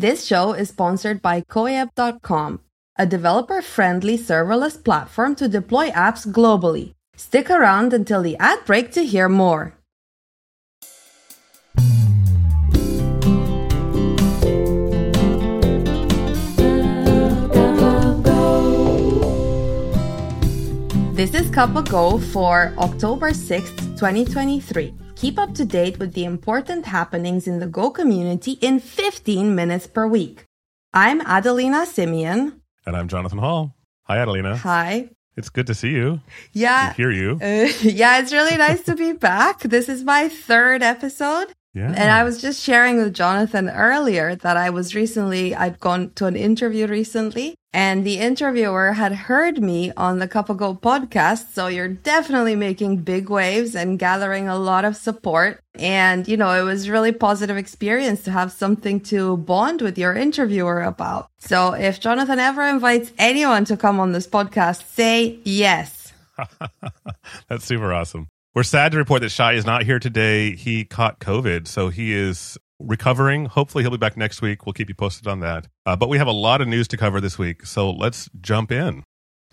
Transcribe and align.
This 0.00 0.24
show 0.24 0.54
is 0.54 0.70
sponsored 0.70 1.20
by 1.20 1.42
Koyeb.com, 1.42 2.60
a 2.96 3.04
developer 3.04 3.60
friendly 3.60 4.16
serverless 4.16 4.82
platform 4.82 5.34
to 5.34 5.46
deploy 5.46 5.90
apps 5.90 6.26
globally. 6.26 6.94
Stick 7.16 7.50
around 7.50 7.92
until 7.92 8.22
the 8.22 8.34
ad 8.38 8.64
break 8.64 8.92
to 8.92 9.04
hear 9.04 9.28
more. 9.28 9.74
This 21.12 21.34
is 21.34 21.50
Cup 21.50 21.76
o' 21.76 21.82
Go 21.82 22.18
for 22.18 22.72
October 22.78 23.32
6th, 23.32 23.76
2023. 24.00 24.94
Keep 25.20 25.38
up 25.38 25.52
to 25.56 25.66
date 25.66 25.98
with 25.98 26.14
the 26.14 26.24
important 26.24 26.86
happenings 26.86 27.46
in 27.46 27.58
the 27.58 27.66
Go 27.66 27.90
community 27.90 28.52
in 28.62 28.80
15 28.80 29.54
minutes 29.54 29.86
per 29.86 30.06
week. 30.06 30.46
I'm 30.94 31.20
Adelina 31.20 31.84
Simeon. 31.84 32.62
And 32.86 32.96
I'm 32.96 33.06
Jonathan 33.06 33.36
Hall. 33.36 33.74
Hi, 34.04 34.16
Adelina. 34.16 34.56
Hi. 34.56 35.10
It's 35.36 35.50
good 35.50 35.66
to 35.66 35.74
see 35.74 35.90
you. 35.90 36.20
Yeah. 36.54 36.88
To 36.88 36.94
hear 36.94 37.10
you. 37.10 37.32
Uh, 37.32 37.68
yeah, 37.82 38.18
it's 38.18 38.32
really 38.32 38.56
nice 38.56 38.82
to 38.84 38.96
be 38.96 39.12
back. 39.12 39.60
This 39.60 39.90
is 39.90 40.04
my 40.04 40.30
third 40.30 40.82
episode. 40.82 41.52
Yeah. 41.74 41.92
And 41.96 42.10
I 42.10 42.24
was 42.24 42.40
just 42.40 42.62
sharing 42.62 42.96
with 42.96 43.14
Jonathan 43.14 43.68
earlier 43.68 44.34
that 44.34 44.56
I 44.56 44.70
was 44.70 44.94
recently, 44.94 45.54
I'd 45.54 45.78
gone 45.78 46.10
to 46.16 46.26
an 46.26 46.34
interview 46.34 46.86
recently 46.86 47.54
and 47.72 48.04
the 48.04 48.18
interviewer 48.18 48.92
had 48.92 49.12
heard 49.12 49.62
me 49.62 49.92
on 49.96 50.18
the 50.18 50.26
Cup 50.26 50.50
of 50.50 50.56
Go 50.56 50.74
podcast. 50.74 51.52
So 51.52 51.68
you're 51.68 51.86
definitely 51.86 52.56
making 52.56 52.98
big 52.98 53.30
waves 53.30 53.76
and 53.76 53.98
gathering 53.98 54.48
a 54.48 54.58
lot 54.58 54.84
of 54.84 54.96
support. 54.96 55.60
And, 55.74 56.26
you 56.26 56.36
know, 56.36 56.50
it 56.50 56.64
was 56.64 56.90
really 56.90 57.12
positive 57.12 57.56
experience 57.56 58.24
to 58.24 58.32
have 58.32 58.50
something 58.50 59.00
to 59.02 59.36
bond 59.36 59.82
with 59.82 59.96
your 59.96 60.14
interviewer 60.14 60.82
about. 60.82 61.28
So 61.38 61.74
if 61.74 62.00
Jonathan 62.00 62.40
ever 62.40 62.62
invites 62.62 63.12
anyone 63.18 63.64
to 63.66 63.76
come 63.76 64.00
on 64.00 64.10
this 64.10 64.26
podcast, 64.26 64.84
say 64.92 65.38
yes. 65.44 66.12
That's 67.48 67.64
super 67.64 67.92
awesome. 67.92 68.26
We're 68.52 68.64
sad 68.64 68.90
to 68.92 68.98
report 68.98 69.22
that 69.22 69.28
Shai 69.28 69.52
is 69.52 69.64
not 69.64 69.84
here 69.84 70.00
today. 70.00 70.56
He 70.56 70.84
caught 70.84 71.20
COVID, 71.20 71.68
so 71.68 71.88
he 71.88 72.12
is 72.12 72.58
recovering. 72.80 73.46
Hopefully, 73.46 73.84
he'll 73.84 73.92
be 73.92 73.96
back 73.96 74.16
next 74.16 74.42
week. 74.42 74.66
We'll 74.66 74.72
keep 74.72 74.88
you 74.88 74.94
posted 74.96 75.28
on 75.28 75.38
that. 75.38 75.68
Uh, 75.86 75.94
but 75.94 76.08
we 76.08 76.18
have 76.18 76.26
a 76.26 76.32
lot 76.32 76.60
of 76.60 76.66
news 76.66 76.88
to 76.88 76.96
cover 76.96 77.20
this 77.20 77.38
week, 77.38 77.64
so 77.64 77.92
let's 77.92 78.28
jump 78.40 78.72
in. 78.72 79.04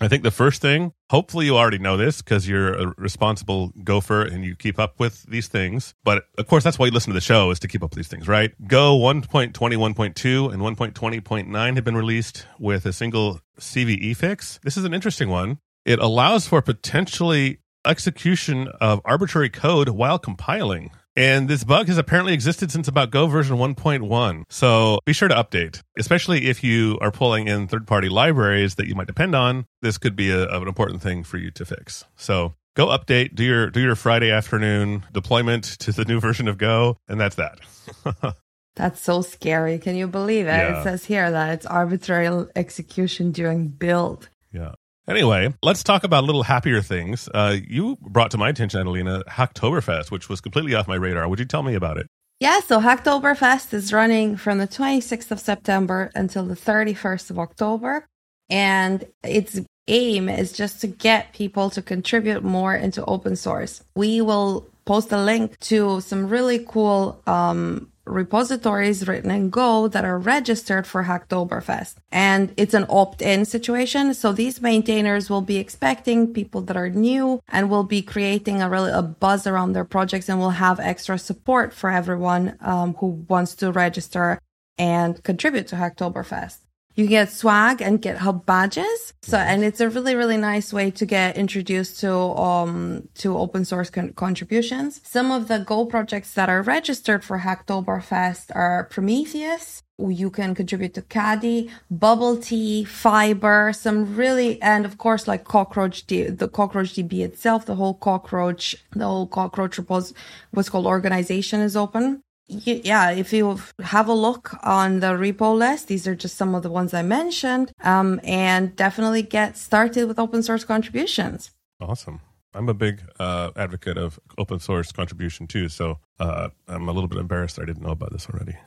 I 0.01 0.07
think 0.07 0.23
the 0.23 0.31
first 0.31 0.63
thing, 0.63 0.93
hopefully, 1.11 1.45
you 1.45 1.55
already 1.55 1.77
know 1.77 1.95
this 1.95 2.23
because 2.23 2.47
you're 2.47 2.73
a 2.73 2.93
responsible 2.97 3.71
gopher 3.83 4.23
and 4.23 4.43
you 4.43 4.55
keep 4.55 4.79
up 4.79 4.99
with 4.99 5.21
these 5.29 5.47
things. 5.47 5.93
But 6.03 6.23
of 6.39 6.47
course, 6.47 6.63
that's 6.63 6.79
why 6.79 6.87
you 6.87 6.91
listen 6.91 7.11
to 7.11 7.15
the 7.15 7.21
show 7.21 7.51
is 7.51 7.59
to 7.59 7.67
keep 7.67 7.83
up 7.83 7.91
with 7.91 7.97
these 7.97 8.07
things, 8.07 8.27
right? 8.27 8.51
Go 8.67 8.97
1.20, 8.97 9.53
1.2, 9.53 10.53
and 10.53 10.61
1.20.9 10.63 11.75
have 11.75 11.85
been 11.85 11.95
released 11.95 12.47
with 12.57 12.87
a 12.87 12.93
single 12.93 13.41
CVE 13.59 14.15
fix. 14.17 14.59
This 14.63 14.75
is 14.75 14.85
an 14.85 14.95
interesting 14.95 15.29
one. 15.29 15.59
It 15.85 15.99
allows 15.99 16.47
for 16.47 16.63
potentially 16.63 17.59
execution 17.87 18.67
of 18.81 19.01
arbitrary 19.05 19.49
code 19.49 19.89
while 19.89 20.19
compiling. 20.19 20.91
And 21.15 21.47
this 21.47 21.63
bug 21.63 21.87
has 21.87 21.97
apparently 21.97 22.33
existed 22.33 22.71
since 22.71 22.87
about 22.87 23.09
Go 23.09 23.25
version 23.25 23.57
1.1. 23.57 24.43
So 24.49 24.99
be 25.03 25.13
sure 25.13 25.27
to 25.27 25.33
update, 25.33 25.81
especially 25.97 26.45
if 26.45 26.63
you 26.63 26.99
are 27.01 27.11
pulling 27.11 27.47
in 27.47 27.67
third 27.67 27.87
party 27.87 28.07
libraries 28.07 28.75
that 28.75 28.87
you 28.87 28.93
might 28.93 29.07
depend 29.07 29.33
on. 29.33 29.65
This 29.81 29.97
could 29.97 30.15
be 30.15 30.29
a, 30.29 30.47
an 30.47 30.67
important 30.67 31.01
thing 31.01 31.23
for 31.23 31.37
you 31.37 31.49
to 31.51 31.65
fix. 31.65 32.05
So 32.17 32.53
go 32.75 32.87
update, 32.87 33.33
do 33.33 33.43
your, 33.43 33.71
do 33.71 33.79
your 33.79 33.95
Friday 33.95 34.29
afternoon 34.29 35.05
deployment 35.11 35.63
to 35.79 35.91
the 35.91 36.05
new 36.05 36.19
version 36.19 36.47
of 36.47 36.59
Go. 36.59 36.97
And 37.07 37.19
that's 37.19 37.35
that. 37.35 37.59
That's 38.75 39.01
so 39.01 39.23
scary. 39.23 39.79
Can 39.79 39.95
you 39.95 40.05
believe 40.05 40.45
it? 40.45 40.49
Yeah. 40.49 40.79
It 40.79 40.83
says 40.83 41.03
here 41.03 41.31
that 41.31 41.51
it's 41.51 41.65
arbitrary 41.65 42.45
execution 42.55 43.31
during 43.31 43.69
build. 43.69 44.29
Yeah. 44.53 44.73
Anyway, 45.09 45.53
let's 45.63 45.83
talk 45.83 46.03
about 46.03 46.25
little 46.25 46.43
happier 46.43 46.81
things. 46.81 47.29
Uh, 47.33 47.55
you 47.67 47.97
brought 48.01 48.31
to 48.31 48.37
my 48.37 48.49
attention, 48.49 48.81
Adelina, 48.81 49.23
Hacktoberfest, 49.29 50.11
which 50.11 50.27
was 50.27 50.41
completely 50.41 50.75
off 50.75 50.87
my 50.87 50.95
radar. 50.95 51.29
Would 51.29 51.39
you 51.39 51.45
tell 51.45 51.63
me 51.63 51.75
about 51.75 51.97
it? 51.97 52.07
Yeah, 52.39 52.59
so 52.59 52.79
Hacktoberfest 52.79 53.73
is 53.73 53.93
running 53.93 54.35
from 54.35 54.57
the 54.57 54.67
26th 54.67 55.31
of 55.31 55.39
September 55.39 56.11
until 56.13 56.45
the 56.45 56.55
31st 56.55 57.31
of 57.31 57.39
October. 57.39 58.05
And 58.49 59.05
its 59.23 59.59
aim 59.87 60.29
is 60.29 60.51
just 60.51 60.81
to 60.81 60.87
get 60.87 61.33
people 61.33 61.69
to 61.71 61.81
contribute 61.81 62.43
more 62.43 62.75
into 62.75 63.03
open 63.05 63.35
source. 63.37 63.83
We 63.95 64.21
will 64.21 64.69
post 64.85 65.11
a 65.11 65.21
link 65.21 65.57
to 65.59 66.01
some 66.01 66.27
really 66.27 66.63
cool 66.67 67.21
um, 67.25 67.91
repositories 68.07 69.07
written 69.07 69.31
in 69.31 69.49
Go 69.49 69.87
that 69.87 70.05
are 70.05 70.17
registered 70.17 70.87
for 70.87 71.03
Hacktoberfest. 71.03 71.95
And 72.11 72.53
it's 72.57 72.73
an 72.73 72.85
opt-in 72.89 73.45
situation. 73.45 74.13
So 74.13 74.31
these 74.31 74.61
maintainers 74.61 75.29
will 75.29 75.41
be 75.41 75.57
expecting 75.57 76.33
people 76.33 76.61
that 76.61 76.77
are 76.77 76.89
new 76.89 77.41
and 77.49 77.69
will 77.69 77.83
be 77.83 78.01
creating 78.01 78.61
a 78.61 78.69
really 78.69 78.91
a 78.91 79.01
buzz 79.01 79.45
around 79.45 79.73
their 79.73 79.85
projects 79.85 80.29
and 80.29 80.39
will 80.39 80.51
have 80.51 80.79
extra 80.79 81.17
support 81.17 81.73
for 81.73 81.89
everyone 81.89 82.57
um, 82.61 82.93
who 82.95 83.25
wants 83.27 83.55
to 83.55 83.71
register 83.71 84.39
and 84.77 85.23
contribute 85.23 85.67
to 85.67 85.75
Hacktoberfest. 85.75 86.59
You 86.97 87.05
get 87.05 87.31
swag 87.31 87.79
and 87.79 88.01
GitHub 88.01 88.47
badges. 88.47 89.13
So, 89.21 89.37
and 89.37 89.63
it's 89.63 89.79
a 89.79 89.87
really, 89.87 90.15
really 90.15 90.35
nice 90.35 90.73
way 90.73 90.89
to 90.89 91.05
get 91.05 91.37
introduced 91.37 91.99
to, 91.99 92.11
um, 92.11 93.07
to 93.19 93.37
open 93.37 93.65
source 93.65 93.91
con- 93.91 94.13
contributions. 94.13 94.99
Some 95.03 95.31
of 95.31 95.47
the 95.47 95.59
Go 95.59 95.85
projects 95.85 96.33
that 96.33 96.49
are 96.49 96.63
registered 96.63 97.23
for 97.23 97.37
Hacktoberfest 97.37 98.49
are 98.55 98.85
Prometheus. 98.85 99.83
You 99.99 100.31
can 100.31 100.55
contribute 100.55 100.95
to 100.95 101.03
Caddy, 101.03 101.69
Bubble 101.91 102.35
Tea, 102.37 102.83
Fiber, 102.83 103.73
some 103.73 104.15
really, 104.15 104.59
and 104.59 104.83
of 104.83 104.97
course, 104.97 105.27
like 105.27 105.43
Cockroach, 105.43 106.07
D, 106.07 106.23
the 106.23 106.47
Cockroach 106.47 106.95
DB 106.95 107.19
itself, 107.19 107.67
the 107.67 107.75
whole 107.75 107.93
Cockroach, 107.93 108.75
the 108.95 109.05
whole 109.05 109.27
Cockroach 109.27 109.77
repos, 109.77 110.15
what's 110.49 110.69
called 110.69 110.87
organization 110.87 111.61
is 111.61 111.75
open 111.75 112.23
yeah, 112.47 113.11
if 113.11 113.33
you 113.33 113.59
have 113.79 114.07
a 114.07 114.13
look 114.13 114.55
on 114.63 114.99
the 114.99 115.07
repo 115.07 115.55
list, 115.57 115.87
these 115.87 116.07
are 116.07 116.15
just 116.15 116.37
some 116.37 116.55
of 116.55 116.63
the 116.63 116.69
ones 116.69 116.93
I 116.93 117.01
mentioned, 117.01 117.71
um, 117.83 118.19
and 118.23 118.75
definitely 118.75 119.21
get 119.21 119.57
started 119.57 120.07
with 120.07 120.17
open 120.17 120.43
source 120.43 120.63
contributions. 120.63 121.51
Awesome. 121.79 122.21
I'm 122.53 122.69
a 122.69 122.73
big 122.73 123.01
uh, 123.19 123.51
advocate 123.55 123.97
of 123.97 124.19
open 124.37 124.59
source 124.59 124.91
contribution 124.91 125.45
too, 125.47 125.69
so 125.69 125.99
uh, 126.19 126.49
I'm 126.67 126.87
a 126.87 126.91
little 126.91 127.07
bit 127.07 127.19
embarrassed 127.19 127.59
I 127.59 127.65
didn't 127.65 127.83
know 127.83 127.91
about 127.91 128.11
this 128.11 128.27
already. 128.29 128.57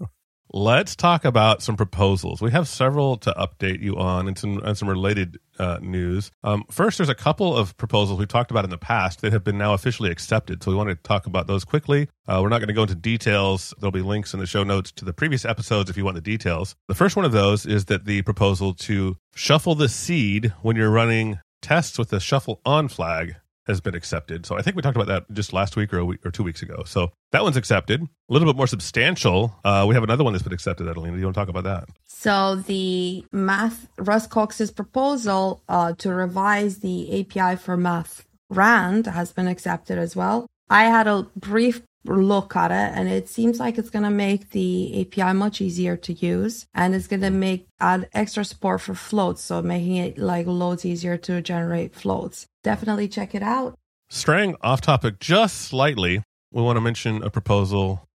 Let's 0.56 0.94
talk 0.94 1.24
about 1.24 1.62
some 1.62 1.76
proposals. 1.76 2.40
We 2.40 2.52
have 2.52 2.68
several 2.68 3.16
to 3.16 3.32
update 3.32 3.82
you 3.82 3.96
on 3.96 4.28
and 4.28 4.38
some, 4.38 4.58
and 4.58 4.78
some 4.78 4.88
related 4.88 5.40
uh, 5.58 5.80
news. 5.82 6.30
Um, 6.44 6.62
first, 6.70 6.96
there's 6.96 7.08
a 7.08 7.14
couple 7.16 7.56
of 7.56 7.76
proposals 7.76 8.20
we've 8.20 8.28
talked 8.28 8.52
about 8.52 8.62
in 8.62 8.70
the 8.70 8.78
past 8.78 9.20
that 9.22 9.32
have 9.32 9.42
been 9.42 9.58
now 9.58 9.74
officially 9.74 10.12
accepted. 10.12 10.62
So 10.62 10.70
we 10.70 10.76
want 10.76 10.90
to 10.90 10.94
talk 10.94 11.26
about 11.26 11.48
those 11.48 11.64
quickly. 11.64 12.08
Uh, 12.28 12.38
we're 12.40 12.50
not 12.50 12.58
going 12.58 12.68
to 12.68 12.72
go 12.72 12.82
into 12.82 12.94
details. 12.94 13.74
There'll 13.80 13.90
be 13.90 14.00
links 14.00 14.32
in 14.32 14.38
the 14.38 14.46
show 14.46 14.62
notes 14.62 14.92
to 14.92 15.04
the 15.04 15.12
previous 15.12 15.44
episodes 15.44 15.90
if 15.90 15.96
you 15.96 16.04
want 16.04 16.14
the 16.14 16.20
details. 16.20 16.76
The 16.86 16.94
first 16.94 17.16
one 17.16 17.24
of 17.24 17.32
those 17.32 17.66
is 17.66 17.86
that 17.86 18.04
the 18.04 18.22
proposal 18.22 18.74
to 18.74 19.16
shuffle 19.34 19.74
the 19.74 19.88
seed 19.88 20.52
when 20.62 20.76
you're 20.76 20.88
running 20.88 21.40
tests 21.62 21.98
with 21.98 22.10
the 22.10 22.20
shuffle 22.20 22.60
on 22.64 22.86
flag 22.86 23.34
has 23.66 23.80
been 23.80 23.94
accepted. 23.94 24.46
So 24.46 24.56
I 24.56 24.62
think 24.62 24.76
we 24.76 24.82
talked 24.82 24.96
about 24.96 25.08
that 25.08 25.32
just 25.34 25.52
last 25.52 25.76
week 25.76 25.92
or 25.92 26.04
week 26.04 26.24
or 26.24 26.30
two 26.30 26.42
weeks 26.42 26.62
ago. 26.62 26.82
So 26.86 27.12
that 27.32 27.42
one's 27.42 27.56
accepted. 27.56 28.02
A 28.02 28.32
little 28.32 28.46
bit 28.46 28.56
more 28.56 28.66
substantial. 28.66 29.54
Uh, 29.64 29.84
we 29.88 29.94
have 29.94 30.04
another 30.04 30.24
one 30.24 30.32
that's 30.32 30.42
been 30.42 30.52
accepted, 30.52 30.88
Adelina. 30.88 31.16
Do 31.16 31.20
you 31.20 31.26
want 31.26 31.34
to 31.34 31.40
talk 31.40 31.48
about 31.48 31.64
that? 31.64 31.88
So 32.06 32.56
the 32.56 33.24
math 33.32 33.88
Russ 33.98 34.26
Cox's 34.26 34.70
proposal 34.70 35.62
uh, 35.68 35.94
to 35.94 36.10
revise 36.10 36.78
the 36.78 37.20
API 37.20 37.56
for 37.56 37.76
math 37.76 38.26
RAND 38.50 39.06
has 39.06 39.32
been 39.32 39.48
accepted 39.48 39.98
as 39.98 40.14
well. 40.14 40.46
I 40.70 40.84
had 40.84 41.06
a 41.06 41.26
brief 41.36 41.82
look 42.06 42.54
at 42.54 42.70
it 42.70 42.98
and 42.98 43.08
it 43.08 43.28
seems 43.28 43.58
like 43.58 43.78
it's 43.78 43.90
going 43.90 44.02
to 44.04 44.10
make 44.10 44.50
the 44.50 45.00
API 45.00 45.32
much 45.32 45.60
easier 45.60 45.96
to 45.96 46.12
use 46.12 46.66
and 46.74 46.94
it's 46.94 47.06
going 47.06 47.22
to 47.22 47.30
make 47.30 47.66
add 47.80 48.08
extra 48.12 48.44
support 48.44 48.80
for 48.80 48.94
floats 48.94 49.42
so 49.42 49.62
making 49.62 49.96
it 49.96 50.18
like 50.18 50.46
loads 50.46 50.84
easier 50.84 51.16
to 51.16 51.40
generate 51.40 51.94
floats 51.94 52.46
definitely 52.64 53.06
check 53.06 53.34
it 53.34 53.42
out 53.42 53.78
Straying 54.08 54.54
off 54.60 54.80
topic 54.80 55.18
just 55.18 55.62
slightly, 55.62 56.22
we 56.52 56.62
want 56.62 56.76
to 56.76 56.80
mention 56.80 57.22
a 57.22 57.30
proposal 57.30 58.06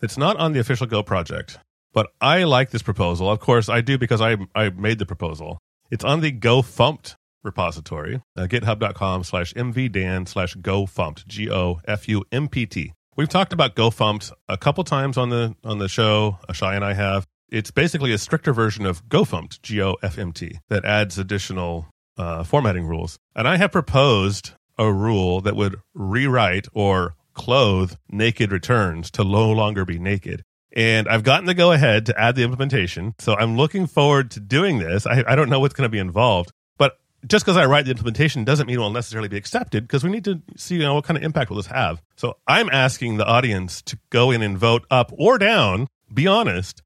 that's 0.00 0.18
not 0.18 0.36
on 0.36 0.52
the 0.52 0.60
official 0.60 0.86
Go 0.86 1.02
project, 1.02 1.58
but 1.94 2.08
I 2.20 2.44
like 2.44 2.70
this 2.70 2.82
proposal. 2.82 3.30
Of 3.30 3.40
course, 3.40 3.68
I 3.68 3.80
do 3.80 3.96
because 3.96 4.20
I 4.20 4.36
I 4.54 4.70
made 4.70 4.98
the 4.98 5.06
proposal. 5.06 5.58
It's 5.90 6.04
on 6.04 6.20
the 6.20 6.32
gofumpt 6.32 7.14
repository, 7.42 8.20
uh, 8.36 8.42
github.com 8.42 9.24
slash 9.24 9.54
mvdan 9.54 10.28
slash 10.28 10.56
gofumpt, 10.56 11.26
G 11.26 11.50
O 11.50 11.80
F 11.86 12.08
U 12.08 12.24
M 12.32 12.48
P 12.48 12.66
T. 12.66 12.92
We've 13.16 13.28
talked 13.28 13.52
about 13.52 13.76
gofumpt 13.76 14.32
a 14.48 14.58
couple 14.58 14.84
times 14.84 15.16
on 15.16 15.30
the 15.30 15.54
on 15.64 15.78
the 15.78 15.88
show. 15.88 16.38
Shai 16.52 16.74
and 16.74 16.84
I 16.84 16.92
have. 16.92 17.24
It's 17.48 17.70
basically 17.70 18.12
a 18.12 18.18
stricter 18.18 18.52
version 18.52 18.84
of 18.84 19.08
gofmt, 19.08 19.62
G 19.62 19.80
O 19.80 19.96
F 20.02 20.18
M 20.18 20.32
T, 20.32 20.58
that 20.68 20.84
adds 20.84 21.18
additional 21.18 21.86
uh, 22.16 22.44
formatting 22.44 22.86
rules. 22.86 23.18
And 23.34 23.46
I 23.46 23.56
have 23.56 23.72
proposed 23.72 24.52
a 24.78 24.92
rule 24.92 25.40
that 25.42 25.56
would 25.56 25.76
rewrite 25.94 26.66
or 26.72 27.14
clothe 27.34 27.94
naked 28.10 28.50
returns 28.50 29.10
to 29.12 29.24
no 29.24 29.50
longer 29.50 29.84
be 29.84 29.98
naked. 29.98 30.42
And 30.74 31.08
I've 31.08 31.22
gotten 31.22 31.46
the 31.46 31.54
go 31.54 31.72
ahead 31.72 32.06
to 32.06 32.20
add 32.20 32.34
the 32.34 32.42
implementation. 32.42 33.14
So 33.18 33.34
I'm 33.34 33.56
looking 33.56 33.86
forward 33.86 34.30
to 34.32 34.40
doing 34.40 34.78
this. 34.78 35.06
I, 35.06 35.24
I 35.26 35.34
don't 35.34 35.48
know 35.48 35.60
what's 35.60 35.74
going 35.74 35.88
to 35.88 35.92
be 35.92 35.98
involved, 35.98 36.52
but 36.76 36.98
just 37.26 37.44
because 37.44 37.56
I 37.56 37.64
write 37.64 37.86
the 37.86 37.92
implementation 37.92 38.44
doesn't 38.44 38.66
mean 38.66 38.76
it 38.76 38.80
will 38.80 38.90
necessarily 38.90 39.28
be 39.28 39.38
accepted 39.38 39.84
because 39.84 40.04
we 40.04 40.10
need 40.10 40.24
to 40.24 40.42
see 40.56 40.76
you 40.76 40.82
know, 40.82 40.94
what 40.94 41.04
kind 41.04 41.16
of 41.16 41.22
impact 41.22 41.50
will 41.50 41.56
this 41.56 41.66
have. 41.66 42.02
So 42.16 42.36
I'm 42.46 42.68
asking 42.70 43.16
the 43.16 43.26
audience 43.26 43.80
to 43.82 43.98
go 44.10 44.30
in 44.30 44.42
and 44.42 44.58
vote 44.58 44.84
up 44.90 45.12
or 45.16 45.38
down, 45.38 45.86
be 46.12 46.26
honest, 46.26 46.82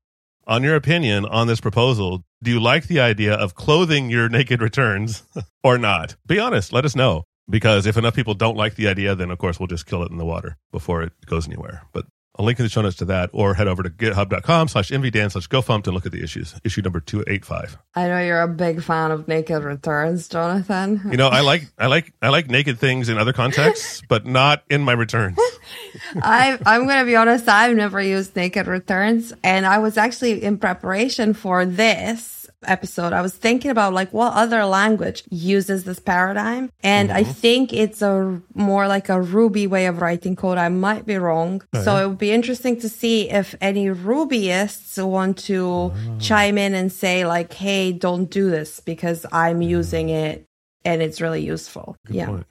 on 0.51 0.65
your 0.65 0.75
opinion 0.75 1.25
on 1.25 1.47
this 1.47 1.61
proposal. 1.61 2.25
Do 2.43 2.51
you 2.51 2.61
like 2.61 2.89
the 2.89 2.99
idea 3.01 3.33
of 3.33 3.55
clothing 3.55 4.11
your 4.11 4.29
naked 4.29 4.61
returns 4.61 5.23
or 5.65 5.79
not? 5.79 6.17
Be 6.27 6.41
honest. 6.41 6.73
Let 6.73 6.85
us 6.85 6.97
know. 6.97 7.23
Because 7.49 7.87
if 7.87 7.97
enough 7.97 8.15
people 8.15 8.35
don't 8.35 8.57
like 8.57 8.75
the 8.75 8.89
idea, 8.89 9.15
then 9.15 9.31
of 9.31 9.39
course 9.39 9.59
we'll 9.59 9.67
just 9.69 9.87
kill 9.87 10.03
it 10.03 10.11
in 10.11 10.19
the 10.19 10.25
water 10.25 10.57
before 10.73 11.03
it 11.03 11.13
goes 11.27 11.47
anywhere. 11.47 11.83
But 11.93 12.07
I'll 12.39 12.47
link 12.47 12.59
in 12.59 12.65
the 12.65 12.69
show 12.69 12.81
notes 12.81 12.97
to 12.99 13.05
that, 13.07 13.31
or 13.33 13.55
head 13.55 13.67
over 13.67 13.83
to 13.83 13.91
github.com 13.91 14.69
slash 14.69 14.91
mvdan 14.91 15.33
slash 15.33 15.49
gofumpt 15.49 15.87
and 15.87 15.95
look 15.95 16.07
at 16.07 16.13
the 16.13 16.23
issues. 16.23 16.55
Issue 16.65 16.81
number 16.81 17.01
285. 17.01 17.77
I 17.95 18.09
know 18.09 18.21
you're 18.21 18.41
a 18.41 18.49
big 18.49 18.83
fan 18.83 19.11
of 19.11 19.27
naked 19.27 19.63
returns, 19.65 20.29
Jonathan. 20.29 21.03
You 21.11 21.17
know, 21.17 21.29
I 21.29 21.41
like 21.41 21.67
I 21.77 21.89
like 21.89 22.13
I 22.23 22.29
like 22.29 22.49
naked 22.49 22.79
things 22.79 23.09
in 23.09 23.19
other 23.19 23.33
contexts, 23.33 24.03
but 24.09 24.27
not 24.27 24.63
in 24.71 24.83
my 24.83 24.93
returns. 24.93 25.39
I 26.23 26.59
I'm 26.65 26.87
gonna 26.87 27.05
be 27.05 27.17
honest, 27.17 27.49
I've 27.49 27.77
never 27.77 28.01
used 28.01 28.37
naked 28.37 28.67
returns 28.67 29.33
and 29.43 29.67
I 29.67 29.79
was 29.79 29.99
actually 29.99 30.43
in 30.43 30.59
preparation 30.59 31.35
for 31.35 31.67
this 31.67 32.40
episode, 32.65 33.13
I 33.13 33.23
was 33.23 33.35
thinking 33.35 33.71
about 33.71 33.93
like 33.93 34.13
what 34.13 34.33
other 34.35 34.65
language 34.65 35.25
uses 35.31 35.85
this 35.85 35.99
paradigm. 35.99 36.71
And 36.83 37.09
mm-hmm. 37.09 37.19
I 37.19 37.25
think 37.25 37.73
it's 37.73 38.03
a 38.03 38.41
more 38.55 38.87
like 38.87 39.09
a 39.09 39.21
Ruby 39.21 39.67
way 39.67 39.87
of 39.87 40.01
writing 40.01 40.37
code. 40.37 40.59
I 40.59 40.69
might 40.69 41.07
be 41.07 41.17
wrong. 41.17 41.63
Oh, 41.73 41.83
so 41.83 41.97
yeah. 41.97 42.05
it 42.05 42.09
would 42.09 42.19
be 42.19 42.33
interesting 42.33 42.81
to 42.81 42.89
see 42.89 43.31
if 43.31 43.55
any 43.61 43.87
Rubyists 43.87 45.05
want 45.05 45.39
to 45.39 45.65
oh. 45.65 45.93
chime 46.19 46.59
in 46.59 46.75
and 46.75 46.93
say 46.93 47.27
like, 47.27 47.53
Hey, 47.53 47.93
don't 47.93 48.31
do 48.31 48.51
this 48.51 48.81
because 48.81 49.27
I'm 49.33 49.63
using 49.63 50.09
it 50.09 50.47
and 50.85 51.03
it's 51.03 51.21
really 51.21 51.43
useful. 51.43 51.97
Good 52.07 52.17
yeah. 52.17 52.27
Point. 52.27 52.47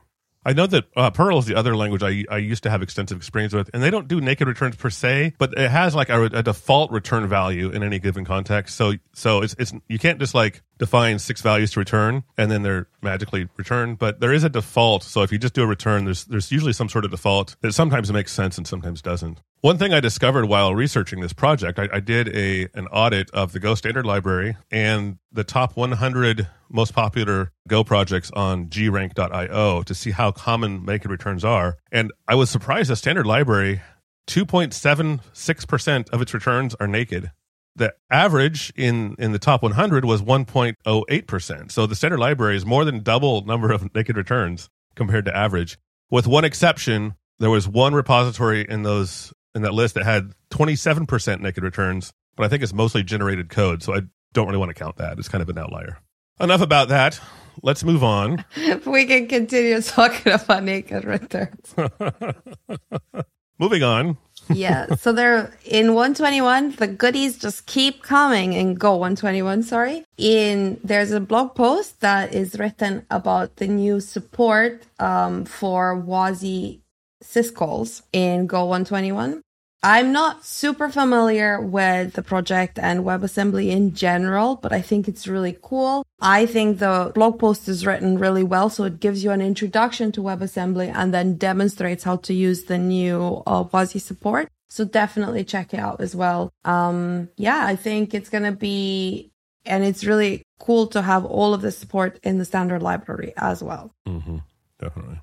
I 0.46 0.54
know 0.54 0.68
that 0.68 0.86
uh, 0.96 1.12
Perl 1.12 1.40
is 1.40 1.46
the 1.46 1.56
other 1.56 1.76
language 1.76 2.02
I, 2.02 2.24
I 2.34 2.38
used 2.38 2.64
to 2.64 2.70
have 2.70 2.82
extensive 2.82 3.18
experience 3.18 3.54
with, 3.54 3.70
and 3.74 3.84
they 3.84 3.90
don't 3.90 4.08
do 4.08 4.22
naked 4.22 4.48
returns 4.48 4.78
per 4.78 4.90
se, 4.90 5.34
but 5.38 5.54
it 5.58 5.70
has 5.70 5.94
like 5.94 6.10
a, 6.10 6.24
a 6.24 6.44
default 6.44 6.92
return 6.92 7.28
value 7.28 7.70
in 7.70 7.84
any 7.84 8.00
given 8.00 8.24
context. 8.24 8.76
So 8.76 8.94
so 9.14 9.42
it's 9.42 9.56
it's 9.60 9.74
you 9.88 10.00
can't 10.00 10.20
just 10.20 10.34
like 10.34 10.62
define 10.80 11.20
six 11.20 11.42
values 11.42 11.72
to 11.72 11.80
return 11.80 12.24
and 12.38 12.50
then 12.50 12.64
they're 12.64 12.88
magically 13.02 13.48
returned, 13.58 14.00
but 14.00 14.20
there 14.20 14.34
is 14.34 14.44
a 14.44 14.50
default. 14.50 15.04
So 15.04 15.22
if 15.22 15.32
you 15.32 15.38
just 15.38 15.54
do 15.54 15.62
a 15.64 15.68
return, 15.68 16.06
there's 16.06 16.26
there's 16.26 16.52
usually 16.52 16.74
some 16.74 16.90
sort 16.90 17.06
of 17.06 17.12
default 17.12 17.56
that 17.62 17.74
sometimes 17.74 18.12
makes 18.12 18.32
sense 18.32 18.58
and 18.58 18.66
sometimes 18.66 19.02
doesn't. 19.02 19.42
One 19.62 19.78
thing 19.78 19.94
I 19.94 20.00
discovered 20.00 20.46
while 20.46 20.74
researching 20.74 21.20
this 21.20 21.34
project, 21.34 21.78
I, 21.78 21.90
I 21.94 22.00
did 22.00 22.36
a 22.36 22.70
an 22.74 22.88
audit 22.88 23.30
of 23.32 23.52
the 23.52 23.60
Go 23.60 23.76
standard 23.76 24.06
library 24.06 24.56
and 24.72 25.18
the 25.32 25.44
top 25.44 25.76
100 25.76 26.48
most 26.70 26.94
popular 26.94 27.52
Go 27.68 27.84
projects 27.84 28.32
on 28.32 28.70
grank.io 28.70 29.84
to 29.84 29.94
see 29.94 30.12
how 30.12 30.32
common 30.32 30.86
naked 30.86 31.12
returns 31.12 31.44
are. 31.44 31.78
And 31.92 32.12
I 32.28 32.36
was 32.36 32.50
surprised 32.50 32.90
the 32.90 32.96
standard 32.96 33.26
library, 33.26 33.82
2.76% 34.28 36.10
of 36.10 36.22
its 36.22 36.34
returns 36.34 36.76
are 36.80 36.88
naked. 36.88 37.32
The 37.80 37.96
average 38.12 38.72
in, 38.76 39.16
in 39.18 39.32
the 39.32 39.40
top 39.40 39.64
100 39.64 40.04
was 40.04 40.22
1.08%. 40.22 41.72
So 41.72 41.86
the 41.86 41.96
standard 41.96 42.20
library 42.20 42.58
is 42.58 42.66
more 42.66 42.84
than 42.84 43.04
double 43.04 43.46
number 43.46 43.72
of 43.72 43.96
naked 43.96 44.18
returns 44.18 44.70
compared 44.96 45.26
to 45.26 45.36
average. 45.36 45.78
With 46.12 46.28
one 46.28 46.44
exception, 46.44 47.16
there 47.40 47.50
was 47.50 47.68
one 47.68 47.94
repository 47.94 48.66
in 48.68 48.84
those 48.84 49.34
in 49.56 49.62
that 49.64 49.74
list 49.74 49.96
that 49.96 50.04
had 50.04 50.34
27% 50.52 51.40
naked 51.40 51.64
returns, 51.64 52.12
but 52.36 52.46
I 52.46 52.50
think 52.50 52.64
it's 52.64 52.74
mostly 52.74 53.02
generated 53.02 53.50
code. 53.50 53.82
So 53.82 53.96
I 53.96 54.02
don't 54.34 54.48
really 54.48 54.60
want 54.60 54.70
to 54.70 54.76
count 54.76 54.98
that. 54.98 55.18
It's 55.18 55.30
kind 55.30 55.42
of 55.42 55.50
an 55.50 55.58
outlier. 55.58 56.00
Enough 56.40 56.62
about 56.62 56.90
that. 56.90 57.20
Let's 57.64 57.84
move 57.84 58.04
on. 58.04 58.44
we 58.86 59.06
can 59.06 59.28
continue 59.28 59.82
talking 59.82 60.34
about 60.34 60.64
naked 60.64 61.06
returns. 61.06 61.76
Moving 63.60 63.84
on. 63.84 64.18
Yeah. 64.54 64.96
So 64.96 65.12
they're 65.12 65.52
in 65.66 65.94
121, 65.94 66.72
the 66.72 66.88
goodies 66.88 67.38
just 67.38 67.66
keep 67.66 68.04
coming 68.04 68.54
in 68.54 68.76
Go 68.76 68.92
121, 68.92 69.64
sorry. 69.64 70.04
In 70.18 70.80
there's 70.84 71.12
a 71.12 71.20
blog 71.20 71.56
post 71.56 72.02
that 72.02 72.34
is 72.34 72.58
written 72.58 73.06
about 73.10 73.58
the 73.58 73.68
new 73.68 74.00
support 74.00 74.84
um, 75.00 75.46
for 75.46 75.96
WASI 75.96 76.82
syscalls 77.24 78.02
in 78.14 78.48
Go 78.48 78.66
121. 78.66 79.42
I'm 79.82 80.12
not 80.12 80.44
super 80.46 80.90
familiar 80.90 81.62
with 81.62 82.14
the 82.14 82.22
project 82.22 82.78
and 82.78 83.06
WebAssembly 83.06 83.70
in 83.70 83.94
general, 83.94 84.58
but 84.58 84.74
I 84.74 84.82
think 84.82 85.08
it's 85.08 85.26
really 85.26 85.58
cool. 85.62 86.06
I 86.20 86.46
think 86.46 86.80
the 86.80 87.14
blog 87.16 87.40
post 87.40 87.70
is 87.70 87.86
written 87.86 88.18
really 88.18 88.44
well, 88.44 88.70
so 88.70 88.84
it 88.84 89.00
gives 89.00 89.24
you 89.24 89.32
an 89.32 89.42
introduction 89.42 90.12
to 90.14 90.22
WebAssembly 90.22 90.94
and 90.94 91.14
then 91.14 91.38
demonstrates 91.38 92.04
how 92.04 92.18
to 92.18 92.34
use 92.34 92.66
the 92.66 92.78
new 92.78 93.42
uh, 93.48 93.64
WASI 93.64 94.02
support. 94.02 94.50
So 94.68 94.84
definitely 94.84 95.46
check 95.46 95.74
it 95.74 95.80
out 95.80 96.02
as 96.02 96.14
well. 96.14 96.52
Um, 96.66 97.30
yeah, 97.38 97.66
I 97.66 97.78
think 97.78 98.14
it's 98.14 98.30
going 98.30 98.44
to 98.44 98.52
be, 98.52 99.32
and 99.66 99.86
it's 99.86 100.04
really 100.04 100.44
cool 100.60 100.88
to 100.88 101.02
have 101.02 101.24
all 101.24 101.54
of 101.54 101.62
the 101.62 101.72
support 101.72 102.20
in 102.22 102.38
the 102.38 102.46
standard 102.46 102.84
library 102.84 103.32
as 103.38 103.64
well. 103.64 103.94
Mm-hmm. 104.06 104.40
Definitely 104.78 105.22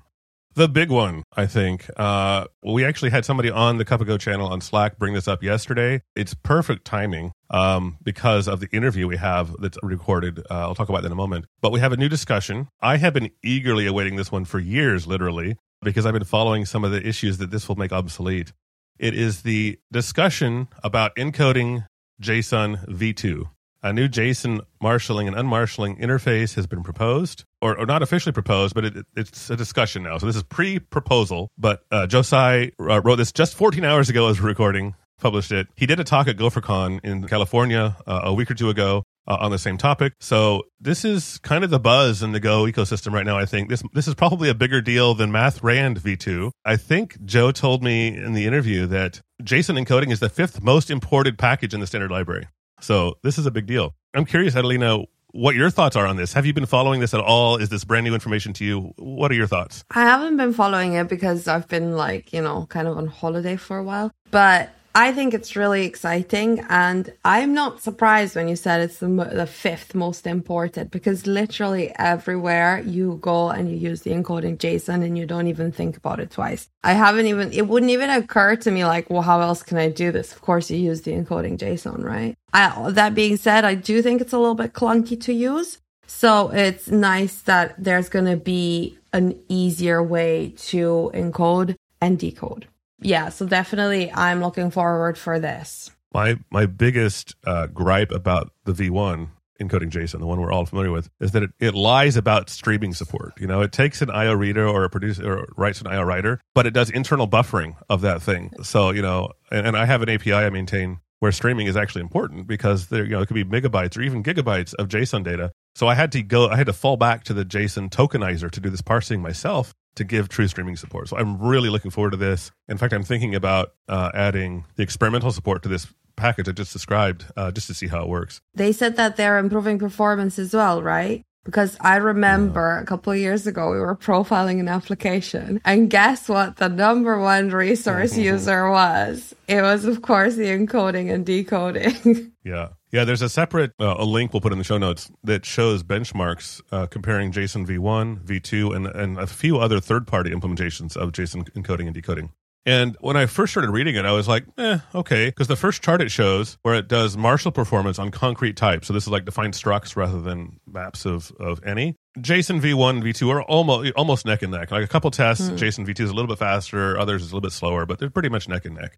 the 0.57 0.67
big 0.67 0.89
one, 0.89 1.21
I 1.35 1.45
think. 1.45 1.87
Uh, 1.97 2.45
we 2.63 2.83
actually 2.83 3.11
had 3.11 3.23
somebody 3.25 3.51
on 3.51 3.77
the 3.77 3.85
Cup 3.85 4.01
of 4.01 4.07
Go 4.07 4.17
channel 4.17 4.47
on 4.47 4.59
Slack 4.59 4.97
bring 4.97 5.13
this 5.13 5.27
up 5.27 5.43
yesterday. 5.43 6.01
It's 6.15 6.33
perfect 6.33 6.83
timing 6.83 7.31
um, 7.51 7.97
because 8.03 8.47
of 8.47 8.59
the 8.59 8.67
interview 8.71 9.07
we 9.07 9.17
have 9.17 9.55
that's 9.59 9.77
recorded. 9.83 10.39
Uh, 10.49 10.61
I'll 10.61 10.73
talk 10.73 10.89
about 10.89 11.03
that 11.03 11.07
in 11.07 11.11
a 11.11 11.15
moment. 11.15 11.45
But 11.61 11.71
we 11.71 11.79
have 11.79 11.93
a 11.93 11.97
new 11.97 12.09
discussion. 12.09 12.69
I 12.81 12.97
have 12.97 13.13
been 13.13 13.29
eagerly 13.43 13.85
awaiting 13.85 14.15
this 14.15 14.31
one 14.31 14.45
for 14.45 14.57
years, 14.57 15.05
literally, 15.05 15.57
because 15.83 16.07
I've 16.07 16.13
been 16.13 16.23
following 16.23 16.65
some 16.65 16.83
of 16.83 16.89
the 16.89 17.07
issues 17.07 17.37
that 17.37 17.51
this 17.51 17.69
will 17.69 17.75
make 17.75 17.91
obsolete. 17.91 18.51
It 18.97 19.13
is 19.13 19.43
the 19.43 19.77
discussion 19.91 20.69
about 20.83 21.15
encoding 21.17 21.85
JSON 22.19 22.83
v2. 22.87 23.47
A 23.87 23.93
new 23.93 24.09
JSON 24.09 24.59
marshaling 24.81 25.29
and 25.29 25.37
unmarshaling 25.37 25.95
interface 25.95 26.55
has 26.55 26.67
been 26.67 26.83
proposed, 26.83 27.45
or, 27.61 27.79
or 27.79 27.85
not 27.85 28.01
officially 28.01 28.33
proposed, 28.33 28.75
but 28.75 28.83
it, 28.83 29.05
it's 29.15 29.49
a 29.49 29.55
discussion 29.55 30.03
now. 30.03 30.17
So 30.17 30.25
this 30.25 30.35
is 30.35 30.43
pre-proposal. 30.43 31.49
But 31.57 31.85
uh, 31.89 32.05
Joe 32.05 32.21
Tsai 32.21 32.73
uh, 32.81 32.99
wrote 33.01 33.15
this 33.15 33.31
just 33.31 33.55
14 33.55 33.85
hours 33.85 34.09
ago 34.09 34.27
as 34.27 34.41
we're 34.41 34.49
recording, 34.49 34.93
published 35.19 35.53
it. 35.53 35.67
He 35.77 35.85
did 35.85 36.01
a 36.01 36.03
talk 36.03 36.27
at 36.27 36.35
GopherCon 36.35 36.99
in 37.05 37.25
California 37.27 37.95
uh, 38.05 38.21
a 38.25 38.33
week 38.33 38.51
or 38.51 38.55
two 38.55 38.69
ago. 38.69 39.03
Uh, 39.29 39.35
on 39.41 39.51
the 39.51 39.57
same 39.57 39.77
topic. 39.77 40.13
So 40.21 40.63
this 40.79 41.03
is 41.03 41.37
kind 41.39 41.65
of 41.65 41.69
the 41.69 41.81
buzz 41.81 42.23
in 42.23 42.31
the 42.31 42.39
Go 42.39 42.63
ecosystem 42.63 43.11
right 43.11 43.25
now. 43.25 43.37
I 43.37 43.43
think 43.43 43.67
this 43.67 43.83
this 43.91 44.07
is 44.07 44.15
probably 44.15 44.47
a 44.47 44.53
bigger 44.53 44.79
deal 44.79 45.15
than 45.15 45.33
Mathrand 45.33 45.99
v2. 45.99 46.51
I 46.63 46.77
think 46.77 47.21
Joe 47.25 47.51
told 47.51 47.83
me 47.83 48.07
in 48.07 48.31
the 48.31 48.45
interview 48.45 48.85
that 48.85 49.19
JSON 49.43 49.85
encoding 49.85 50.13
is 50.13 50.21
the 50.21 50.29
fifth 50.29 50.63
most 50.63 50.89
imported 50.89 51.37
package 51.37 51.73
in 51.73 51.81
the 51.81 51.87
standard 51.87 52.09
library. 52.09 52.47
So 52.79 53.17
this 53.23 53.37
is 53.37 53.45
a 53.45 53.51
big 53.51 53.65
deal. 53.65 53.95
I'm 54.13 54.25
curious, 54.25 54.55
Adelina, 54.55 54.99
what 55.31 55.55
your 55.55 55.69
thoughts 55.69 55.95
are 55.95 56.05
on 56.05 56.17
this. 56.17 56.33
Have 56.33 56.45
you 56.45 56.53
been 56.53 56.65
following 56.65 56.99
this 56.99 57.13
at 57.13 57.19
all? 57.19 57.57
Is 57.57 57.69
this 57.69 57.83
brand 57.83 58.05
new 58.05 58.13
information 58.13 58.53
to 58.53 58.65
you? 58.65 58.93
What 58.97 59.31
are 59.31 59.35
your 59.35 59.47
thoughts? 59.47 59.83
I 59.91 60.01
haven't 60.01 60.37
been 60.37 60.53
following 60.53 60.93
it 60.93 61.07
because 61.07 61.47
I've 61.47 61.67
been 61.67 61.95
like, 61.95 62.33
you 62.33 62.41
know, 62.41 62.65
kind 62.67 62.87
of 62.87 62.97
on 62.97 63.07
holiday 63.07 63.55
for 63.55 63.77
a 63.77 63.83
while. 63.83 64.11
But 64.31 64.69
I 64.99 65.11
think 65.11 65.35
it's 65.35 65.55
really 65.55 65.85
exciting. 65.85 66.65
And 66.69 67.13
I'm 67.23 67.53
not 67.53 67.83
surprised 67.83 68.35
when 68.35 68.47
you 68.47 68.55
said 68.55 68.81
it's 68.81 68.97
the, 68.97 69.07
the 69.07 69.45
fifth 69.45 69.93
most 69.93 70.25
imported 70.25 70.89
because 70.89 71.27
literally 71.27 71.93
everywhere 71.99 72.79
you 72.79 73.19
go 73.21 73.51
and 73.51 73.69
you 73.69 73.77
use 73.77 74.01
the 74.01 74.09
encoding 74.09 74.57
JSON 74.57 75.05
and 75.05 75.15
you 75.15 75.27
don't 75.27 75.45
even 75.45 75.71
think 75.71 75.97
about 75.97 76.19
it 76.19 76.31
twice. 76.31 76.67
I 76.83 76.93
haven't 76.93 77.27
even, 77.27 77.53
it 77.53 77.67
wouldn't 77.67 77.91
even 77.91 78.09
occur 78.09 78.55
to 78.55 78.71
me 78.71 78.85
like, 78.85 79.07
well, 79.11 79.21
how 79.21 79.39
else 79.39 79.61
can 79.61 79.77
I 79.77 79.89
do 79.89 80.11
this? 80.11 80.31
Of 80.31 80.41
course, 80.41 80.71
you 80.71 80.77
use 80.79 81.03
the 81.03 81.11
encoding 81.11 81.59
JSON, 81.59 82.03
right? 82.03 82.35
I, 82.51 82.89
that 82.89 83.13
being 83.13 83.37
said, 83.37 83.65
I 83.65 83.75
do 83.75 84.01
think 84.01 84.19
it's 84.19 84.33
a 84.33 84.39
little 84.39 84.55
bit 84.55 84.73
clunky 84.73 85.21
to 85.21 85.31
use. 85.31 85.77
So 86.07 86.49
it's 86.49 86.87
nice 86.87 87.41
that 87.41 87.75
there's 87.77 88.09
going 88.09 88.25
to 88.25 88.37
be 88.37 88.97
an 89.13 89.39
easier 89.47 90.01
way 90.01 90.55
to 90.69 91.11
encode 91.13 91.75
and 92.01 92.17
decode 92.17 92.65
yeah, 92.99 93.29
so 93.29 93.45
definitely 93.45 94.11
I'm 94.11 94.41
looking 94.41 94.71
forward 94.71 95.17
for 95.17 95.39
this. 95.39 95.91
My 96.13 96.37
my 96.49 96.65
biggest 96.65 97.35
uh, 97.45 97.67
gripe 97.67 98.11
about 98.11 98.51
the 98.65 98.73
V1 98.73 99.29
encoding 99.59 99.89
JSON, 99.89 100.19
the 100.19 100.25
one 100.25 100.39
we're 100.39 100.51
all 100.51 100.65
familiar 100.65 100.91
with, 100.91 101.09
is 101.19 101.31
that 101.31 101.43
it, 101.43 101.51
it 101.59 101.73
lies 101.73 102.15
about 102.15 102.49
streaming 102.49 102.93
support. 102.93 103.33
You 103.39 103.47
know, 103.47 103.61
it 103.61 103.71
takes 103.71 104.01
an 104.01 104.09
IO 104.09 104.33
reader 104.33 104.67
or 104.67 104.83
a 104.83 104.89
producer 104.89 105.39
or 105.39 105.47
writes 105.57 105.81
an 105.81 105.87
IO 105.87 106.03
writer, 106.03 106.39
but 106.53 106.65
it 106.65 106.71
does 106.71 106.89
internal 106.89 107.27
buffering 107.27 107.75
of 107.89 108.01
that 108.01 108.21
thing. 108.21 108.51
So, 108.61 108.91
you 108.91 109.01
know, 109.01 109.31
and, 109.51 109.67
and 109.67 109.77
I 109.77 109.85
have 109.85 110.01
an 110.01 110.09
API 110.09 110.33
I 110.33 110.49
maintain 110.49 110.99
where 111.19 111.31
streaming 111.31 111.65
is 111.65 111.75
actually 111.75 112.01
important 112.01 112.45
because 112.45 112.87
there, 112.87 113.03
you 113.03 113.11
know, 113.11 113.21
it 113.21 113.25
could 113.25 113.33
be 113.33 113.43
megabytes 113.43 113.97
or 113.97 114.01
even 114.01 114.23
gigabytes 114.23 114.75
of 114.75 114.87
JSON 114.87 115.23
data. 115.23 115.51
So 115.73 115.87
I 115.87 115.95
had 115.95 116.11
to 116.11 116.21
go, 116.21 116.47
I 116.47 116.55
had 116.55 116.67
to 116.67 116.73
fall 116.73 116.97
back 116.97 117.23
to 117.25 117.33
the 117.33 117.45
JSON 117.45 117.89
tokenizer 117.89 118.51
to 118.51 118.59
do 118.59 118.69
this 118.69 118.81
parsing 118.81 119.21
myself 119.21 119.73
to 119.97 120.03
give 120.03 120.29
true 120.29 120.47
streaming 120.47 120.77
support. 120.77 121.09
So 121.09 121.17
I'm 121.17 121.39
really 121.39 121.69
looking 121.69 121.91
forward 121.91 122.11
to 122.11 122.17
this. 122.17 122.51
In 122.67 122.77
fact, 122.77 122.93
I'm 122.93 123.03
thinking 123.03 123.35
about 123.35 123.73
uh, 123.87 124.11
adding 124.13 124.65
the 124.75 124.83
experimental 124.83 125.31
support 125.31 125.63
to 125.63 125.69
this 125.69 125.87
package 126.15 126.49
I 126.49 126.51
just 126.51 126.73
described, 126.73 127.25
uh, 127.35 127.51
just 127.51 127.67
to 127.67 127.73
see 127.73 127.87
how 127.87 128.01
it 128.01 128.09
works. 128.09 128.41
They 128.55 128.71
said 128.71 128.97
that 128.97 129.17
they're 129.17 129.37
improving 129.37 129.79
performance 129.79 130.39
as 130.39 130.53
well, 130.53 130.81
right? 130.81 131.23
Because 131.45 131.77
I 131.79 131.95
remember 131.95 132.75
yeah. 132.75 132.81
a 132.81 132.85
couple 132.85 133.13
of 133.13 133.19
years 133.19 133.47
ago, 133.47 133.71
we 133.71 133.79
were 133.79 133.95
profiling 133.95 134.59
an 134.59 134.67
application. 134.67 135.61
And 135.63 135.89
guess 135.89 136.27
what? 136.27 136.57
The 136.57 136.67
number 136.67 137.17
one 137.19 137.51
resource 137.51 138.17
user 138.17 138.69
was? 138.69 139.33
It 139.47 139.61
was, 139.61 139.85
of 139.85 140.01
course, 140.01 140.35
the 140.35 140.47
encoding 140.47 141.13
and 141.13 141.25
decoding. 141.25 142.33
yeah. 142.43 142.69
Yeah, 142.91 143.03
there's 143.03 143.21
a 143.21 143.29
separate 143.29 143.73
uh, 143.79 143.95
a 143.97 144.05
link 144.05 144.33
we'll 144.33 144.41
put 144.41 144.53
in 144.53 144.57
the 144.57 144.63
show 144.63 144.77
notes 144.77 145.11
that 145.23 145.45
shows 145.45 145.83
benchmarks 145.83 146.61
uh, 146.71 146.87
comparing 146.87 147.31
JSON 147.31 147.65
v1, 147.65 148.23
v2, 148.23 148.75
and, 148.75 148.87
and 148.87 149.19
a 149.19 149.27
few 149.27 149.57
other 149.57 149.79
third 149.79 150.07
party 150.07 150.31
implementations 150.31 150.95
of 150.95 151.11
JSON 151.11 151.49
encoding 151.51 151.85
and 151.85 151.93
decoding. 151.93 152.31
And 152.67 152.97
when 152.99 153.15
I 153.15 153.27
first 153.27 153.53
started 153.53 153.71
reading 153.71 153.95
it, 153.95 154.03
I 154.03 154.11
was 154.11 154.27
like, 154.27 154.43
eh, 154.57 154.79
okay. 154.93 155.27
Because 155.27 155.47
the 155.47 155.55
first 155.55 155.81
chart 155.81 156.01
it 156.01 156.11
shows 156.11 156.57
where 156.63 156.75
it 156.75 156.89
does 156.89 157.15
Marshal 157.15 157.49
performance 157.49 157.97
on 157.97 158.11
concrete 158.11 158.57
types. 158.57 158.87
So 158.87 158.93
this 158.93 159.03
is 159.03 159.09
like 159.09 159.23
defined 159.23 159.53
structs 159.53 159.95
rather 159.95 160.19
than 160.19 160.59
maps 160.67 161.05
of, 161.05 161.31
of 161.39 161.63
any. 161.65 161.95
JSON 162.19 162.59
v1, 162.59 163.01
v2 163.03 163.29
are 163.29 163.41
almost 163.43 163.93
almost 163.95 164.25
neck 164.25 164.41
and 164.41 164.51
neck. 164.51 164.71
Like 164.71 164.83
a 164.83 164.87
couple 164.87 165.11
tests, 165.11 165.47
hmm. 165.47 165.55
JSON 165.55 165.87
v2 165.87 166.01
is 166.01 166.09
a 166.09 166.13
little 166.13 166.27
bit 166.27 166.39
faster, 166.39 166.99
others 166.99 167.21
is 167.21 167.31
a 167.31 167.35
little 167.35 167.47
bit 167.47 167.53
slower, 167.53 167.85
but 167.85 167.99
they're 167.99 168.09
pretty 168.09 168.29
much 168.29 168.49
neck 168.49 168.65
and 168.65 168.75
neck. 168.75 168.97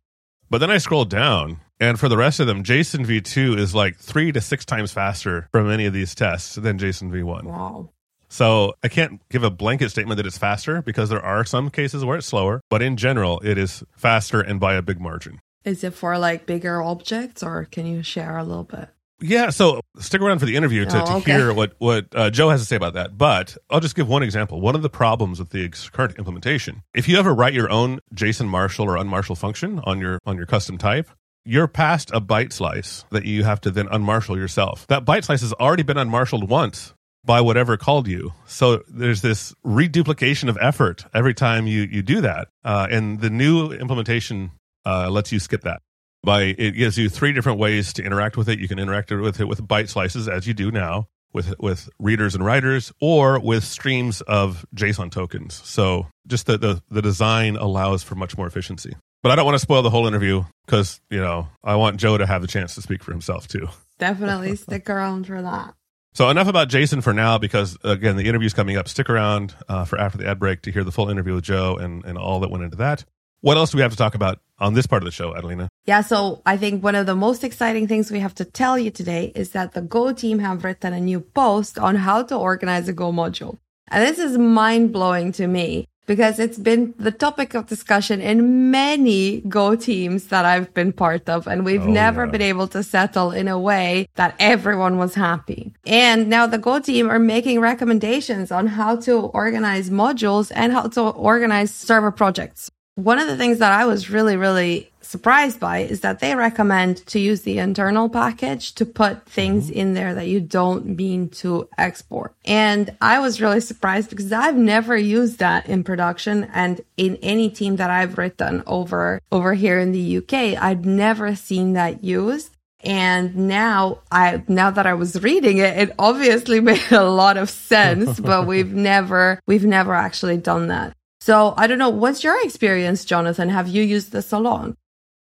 But 0.50 0.60
then 0.60 0.72
I 0.72 0.80
scrolled 0.80 1.10
down, 1.10 1.60
and 1.80 2.00
for 2.00 2.10
the 2.10 2.18
rest 2.18 2.40
of 2.40 2.48
them, 2.48 2.64
JSON 2.64 3.06
v2 3.06 3.58
is 3.58 3.76
like 3.76 3.98
three 3.98 4.32
to 4.32 4.42
six 4.42 4.66
times 4.66 4.92
faster 4.92 5.48
from 5.52 5.70
any 5.70 5.86
of 5.86 5.94
these 5.94 6.16
tests 6.16 6.56
than 6.56 6.80
JSON 6.80 7.12
v1. 7.12 7.44
Wow. 7.44 7.90
So 8.30 8.74
I 8.84 8.88
can't 8.88 9.22
give 9.30 9.44
a 9.44 9.50
blanket 9.50 9.90
statement 9.90 10.18
that 10.18 10.26
it's 10.26 10.38
faster 10.38 10.82
because 10.82 11.10
there 11.10 11.24
are 11.24 11.44
some 11.46 11.70
cases 11.70 12.06
where 12.06 12.18
it's 12.18 12.28
slower, 12.28 12.62
but 12.70 12.82
in 12.82 12.98
general, 12.98 13.40
it 13.44 13.58
is 13.58 13.84
faster 13.96 14.42
and 14.42 14.60
by 14.60 14.76
a 14.76 14.82
big 14.82 15.00
margin. 15.00 15.40
Is 15.66 15.84
it 15.84 15.94
for 15.94 16.18
like 16.18 16.46
bigger 16.46 16.82
objects 16.82 17.44
or 17.44 17.66
can 17.66 17.86
you 17.86 18.02
share 18.02 18.38
a 18.38 18.44
little 18.44 18.64
bit? 18.64 18.90
Yeah, 19.22 19.50
so 19.50 19.82
stick 20.00 20.22
around 20.22 20.40
for 20.40 20.46
the 20.46 20.56
interview 20.56 20.86
to, 20.86 21.02
oh, 21.02 21.06
to 21.06 21.14
okay. 21.16 21.34
hear 21.34 21.54
what 21.54 21.74
what 21.78 22.08
uh, 22.16 22.30
Joe 22.30 22.50
has 22.50 22.62
to 22.62 22.66
say 22.66 22.76
about 22.76 22.94
that. 22.94 23.18
But 23.18 23.58
I'll 23.70 23.80
just 23.80 23.96
give 23.96 24.08
one 24.08 24.24
example. 24.24 24.62
One 24.62 24.76
of 24.76 24.82
the 24.82 24.90
problems 24.90 25.40
with 25.40 25.50
the 25.50 25.70
current 25.92 26.18
implementation, 26.18 26.84
if 26.94 27.08
you 27.10 27.18
ever 27.18 27.34
write 27.34 27.54
your 27.54 27.70
own 27.70 28.00
JSON 28.16 28.48
Marshal 28.48 28.86
or 28.86 28.96
unmarshal 28.96 29.38
function 29.38 29.80
on 29.84 30.00
your 30.00 30.20
on 30.26 30.38
your 30.38 30.46
custom 30.46 30.78
type, 30.78 31.10
you're 31.46 31.68
past 31.68 32.12
a 32.12 32.22
byte 32.22 32.54
slice 32.54 33.06
that 33.12 33.26
you 33.26 33.44
have 33.44 33.62
to 33.62 33.72
then 33.72 33.88
unmarshal 33.88 34.36
yourself. 34.36 34.88
That 34.88 35.06
byte 35.06 35.26
slice 35.26 35.42
has 35.42 35.54
already 35.54 35.84
been 35.84 35.98
unmarshaled 35.98 36.48
once 36.48 36.94
by 37.26 37.42
whatever 37.42 37.76
called 37.76 38.08
you. 38.08 38.34
So 38.48 38.84
there's 38.88 39.22
this 39.22 39.54
reduplication 39.64 40.48
of 40.50 40.58
effort 40.62 41.06
every 41.14 41.34
time 41.34 41.68
you 41.68 41.82
you 41.82 42.02
do 42.02 42.22
that. 42.22 42.48
Uh, 42.64 42.88
and 42.90 43.20
the 43.20 43.30
new 43.30 43.72
implementation 43.72 44.52
uh, 44.86 45.10
lets 45.10 45.32
you 45.32 45.40
skip 45.40 45.62
that. 45.62 45.82
By 46.24 46.56
it 46.58 46.72
gives 46.72 46.98
you 46.98 47.10
three 47.10 47.32
different 47.32 47.60
ways 47.60 47.94
to 47.94 48.04
interact 48.04 48.36
with 48.36 48.50
it. 48.50 48.60
You 48.60 48.68
can 48.68 48.80
interact 48.80 49.12
with 49.12 49.40
it 49.40 49.46
with 49.46 49.66
byte 49.66 49.90
slices 49.90 50.28
as 50.28 50.48
you 50.48 50.54
do 50.54 50.72
now 50.72 51.08
with 51.34 51.58
with 51.60 51.90
readers 52.00 52.36
and 52.36 52.44
writers, 52.44 52.92
or 53.00 53.40
with 53.40 53.64
streams 53.64 54.22
of 54.22 54.66
JSON 54.76 55.12
tokens. 55.12 55.62
So 55.66 56.08
just 56.28 56.46
the 56.46 56.58
the, 56.58 56.84
the 56.90 57.02
design 57.02 57.56
allows 57.56 58.04
for 58.04 58.16
much 58.16 58.38
more 58.38 58.48
efficiency. 58.48 58.96
But 59.22 59.32
I 59.32 59.36
don't 59.36 59.46
want 59.46 59.56
to 59.56 59.60
spoil 59.60 59.82
the 59.82 59.90
whole 59.90 60.08
interview 60.08 60.44
because 60.66 61.02
you 61.10 61.20
know 61.20 61.48
I 61.64 61.76
want 61.76 62.00
Joe 62.00 62.18
to 62.18 62.26
have 62.26 62.42
the 62.42 62.48
chance 62.48 62.76
to 62.76 62.82
speak 62.82 63.04
for 63.04 63.12
himself 63.12 63.48
too. 63.48 63.68
Definitely 63.98 64.56
stick 64.56 64.90
around 64.90 65.28
for 65.28 65.42
that. 65.42 65.76
So 66.14 66.30
enough 66.30 66.48
about 66.48 66.70
JSON 66.70 67.04
for 67.04 67.14
now, 67.14 67.38
because 67.38 67.78
again, 67.84 68.18
the 68.18 68.28
interview's 68.28 68.54
coming 68.54 68.78
up. 68.78 68.88
Stick 68.88 69.10
around 69.10 69.56
uh, 69.68 69.86
for 69.86 70.00
after 70.00 70.18
the 70.18 70.28
ad 70.28 70.40
break 70.40 70.64
to 70.64 70.72
hear 70.72 70.84
the 70.84 70.92
full 70.92 71.10
interview 71.10 71.36
with 71.36 71.44
Joe 71.44 71.78
and, 71.78 72.04
and 72.04 72.18
all 72.18 72.40
that 72.40 72.50
went 72.50 72.64
into 72.64 72.78
that. 72.78 73.06
What 73.42 73.56
else 73.56 73.72
do 73.72 73.78
we 73.78 73.84
have 73.84 73.92
to 73.92 73.98
talk 73.98 74.16
about 74.16 74.40
on 74.58 74.74
this 74.74 74.86
part 74.86 75.02
of 75.02 75.06
the 75.06 75.12
show, 75.12 75.34
Adelina? 75.34 75.70
Yeah, 75.86 76.02
so 76.02 76.42
I 76.46 76.58
think 76.58 76.84
one 76.84 76.96
of 76.96 77.06
the 77.06 77.16
most 77.16 77.46
exciting 77.46 77.88
things 77.88 78.12
we 78.12 78.20
have 78.20 78.36
to 78.36 78.46
tell 78.46 78.78
you 78.78 78.92
today 78.92 79.32
is 79.34 79.52
that 79.52 79.72
the 79.72 79.82
Go 79.82 80.12
team 80.12 80.40
have 80.40 80.66
written 80.66 80.92
a 80.92 81.00
new 81.00 81.22
post 81.22 81.80
on 81.80 81.96
how 81.96 82.24
to 82.24 82.36
organize 82.36 82.90
a 82.90 82.94
Go 82.94 83.14
module. 83.14 83.58
And 83.88 84.04
this 84.04 84.20
is 84.20 84.38
mind 84.38 84.92
blowing 84.92 85.32
to 85.34 85.48
me 85.48 85.88
because 86.06 86.38
it's 86.38 86.58
been 86.58 86.94
the 86.98 87.12
topic 87.12 87.54
of 87.54 87.68
discussion 87.68 88.20
in 88.20 88.72
many 88.72 89.40
Go 89.42 89.74
teams 89.76 90.28
that 90.28 90.44
I've 90.44 90.74
been 90.74 90.92
part 90.92 91.30
of. 91.30 91.48
And 91.48 91.64
we've 91.64 91.84
oh, 91.84 91.90
never 91.90 92.26
yeah. 92.26 92.32
been 92.32 92.42
able 92.42 92.68
to 92.70 92.84
settle 92.84 93.32
in 93.32 93.48
a 93.48 93.58
way 93.58 94.08
that 94.16 94.36
everyone 94.38 94.98
was 94.98 95.16
happy. 95.16 95.74
And 95.88 96.30
now 96.30 96.46
the 96.46 96.58
Go 96.58 96.80
team 96.80 97.10
are 97.10 97.20
making 97.20 97.62
recommendations 97.62 98.52
on 98.52 98.68
how 98.68 98.98
to 98.98 99.14
organize 99.18 99.90
modules 99.90 100.52
and 100.54 100.74
how 100.74 100.88
to 100.90 101.02
organize 101.02 101.74
server 101.74 102.12
projects. 102.12 102.70
One 103.04 103.18
of 103.18 103.28
the 103.28 103.38
things 103.38 103.60
that 103.60 103.72
I 103.72 103.86
was 103.86 104.10
really, 104.10 104.36
really 104.36 104.92
surprised 105.10 105.60
by 105.60 105.80
is 105.80 106.02
that 106.02 106.20
they 106.20 106.36
recommend 106.36 106.98
to 107.08 107.18
use 107.20 107.42
the 107.42 107.58
internal 107.58 108.10
package 108.10 108.76
to 108.76 108.86
put 108.86 109.26
things 109.26 109.68
mm-hmm. 109.68 109.80
in 109.80 109.94
there 109.94 110.14
that 110.14 110.28
you 110.28 110.40
don't 110.40 110.86
mean 110.86 111.30
to 111.30 111.68
export. 111.78 112.36
And 112.46 112.96
I 113.02 113.20
was 113.20 113.42
really 113.42 113.62
surprised 113.62 114.10
because 114.10 114.32
I've 114.32 114.58
never 114.58 114.96
used 114.96 115.40
that 115.40 115.68
in 115.68 115.84
production 115.84 116.50
and 116.54 116.82
in 116.98 117.16
any 117.24 117.50
team 117.50 117.78
that 117.78 117.90
I've 117.90 118.18
written 118.18 118.62
over 118.68 119.22
over 119.32 119.54
here 119.54 119.80
in 119.80 119.94
the 119.94 120.18
UK, 120.18 120.62
I've 120.62 120.86
never 120.86 121.36
seen 121.36 121.74
that 121.74 122.04
used. 122.04 122.52
And 122.82 123.36
now 123.36 124.00
I, 124.12 124.44
now 124.48 124.72
that 124.72 124.86
I 124.86 124.94
was 124.94 125.22
reading 125.22 125.58
it, 125.58 125.78
it 125.78 125.96
obviously 125.98 126.60
made 126.72 126.92
a 126.92 127.04
lot 127.04 127.38
of 127.38 127.50
sense, 127.50 128.20
but 128.20 128.46
we've 128.52 128.74
never, 128.74 129.40
we've 129.48 129.66
never 129.66 129.94
actually 129.94 130.38
done 130.38 130.68
that. 130.68 130.94
So 131.22 131.54
I 131.58 131.68
don't 131.68 131.78
know. 131.78 131.90
What's 131.90 132.24
your 132.24 132.42
experience, 132.44 133.06
Jonathan? 133.06 133.50
Have 133.50 133.68
you 133.68 133.84
used 133.84 134.12
this 134.12 134.32
a 134.32 134.40
lot? 134.40 134.74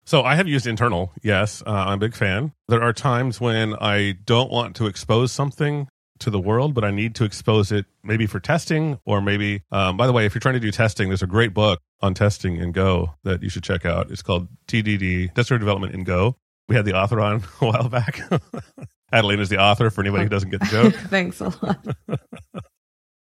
So 0.06 0.24
I 0.24 0.36
have 0.36 0.48
used 0.48 0.68
internal. 0.68 1.12
Yes, 1.22 1.62
uh, 1.66 1.72
I'm 1.72 1.94
a 1.96 1.98
big 1.98 2.16
fan. 2.16 2.54
There 2.70 2.82
are 2.82 2.94
times 2.94 3.42
when 3.42 3.76
I 3.76 4.14
don't 4.26 4.50
want 4.50 4.76
to 4.78 4.88
expose 4.88 5.32
something 5.34 5.88
to 6.20 6.30
the 6.30 6.40
world, 6.40 6.74
but 6.74 6.84
I 6.84 6.92
need 6.92 7.16
to 7.16 7.26
expose 7.26 7.72
it 7.72 7.86
maybe 8.04 8.26
for 8.26 8.40
testing 8.40 9.00
or 9.06 9.22
maybe, 9.22 9.64
um, 9.72 9.98
by 9.98 10.08
the 10.08 10.14
way, 10.14 10.26
if 10.26 10.34
you're 10.34 10.40
trying 10.40 10.54
to 10.56 10.60
do 10.60 10.72
testing, 10.72 11.10
there's 11.10 11.24
a 11.24 11.28
great 11.28 11.54
book 11.54 11.82
on 12.02 12.14
testing 12.14 12.58
in 12.58 12.72
Go 12.72 13.16
that 13.24 13.44
you 13.44 13.50
should 13.50 13.64
check 13.64 13.86
out. 13.86 14.10
It's 14.10 14.22
called 14.22 14.48
TDD, 14.68 15.34
Test 15.34 15.50
Development 15.50 15.94
in 15.94 16.04
Go. 16.04 16.38
We 16.70 16.76
had 16.76 16.86
the 16.86 16.94
author 16.94 17.20
on 17.20 17.44
a 17.62 17.66
while 17.66 17.90
back. 17.90 18.22
Adelina 19.12 19.42
is 19.42 19.50
the 19.50 19.60
author 19.60 19.90
for 19.90 20.02
anybody 20.02 20.24
who 20.24 20.30
doesn't 20.30 20.50
get 20.50 20.60
the 20.60 20.66
joke. 20.68 20.94
Thanks 21.10 21.40
a 21.40 21.54
lot. 21.62 21.86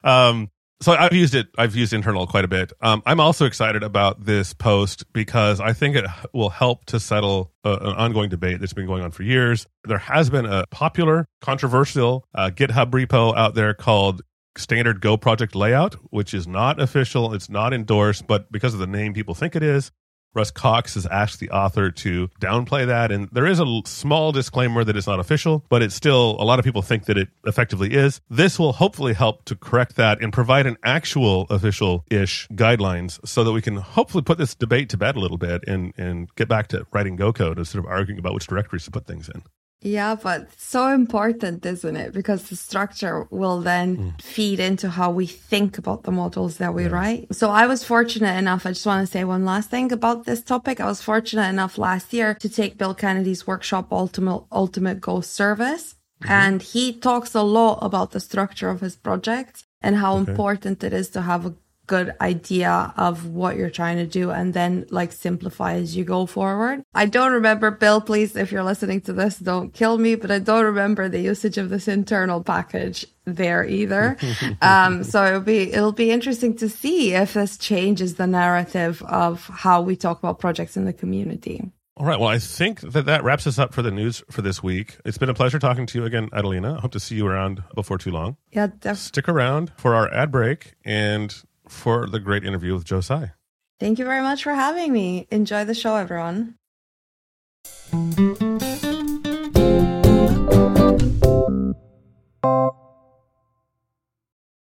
um, 0.04 0.50
so 0.80 0.92
I've 0.92 1.12
used 1.12 1.34
it. 1.34 1.48
I've 1.56 1.74
used 1.74 1.92
internal 1.92 2.26
quite 2.26 2.44
a 2.44 2.48
bit. 2.48 2.72
Um, 2.80 3.02
I'm 3.06 3.20
also 3.20 3.46
excited 3.46 3.82
about 3.82 4.24
this 4.24 4.52
post 4.52 5.10
because 5.12 5.60
I 5.60 5.72
think 5.72 5.96
it 5.96 6.04
will 6.32 6.50
help 6.50 6.84
to 6.86 7.00
settle 7.00 7.52
a, 7.64 7.72
an 7.72 7.96
ongoing 7.96 8.28
debate 8.28 8.60
that's 8.60 8.72
been 8.72 8.86
going 8.86 9.02
on 9.02 9.10
for 9.10 9.22
years. 9.22 9.66
There 9.84 9.98
has 9.98 10.30
been 10.30 10.46
a 10.46 10.64
popular, 10.70 11.26
controversial 11.40 12.26
uh, 12.34 12.50
GitHub 12.50 12.90
repo 12.90 13.36
out 13.36 13.54
there 13.54 13.72
called 13.74 14.22
standard 14.56 15.00
Go 15.00 15.16
project 15.16 15.54
layout, 15.54 15.94
which 16.10 16.34
is 16.34 16.46
not 16.46 16.80
official. 16.80 17.34
It's 17.34 17.48
not 17.48 17.72
endorsed, 17.72 18.26
but 18.26 18.50
because 18.52 18.74
of 18.74 18.80
the 18.80 18.86
name, 18.86 19.14
people 19.14 19.34
think 19.34 19.56
it 19.56 19.62
is. 19.62 19.90
Russ 20.34 20.50
Cox 20.50 20.94
has 20.94 21.06
asked 21.06 21.40
the 21.40 21.50
author 21.50 21.90
to 21.90 22.28
downplay 22.40 22.86
that. 22.86 23.10
And 23.10 23.28
there 23.32 23.46
is 23.46 23.60
a 23.60 23.80
small 23.86 24.32
disclaimer 24.32 24.84
that 24.84 24.96
it's 24.96 25.06
not 25.06 25.20
official, 25.20 25.64
but 25.68 25.82
it's 25.82 25.94
still, 25.94 26.36
a 26.38 26.44
lot 26.44 26.58
of 26.58 26.64
people 26.64 26.82
think 26.82 27.06
that 27.06 27.16
it 27.16 27.28
effectively 27.44 27.94
is. 27.94 28.20
This 28.28 28.58
will 28.58 28.72
hopefully 28.72 29.14
help 29.14 29.44
to 29.46 29.56
correct 29.56 29.96
that 29.96 30.22
and 30.22 30.32
provide 30.32 30.66
an 30.66 30.76
actual 30.82 31.46
official 31.50 32.04
ish 32.10 32.48
guidelines 32.48 33.24
so 33.26 33.44
that 33.44 33.52
we 33.52 33.62
can 33.62 33.76
hopefully 33.76 34.22
put 34.22 34.38
this 34.38 34.54
debate 34.54 34.88
to 34.90 34.96
bed 34.96 35.16
a 35.16 35.20
little 35.20 35.38
bit 35.38 35.62
and, 35.66 35.92
and 35.96 36.34
get 36.34 36.48
back 36.48 36.68
to 36.68 36.86
writing 36.92 37.16
Go 37.16 37.32
code 37.32 37.58
instead 37.58 37.78
of 37.78 37.86
arguing 37.86 38.18
about 38.18 38.34
which 38.34 38.46
directories 38.46 38.84
to 38.84 38.90
put 38.90 39.06
things 39.06 39.28
in. 39.28 39.42
Yeah, 39.80 40.14
but 40.14 40.48
so 40.58 40.88
important, 40.88 41.66
isn't 41.66 41.96
it? 41.96 42.14
Because 42.14 42.48
the 42.48 42.56
structure 42.56 43.26
will 43.30 43.60
then 43.60 43.96
mm. 43.96 44.22
feed 44.22 44.58
into 44.58 44.88
how 44.88 45.10
we 45.10 45.26
think 45.26 45.76
about 45.76 46.04
the 46.04 46.10
models 46.10 46.56
that 46.56 46.72
we 46.72 46.84
yeah. 46.84 46.88
write. 46.88 47.34
So 47.34 47.50
I 47.50 47.66
was 47.66 47.84
fortunate 47.84 48.38
enough. 48.38 48.64
I 48.64 48.70
just 48.70 48.86
want 48.86 49.06
to 49.06 49.12
say 49.12 49.24
one 49.24 49.44
last 49.44 49.68
thing 49.68 49.92
about 49.92 50.24
this 50.24 50.42
topic. 50.42 50.80
I 50.80 50.86
was 50.86 51.02
fortunate 51.02 51.50
enough 51.50 51.76
last 51.76 52.14
year 52.14 52.34
to 52.34 52.48
take 52.48 52.78
Bill 52.78 52.94
Kennedy's 52.94 53.46
workshop, 53.46 53.92
Ultimate, 53.92 54.44
Ultimate 54.50 55.02
Go 55.02 55.20
Service. 55.20 55.96
Mm-hmm. 56.22 56.32
And 56.32 56.62
he 56.62 56.94
talks 56.94 57.34
a 57.34 57.42
lot 57.42 57.78
about 57.82 58.12
the 58.12 58.20
structure 58.20 58.70
of 58.70 58.80
his 58.80 58.96
projects 58.96 59.64
and 59.82 59.96
how 59.96 60.16
okay. 60.16 60.30
important 60.30 60.82
it 60.82 60.94
is 60.94 61.10
to 61.10 61.20
have 61.20 61.44
a 61.44 61.54
good 61.86 62.14
idea 62.20 62.92
of 62.96 63.26
what 63.26 63.56
you're 63.56 63.70
trying 63.70 63.96
to 63.96 64.06
do 64.06 64.30
and 64.30 64.54
then 64.54 64.86
like 64.90 65.12
simplify 65.12 65.74
as 65.74 65.96
you 65.96 66.04
go 66.04 66.26
forward. 66.26 66.82
I 66.94 67.06
don't 67.06 67.32
remember, 67.32 67.70
Bill, 67.70 68.00
please, 68.00 68.36
if 68.36 68.52
you're 68.52 68.62
listening 68.62 69.00
to 69.02 69.12
this, 69.12 69.38
don't 69.38 69.72
kill 69.72 69.98
me, 69.98 70.14
but 70.14 70.30
I 70.30 70.38
don't 70.38 70.64
remember 70.64 71.08
the 71.08 71.20
usage 71.20 71.58
of 71.58 71.68
this 71.68 71.88
internal 71.88 72.42
package 72.42 73.06
there 73.24 73.64
either. 73.64 74.16
um, 74.62 75.04
so 75.04 75.24
it'll 75.26 75.40
be, 75.40 75.72
it'll 75.72 75.92
be 75.92 76.10
interesting 76.10 76.56
to 76.56 76.68
see 76.68 77.14
if 77.14 77.34
this 77.34 77.58
changes 77.58 78.14
the 78.14 78.26
narrative 78.26 79.02
of 79.02 79.46
how 79.46 79.82
we 79.82 79.96
talk 79.96 80.18
about 80.18 80.38
projects 80.38 80.76
in 80.76 80.84
the 80.84 80.92
community. 80.92 81.70
All 81.96 82.06
right. 82.06 82.18
Well, 82.18 82.28
I 82.28 82.38
think 82.38 82.80
that 82.80 83.06
that 83.06 83.22
wraps 83.22 83.46
us 83.46 83.56
up 83.56 83.72
for 83.72 83.80
the 83.80 83.92
news 83.92 84.20
for 84.28 84.42
this 84.42 84.62
week. 84.64 84.98
It's 85.04 85.16
been 85.16 85.28
a 85.28 85.34
pleasure 85.34 85.60
talking 85.60 85.86
to 85.86 85.98
you 86.00 86.04
again, 86.04 86.28
Adelina. 86.32 86.76
I 86.76 86.80
hope 86.80 86.90
to 86.92 87.00
see 87.00 87.14
you 87.14 87.24
around 87.24 87.62
before 87.76 87.98
too 87.98 88.10
long. 88.10 88.36
Yeah, 88.50 88.66
definitely. 88.66 88.96
Stick 88.96 89.28
around 89.28 89.70
for 89.76 89.94
our 89.94 90.12
ad 90.12 90.32
break 90.32 90.74
and 90.84 91.32
for 91.68 92.06
the 92.06 92.20
great 92.20 92.44
interview 92.44 92.74
with 92.74 92.84
Joe 92.84 93.00
Tsai. 93.00 93.32
Thank 93.80 93.98
you 93.98 94.04
very 94.04 94.22
much 94.22 94.42
for 94.42 94.54
having 94.54 94.92
me. 94.92 95.26
Enjoy 95.30 95.64
the 95.64 95.74
show, 95.74 95.96
everyone. 95.96 96.56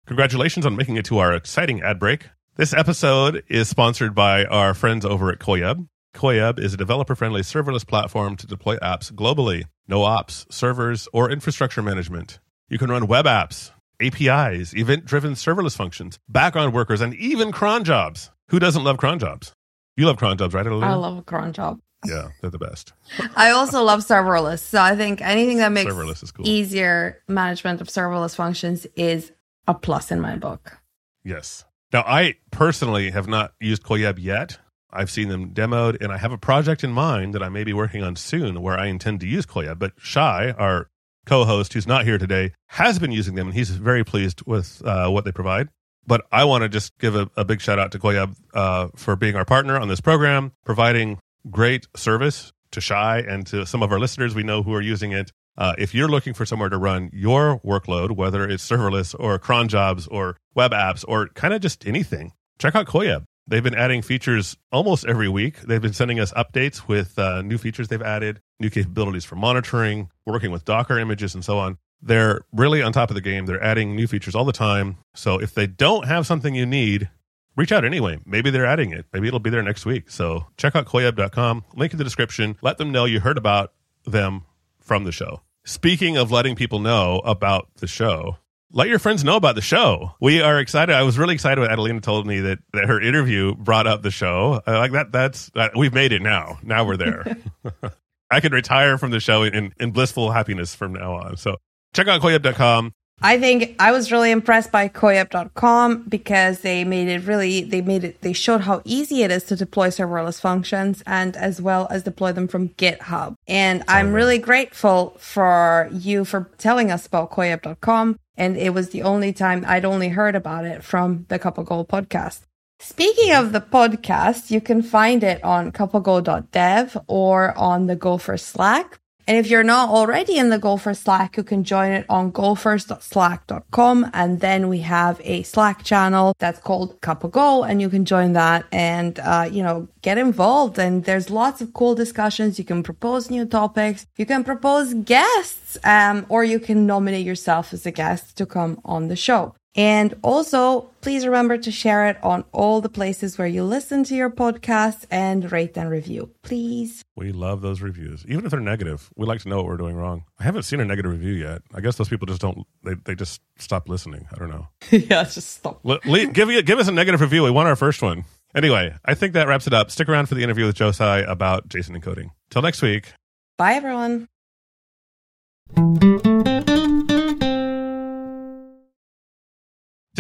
Congratulations 0.08 0.65
on 0.65 0.75
making 0.75 0.98
it 0.98 1.05
to 1.05 1.20
our 1.20 1.34
exciting 1.34 1.81
ad 1.81 2.00
break. 2.00 2.29
This 2.58 2.74
episode 2.74 3.43
is 3.48 3.70
sponsored 3.70 4.13
by 4.13 4.46
our 4.46 4.74
friends 4.74 5.05
over 5.05 5.31
at 5.31 5.39
Koyeb. 5.39 5.88
Koyeb 6.13 6.60
is 6.60 6.74
a 6.74 6.77
developer 6.77 7.15
friendly 7.15 7.41
serverless 7.41 7.88
platform 7.88 8.36
to 8.36 8.46
deploy 8.46 8.75
apps 8.77 9.12
globally. 9.12 9.63
No 9.88 10.03
ops, 10.03 10.46
servers, 10.50 11.08
or 11.13 11.31
infrastructure 11.31 11.81
management. 11.81 12.39
You 12.67 12.77
can 12.77 12.89
run 12.89 13.08
web 13.08 13.25
apps, 13.25 13.72
APIs, 14.01 14.74
event 14.75 15.05
driven 15.05 15.34
serverless 15.34 15.75
functions, 15.75 16.20
background 16.27 16.74
workers, 16.74 17.01
and 17.01 17.13
even 17.15 17.51
cron 17.51 17.84
jobs. 17.84 18.31
Who 18.50 18.60
doesn't 18.60 18.84
love 18.84 18.98
cron 18.98 19.20
jobs? 19.20 19.53
You 19.96 20.08
love 20.08 20.17
cron 20.17 20.38
jobs, 20.38 20.53
right, 20.53 20.65
Adelina? 20.65 20.91
I 20.91 20.96
love 20.96 21.17
a 21.17 21.22
cron 21.22 21.53
job. 21.53 21.79
Yeah, 22.05 22.29
they're 22.41 22.50
the 22.50 22.58
best. 22.58 22.93
I 23.36 23.51
also 23.51 23.84
love 23.84 24.00
serverless. 24.00 24.60
So 24.60 24.81
I 24.81 24.96
think 24.96 25.22
anything 25.22 25.58
that 25.58 25.72
makes 25.72 25.91
Serverless 25.91 26.24
is 26.24 26.31
cool. 26.31 26.48
easier 26.48 27.22
management 27.27 27.79
of 27.79 27.88
serverless 27.88 28.36
functions 28.36 28.88
is 28.96 29.31
a 29.67 29.74
plus 29.74 30.12
in 30.12 30.20
my 30.20 30.36
book. 30.36 30.79
Yes. 31.24 31.65
Now, 31.93 32.01
I 32.01 32.36
personally 32.50 33.12
have 33.12 33.27
not 33.27 33.53
used 33.60 33.84
Koyeb 33.84 34.17
yet. 34.17 34.58
I've 34.93 35.12
seen 35.12 35.29
them 35.29 35.53
demoed, 35.53 36.01
and 36.01 36.12
I 36.12 36.17
have 36.17 36.31
a 36.31 36.38
project 36.38 36.84
in 36.84 36.91
mind 36.91 37.34
that 37.34 37.43
I 37.43 37.50
may 37.50 37.63
be 37.63 37.74
working 37.74 38.03
on 38.03 38.15
soon 38.15 38.62
where 38.62 38.77
I 38.77 38.88
intend 38.88 39.20
to 39.22 39.27
use 39.27 39.46
Koyeb. 39.46 39.77
But 39.79 39.93
Shai, 39.98 40.51
our 40.51 40.89
co 41.25 41.45
host 41.45 41.73
who's 41.73 41.87
not 41.87 42.05
here 42.05 42.17
today, 42.17 42.53
has 42.67 42.99
been 42.99 43.11
using 43.11 43.35
them, 43.35 43.47
and 43.47 43.55
he's 43.55 43.69
very 43.69 44.03
pleased 44.03 44.41
with 44.45 44.81
uh, 44.85 45.09
what 45.09 45.25
they 45.25 45.31
provide. 45.31 45.69
But 46.07 46.25
I 46.31 46.45
want 46.45 46.63
to 46.63 46.69
just 46.69 46.97
give 46.97 47.15
a, 47.15 47.29
a 47.37 47.45
big 47.45 47.61
shout 47.61 47.79
out 47.79 47.91
to 47.91 47.99
Koyeb 47.99 48.35
uh, 48.53 48.87
for 48.95 49.15
being 49.15 49.35
our 49.35 49.45
partner 49.45 49.77
on 49.77 49.87
this 49.87 50.01
program, 50.01 50.51
providing 50.65 51.19
great 51.49 51.87
service 51.95 52.51
to 52.71 52.81
Shai 52.81 53.19
and 53.19 53.45
to 53.47 53.65
some 53.65 53.83
of 53.83 53.91
our 53.91 53.99
listeners 53.99 54.33
we 54.33 54.43
know 54.43 54.63
who 54.63 54.73
are 54.73 54.81
using 54.81 55.11
it. 55.11 55.31
Uh, 55.57 55.73
if 55.77 55.93
you're 55.93 56.07
looking 56.07 56.33
for 56.33 56.45
somewhere 56.45 56.69
to 56.69 56.77
run 56.77 57.09
your 57.13 57.59
workload, 57.59 58.11
whether 58.15 58.47
it's 58.47 58.67
serverless 58.67 59.13
or 59.19 59.37
cron 59.37 59.67
jobs 59.67 60.07
or 60.07 60.37
web 60.55 60.71
apps 60.71 61.03
or 61.07 61.27
kind 61.29 61.53
of 61.53 61.61
just 61.61 61.85
anything, 61.85 62.31
check 62.57 62.75
out 62.75 62.87
Koyeb. 62.87 63.25
They've 63.48 63.63
been 63.63 63.75
adding 63.75 64.01
features 64.01 64.55
almost 64.71 65.05
every 65.05 65.27
week. 65.27 65.60
They've 65.62 65.81
been 65.81 65.93
sending 65.93 66.19
us 66.19 66.31
updates 66.33 66.88
with 66.88 67.17
uh, 67.17 67.41
new 67.41 67.57
features 67.57 67.88
they've 67.88 68.01
added, 68.01 68.41
new 68.60 68.69
capabilities 68.69 69.25
for 69.25 69.36
monitoring, 69.36 70.10
working 70.25 70.51
with 70.51 70.63
Docker 70.63 70.98
images, 71.00 71.33
and 71.33 71.43
so 71.43 71.57
on. 71.57 71.77
They're 72.01 72.41
really 72.51 72.81
on 72.81 72.93
top 72.93 73.10
of 73.10 73.15
the 73.15 73.21
game. 73.21 73.45
They're 73.45 73.63
adding 73.63 73.95
new 73.95 74.07
features 74.07 74.36
all 74.36 74.45
the 74.45 74.51
time. 74.51 74.98
So 75.13 75.39
if 75.39 75.53
they 75.53 75.67
don't 75.67 76.07
have 76.07 76.25
something 76.25 76.55
you 76.55 76.65
need, 76.65 77.10
reach 77.55 77.71
out 77.71 77.86
anyway. 77.86 78.19
Maybe 78.25 78.50
they're 78.50 78.65
adding 78.65 78.91
it. 78.91 79.05
Maybe 79.13 79.27
it'll 79.27 79.39
be 79.39 79.50
there 79.50 79.62
next 79.62 79.86
week. 79.86 80.10
So 80.10 80.48
check 80.57 80.75
out 80.75 80.86
koyeb.com. 80.86 81.65
Link 81.75 81.93
in 81.93 81.98
the 81.98 82.03
description. 82.03 82.57
Let 82.62 82.77
them 82.77 82.91
know 82.91 83.05
you 83.05 83.19
heard 83.19 83.38
about 83.38 83.74
them 84.05 84.45
from 84.79 85.03
the 85.03 85.12
show. 85.12 85.41
Speaking 85.63 86.17
of 86.17 86.31
letting 86.31 86.55
people 86.55 86.79
know 86.79 87.19
about 87.19 87.69
the 87.77 87.88
show, 87.88 88.38
let 88.73 88.87
your 88.87 88.99
friends 88.99 89.23
know 89.23 89.35
about 89.35 89.55
the 89.55 89.61
show. 89.61 90.15
We 90.19 90.41
are 90.41 90.59
excited. 90.59 90.95
I 90.95 91.03
was 91.03 91.17
really 91.17 91.33
excited 91.33 91.59
when 91.59 91.69
Adelina 91.69 92.01
told 92.01 92.25
me 92.25 92.39
that, 92.41 92.59
that 92.73 92.85
her 92.85 92.99
interview 93.01 93.55
brought 93.55 93.87
up 93.87 94.01
the 94.01 94.11
show. 94.11 94.61
I 94.65 94.77
like 94.77 94.91
that. 94.93 95.11
That's 95.11 95.49
that, 95.55 95.75
we've 95.75 95.93
made 95.93 96.11
it 96.11 96.21
now. 96.21 96.59
Now 96.63 96.85
we're 96.85 96.97
there. 96.97 97.37
I 98.31 98.39
can 98.39 98.53
retire 98.53 98.97
from 98.97 99.11
the 99.11 99.19
show 99.19 99.43
in, 99.43 99.73
in 99.79 99.91
blissful 99.91 100.31
happiness 100.31 100.73
from 100.73 100.93
now 100.93 101.15
on. 101.15 101.37
So 101.37 101.57
check 101.93 102.07
out 102.07 102.21
koyeb.com. 102.21 102.93
I 103.23 103.39
think 103.39 103.75
I 103.77 103.91
was 103.91 104.11
really 104.11 104.31
impressed 104.31 104.71
by 104.71 104.89
koyeb.com 104.89 106.05
because 106.09 106.61
they 106.61 106.83
made 106.83 107.07
it 107.07 107.27
really, 107.27 107.63
they 107.63 107.81
made 107.81 108.03
it, 108.03 108.21
they 108.21 108.33
showed 108.33 108.61
how 108.61 108.81
easy 108.83 109.21
it 109.21 109.29
is 109.29 109.43
to 109.43 109.55
deploy 109.55 109.89
serverless 109.89 110.41
functions 110.41 111.03
and 111.05 111.37
as 111.37 111.61
well 111.61 111.87
as 111.91 112.01
deploy 112.01 112.31
them 112.31 112.47
from 112.47 112.69
GitHub. 112.69 113.35
And 113.47 113.83
I'm 113.87 114.13
really 114.13 114.39
grateful 114.39 115.15
for 115.19 115.87
you 115.91 116.25
for 116.25 116.49
telling 116.57 116.89
us 116.89 117.05
about 117.05 117.29
koyeb.com. 117.29 118.17
And 118.38 118.55
it 118.55 118.73
was 118.73 118.89
the 118.89 119.03
only 119.03 119.33
time 119.33 119.65
I'd 119.67 119.86
only 119.86 120.10
heard 120.10 120.36
about 120.36 120.65
it 120.65 120.84
from 120.84 121.25
the 121.27 121.38
Cup 121.38 121.58
of 121.58 121.65
Go 121.65 121.84
podcast. 121.84 122.41
Speaking 122.79 123.34
of 123.34 123.51
the 123.51 123.62
podcast, 123.62 124.49
you 124.49 124.62
can 124.62 124.82
find 124.82 125.23
it 125.23 125.43
on 125.43 125.71
cupogo.dev 125.71 126.97
or 127.08 127.56
on 127.58 127.88
the 127.88 127.95
Gopher 127.95 128.38
Slack. 128.38 129.00
And 129.32 129.38
if 129.38 129.50
you're 129.50 129.63
not 129.63 129.88
already 129.88 130.36
in 130.38 130.50
the 130.50 130.60
Gopher 130.60 130.94
Slack, 130.94 131.38
you 131.38 131.44
can 131.44 131.63
join 131.63 131.94
it 131.94 132.06
on 132.10 132.32
gophers.slack.com. 132.32 134.12
And 134.13 134.41
then 134.41 134.67
we 134.67 134.80
have 134.80 135.22
a 135.24 135.44
Slack 135.44 135.86
channel 135.86 136.34
that's 136.38 136.60
called 136.60 137.00
Cup 137.00 137.24
of 137.24 137.32
Go, 137.32 137.63
and 137.63 137.82
you 137.82 137.88
can 137.88 138.04
join 138.04 138.34
that 138.34 138.65
and, 138.74 139.17
uh, 139.20 139.48
you 139.50 139.63
know, 139.63 139.88
get 140.02 140.17
involved. 140.17 140.78
And 140.78 141.06
there's 141.06 141.30
lots 141.30 141.62
of 141.62 141.72
cool 141.74 141.96
discussions. 141.96 142.60
You 142.60 142.65
can 142.65 142.84
propose 142.84 143.32
new 143.32 143.46
topics. 143.46 144.06
You 144.17 144.26
can 144.26 144.44
propose 144.44 144.94
guests, 144.96 145.78
um, 145.86 146.26
or 146.28 146.44
you 146.44 146.60
can 146.60 146.86
nominate 146.86 147.26
yourself 147.26 147.72
as 147.72 147.86
a 147.86 147.91
guest 147.91 148.36
to 148.36 148.46
come 148.46 148.82
on 148.84 149.08
the 149.08 149.15
show. 149.15 149.56
And 149.75 150.15
also, 150.21 150.89
please 150.99 151.25
remember 151.25 151.57
to 151.57 151.71
share 151.71 152.07
it 152.10 152.21
on 152.21 152.43
all 152.51 152.81
the 152.81 152.89
places 152.89 153.38
where 153.38 153.47
you 153.47 153.63
listen 153.63 154.03
to 154.05 154.15
your 154.15 154.29
podcast 154.29 155.05
and 155.10 155.49
rate 155.49 155.77
and 155.77 155.89
review, 155.89 156.29
please. 156.43 157.03
We 157.15 157.31
love 157.31 157.62
those 157.62 157.81
reviews, 157.81 158.25
even 158.27 158.43
if 158.43 158.51
they're 158.51 158.60
negative. 158.60 159.10
We 159.15 159.25
like 159.25 159.41
to 159.41 159.49
know 159.49 159.57
what 159.57 159.67
we're 159.67 159.77
doing 159.77 159.95
wrong. 159.95 160.25
I 160.39 160.43
haven't 160.43 160.63
seen 160.63 160.81
a 160.81 160.86
negative 160.86 161.12
review 161.12 161.34
yet. 161.34 161.62
I 161.73 161.79
guess 161.79 161.95
those 161.95 162.10
people 162.10 162.27
just 162.27 162.41
don't. 162.41 162.67
They, 162.84 162.95
they 163.05 163.15
just 163.15 163.41
stop 163.60 163.88
listening. 163.88 164.27
I 164.34 164.38
don't 164.38 164.49
know. 164.49 164.67
yeah, 164.91 165.23
just 165.23 165.51
stop. 165.51 165.79
Le- 165.86 165.99
le- 166.05 166.27
give 166.27 166.51
you, 166.51 166.62
give 166.63 166.79
us 166.79 166.89
a 166.89 166.91
negative 166.91 167.21
review. 167.21 167.43
We 167.43 167.51
want 167.51 167.69
our 167.69 167.77
first 167.77 168.01
one. 168.01 168.25
Anyway, 168.53 168.93
I 169.05 169.13
think 169.13 169.34
that 169.34 169.47
wraps 169.47 169.67
it 169.67 169.73
up. 169.73 169.89
Stick 169.89 170.10
around 170.10 170.27
for 170.27 170.36
the 170.36 170.43
interview 170.43 170.65
with 170.65 170.75
Joe 170.75 170.91
Tsai 170.91 171.19
about 171.19 171.69
JSON 171.69 171.97
encoding. 172.01 172.31
Till 172.49 172.62
next 172.62 172.81
week. 172.81 173.13
Bye, 173.57 173.75
everyone. 173.75 174.27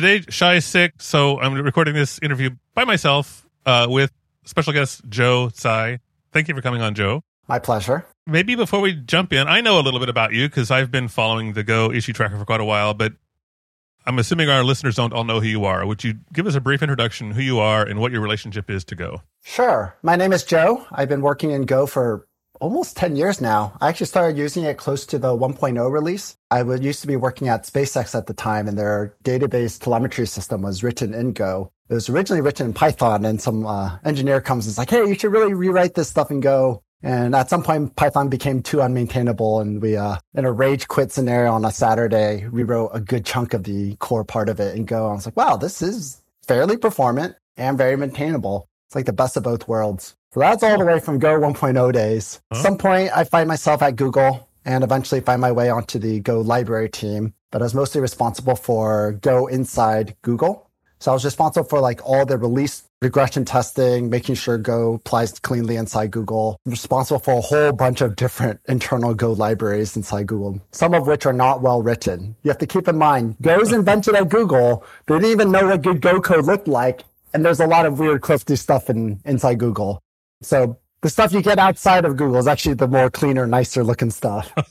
Today, 0.01 0.25
Shai 0.29 0.55
is 0.55 0.65
sick, 0.65 0.95
so 0.97 1.39
I'm 1.39 1.53
recording 1.53 1.93
this 1.93 2.17
interview 2.23 2.49
by 2.73 2.85
myself 2.85 3.45
uh, 3.67 3.85
with 3.87 4.11
special 4.45 4.73
guest 4.73 5.03
Joe 5.07 5.49
Tsai. 5.49 5.99
Thank 6.31 6.47
you 6.47 6.55
for 6.55 6.61
coming 6.63 6.81
on, 6.81 6.95
Joe. 6.95 7.21
My 7.47 7.59
pleasure. 7.59 8.07
Maybe 8.25 8.55
before 8.55 8.81
we 8.81 8.95
jump 8.95 9.31
in, 9.31 9.47
I 9.47 9.61
know 9.61 9.77
a 9.77 9.83
little 9.83 9.99
bit 9.99 10.09
about 10.09 10.33
you 10.33 10.49
because 10.49 10.71
I've 10.71 10.89
been 10.89 11.07
following 11.07 11.53
the 11.53 11.61
Go 11.61 11.91
issue 11.91 12.13
tracker 12.13 12.35
for 12.35 12.45
quite 12.45 12.61
a 12.61 12.65
while, 12.65 12.95
but 12.95 13.13
I'm 14.03 14.17
assuming 14.17 14.49
our 14.49 14.63
listeners 14.63 14.95
don't 14.95 15.13
all 15.13 15.23
know 15.23 15.39
who 15.39 15.47
you 15.47 15.65
are. 15.65 15.85
Would 15.85 16.03
you 16.03 16.15
give 16.33 16.47
us 16.47 16.55
a 16.55 16.61
brief 16.61 16.81
introduction, 16.81 17.29
who 17.29 17.43
you 17.43 17.59
are, 17.59 17.85
and 17.85 17.99
what 17.99 18.11
your 18.11 18.21
relationship 18.21 18.71
is 18.71 18.83
to 18.85 18.95
Go? 18.95 19.21
Sure. 19.43 19.95
My 20.01 20.15
name 20.15 20.33
is 20.33 20.43
Joe. 20.43 20.83
I've 20.91 21.09
been 21.09 21.21
working 21.21 21.51
in 21.51 21.67
Go 21.67 21.85
for 21.85 22.27
almost 22.61 22.95
10 22.95 23.15
years 23.15 23.41
now. 23.41 23.75
I 23.81 23.89
actually 23.89 24.05
started 24.05 24.37
using 24.37 24.63
it 24.63 24.77
close 24.77 25.05
to 25.07 25.19
the 25.19 25.35
1.0 25.35 25.91
release. 25.91 26.37
I 26.51 26.61
used 26.61 27.01
to 27.01 27.07
be 27.07 27.15
working 27.15 27.49
at 27.49 27.63
SpaceX 27.63 28.15
at 28.15 28.27
the 28.27 28.33
time 28.33 28.67
and 28.67 28.77
their 28.77 29.15
database 29.23 29.79
telemetry 29.79 30.27
system 30.27 30.61
was 30.61 30.83
written 30.83 31.13
in 31.13 31.33
Go. 31.33 31.71
It 31.89 31.95
was 31.95 32.07
originally 32.07 32.41
written 32.41 32.67
in 32.67 32.73
Python 32.73 33.25
and 33.25 33.41
some 33.41 33.65
uh, 33.65 33.97
engineer 34.05 34.39
comes 34.39 34.65
and 34.65 34.71
is 34.71 34.77
like, 34.77 34.91
Hey, 34.91 35.05
you 35.05 35.15
should 35.15 35.33
really 35.33 35.53
rewrite 35.53 35.95
this 35.95 36.09
stuff 36.09 36.31
in 36.31 36.39
Go. 36.39 36.83
And 37.03 37.33
at 37.33 37.49
some 37.49 37.63
point, 37.63 37.95
Python 37.95 38.29
became 38.29 38.61
too 38.61 38.77
unmaintainable 38.77 39.59
and 39.59 39.81
we, 39.81 39.97
uh, 39.97 40.17
in 40.35 40.45
a 40.45 40.51
rage 40.51 40.87
quit 40.87 41.11
scenario 41.11 41.51
on 41.51 41.65
a 41.65 41.71
Saturday, 41.71 42.47
we 42.47 42.61
wrote 42.61 42.91
a 42.93 43.01
good 43.01 43.25
chunk 43.25 43.55
of 43.55 43.63
the 43.63 43.95
core 43.95 44.23
part 44.23 44.49
of 44.49 44.59
it 44.59 44.75
in 44.75 44.85
Go. 44.85 45.05
And 45.05 45.13
I 45.13 45.15
was 45.15 45.25
like, 45.25 45.35
wow, 45.35 45.57
this 45.57 45.81
is 45.81 46.21
fairly 46.47 46.77
performant 46.77 47.35
and 47.57 47.75
very 47.75 47.97
maintainable. 47.97 48.67
It's 48.87 48.95
like 48.95 49.07
the 49.07 49.13
best 49.13 49.35
of 49.35 49.43
both 49.43 49.67
worlds. 49.67 50.15
So 50.33 50.39
that's 50.39 50.63
all 50.63 50.77
the 50.77 50.85
way 50.85 50.99
from 50.99 51.19
Go 51.19 51.37
1.0 51.37 51.91
days. 51.91 52.39
Huh? 52.51 52.59
At 52.59 52.63
some 52.63 52.77
point, 52.77 53.11
I 53.15 53.25
find 53.25 53.49
myself 53.49 53.81
at 53.81 53.97
Google 53.97 54.47
and 54.63 54.81
eventually 54.81 55.19
find 55.19 55.41
my 55.41 55.51
way 55.51 55.69
onto 55.69 55.99
the 55.99 56.21
Go 56.21 56.39
library 56.39 56.87
team. 56.89 57.33
But 57.51 57.61
I 57.61 57.65
was 57.65 57.73
mostly 57.73 57.99
responsible 57.99 58.55
for 58.55 59.13
Go 59.21 59.47
inside 59.47 60.15
Google. 60.21 60.69
So 60.99 61.11
I 61.11 61.15
was 61.15 61.25
responsible 61.25 61.67
for 61.67 61.81
like 61.81 61.99
all 62.07 62.25
the 62.25 62.37
release 62.37 62.83
regression 63.01 63.43
testing, 63.43 64.09
making 64.09 64.35
sure 64.35 64.57
Go 64.57 64.93
applies 64.93 65.37
cleanly 65.39 65.75
inside 65.75 66.11
Google. 66.11 66.57
I'm 66.65 66.71
responsible 66.71 67.19
for 67.19 67.33
a 67.33 67.41
whole 67.41 67.73
bunch 67.73 67.99
of 67.99 68.15
different 68.15 68.61
internal 68.69 69.13
Go 69.13 69.33
libraries 69.33 69.97
inside 69.97 70.27
Google, 70.27 70.61
some 70.71 70.93
of 70.93 71.07
which 71.07 71.25
are 71.25 71.33
not 71.33 71.61
well 71.61 71.81
written. 71.81 72.37
You 72.43 72.51
have 72.51 72.59
to 72.59 72.67
keep 72.67 72.87
in 72.87 72.97
mind, 72.97 73.35
Go 73.41 73.57
was 73.57 73.73
invented 73.73 74.15
at 74.15 74.29
Google. 74.29 74.85
They 75.07 75.15
didn't 75.15 75.31
even 75.31 75.51
know 75.51 75.67
what 75.67 75.81
good 75.81 75.99
Go 75.99 76.21
code 76.21 76.45
looked 76.45 76.69
like. 76.69 77.03
And 77.33 77.43
there's 77.43 77.59
a 77.59 77.67
lot 77.67 77.85
of 77.85 77.99
weird 77.99 78.21
clifty 78.21 78.57
stuff 78.57 78.89
in, 78.89 79.19
inside 79.25 79.57
Google. 79.57 80.01
So 80.41 80.77
the 81.01 81.09
stuff 81.09 81.33
you 81.33 81.41
get 81.41 81.59
outside 81.59 82.05
of 82.05 82.15
Google 82.17 82.37
is 82.37 82.47
actually 82.47 82.75
the 82.75 82.87
more 82.87 83.09
cleaner, 83.09 83.47
nicer 83.47 83.83
looking 83.83 84.11
stuff. 84.11 84.51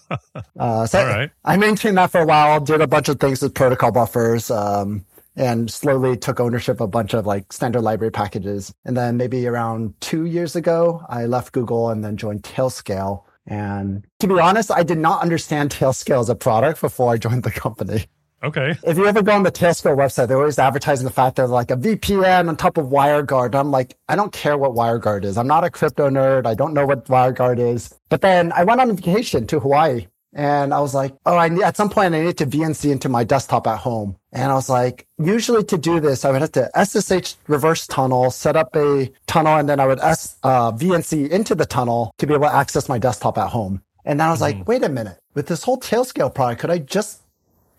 Uh, 0.58 0.86
so 0.86 0.98
I, 1.00 1.30
I, 1.42 1.56
maintained 1.56 1.96
that 1.96 2.10
for 2.10 2.20
a 2.20 2.26
while, 2.26 2.60
did 2.60 2.82
a 2.82 2.86
bunch 2.86 3.08
of 3.08 3.18
things 3.18 3.40
with 3.40 3.54
protocol 3.54 3.90
buffers, 3.92 4.50
um, 4.50 5.06
and 5.36 5.70
slowly 5.70 6.18
took 6.18 6.38
ownership 6.38 6.76
of 6.76 6.82
a 6.82 6.86
bunch 6.86 7.14
of 7.14 7.24
like 7.24 7.50
standard 7.50 7.80
library 7.80 8.10
packages. 8.10 8.72
And 8.84 8.94
then 8.94 9.16
maybe 9.16 9.46
around 9.46 9.98
two 10.00 10.26
years 10.26 10.56
ago, 10.56 11.02
I 11.08 11.24
left 11.24 11.52
Google 11.52 11.88
and 11.88 12.04
then 12.04 12.18
joined 12.18 12.42
Tailscale. 12.42 13.22
And 13.46 14.06
to 14.18 14.26
be 14.26 14.38
honest, 14.38 14.70
I 14.70 14.82
did 14.82 14.98
not 14.98 15.22
understand 15.22 15.70
Tailscale 15.70 16.20
as 16.20 16.28
a 16.28 16.34
product 16.34 16.80
before 16.82 17.10
I 17.10 17.16
joined 17.16 17.42
the 17.42 17.50
company. 17.50 18.06
Okay. 18.42 18.74
If 18.84 18.96
you 18.96 19.06
ever 19.06 19.22
go 19.22 19.32
on 19.32 19.42
the 19.42 19.52
Tailscale 19.52 19.96
website, 19.96 20.28
they're 20.28 20.38
always 20.38 20.58
advertising 20.58 21.04
the 21.04 21.12
fact 21.12 21.36
they're 21.36 21.46
like 21.46 21.70
a 21.70 21.76
VPN 21.76 22.48
on 22.48 22.56
top 22.56 22.78
of 22.78 22.86
WireGuard. 22.86 23.54
I'm 23.54 23.70
like, 23.70 23.96
I 24.08 24.16
don't 24.16 24.32
care 24.32 24.56
what 24.56 24.72
WireGuard 24.72 25.24
is. 25.24 25.36
I'm 25.36 25.46
not 25.46 25.64
a 25.64 25.70
crypto 25.70 26.08
nerd. 26.08 26.46
I 26.46 26.54
don't 26.54 26.72
know 26.72 26.86
what 26.86 27.04
WireGuard 27.06 27.58
is. 27.58 27.94
But 28.08 28.22
then 28.22 28.52
I 28.52 28.64
went 28.64 28.80
on 28.80 28.96
vacation 28.96 29.46
to 29.48 29.60
Hawaii 29.60 30.06
and 30.32 30.72
I 30.72 30.80
was 30.80 30.94
like, 30.94 31.14
oh, 31.26 31.36
I 31.36 31.48
need, 31.48 31.62
at 31.62 31.76
some 31.76 31.90
point 31.90 32.14
I 32.14 32.22
need 32.22 32.38
to 32.38 32.46
VNC 32.46 32.90
into 32.90 33.08
my 33.08 33.24
desktop 33.24 33.66
at 33.66 33.78
home. 33.78 34.16
And 34.32 34.50
I 34.50 34.54
was 34.54 34.70
like, 34.70 35.06
usually 35.18 35.64
to 35.64 35.76
do 35.76 36.00
this, 36.00 36.24
I 36.24 36.30
would 36.30 36.40
have 36.40 36.52
to 36.52 36.70
SSH 36.74 37.36
reverse 37.48 37.86
tunnel, 37.86 38.30
set 38.30 38.56
up 38.56 38.74
a 38.76 39.10
tunnel, 39.26 39.56
and 39.56 39.68
then 39.68 39.80
I 39.80 39.86
would 39.86 39.98
S, 39.98 40.38
uh, 40.44 40.72
VNC 40.72 41.28
into 41.30 41.54
the 41.54 41.66
tunnel 41.66 42.14
to 42.18 42.26
be 42.26 42.34
able 42.34 42.46
to 42.46 42.54
access 42.54 42.88
my 42.88 42.98
desktop 42.98 43.38
at 43.38 43.48
home. 43.48 43.82
And 44.04 44.20
then 44.20 44.28
I 44.28 44.30
was 44.30 44.40
mm-hmm. 44.40 44.58
like, 44.60 44.68
wait 44.68 44.84
a 44.84 44.88
minute, 44.88 45.18
with 45.34 45.48
this 45.48 45.64
whole 45.64 45.78
Tailscale 45.78 46.34
product, 46.34 46.60
could 46.60 46.70
I 46.70 46.78
just 46.78 47.22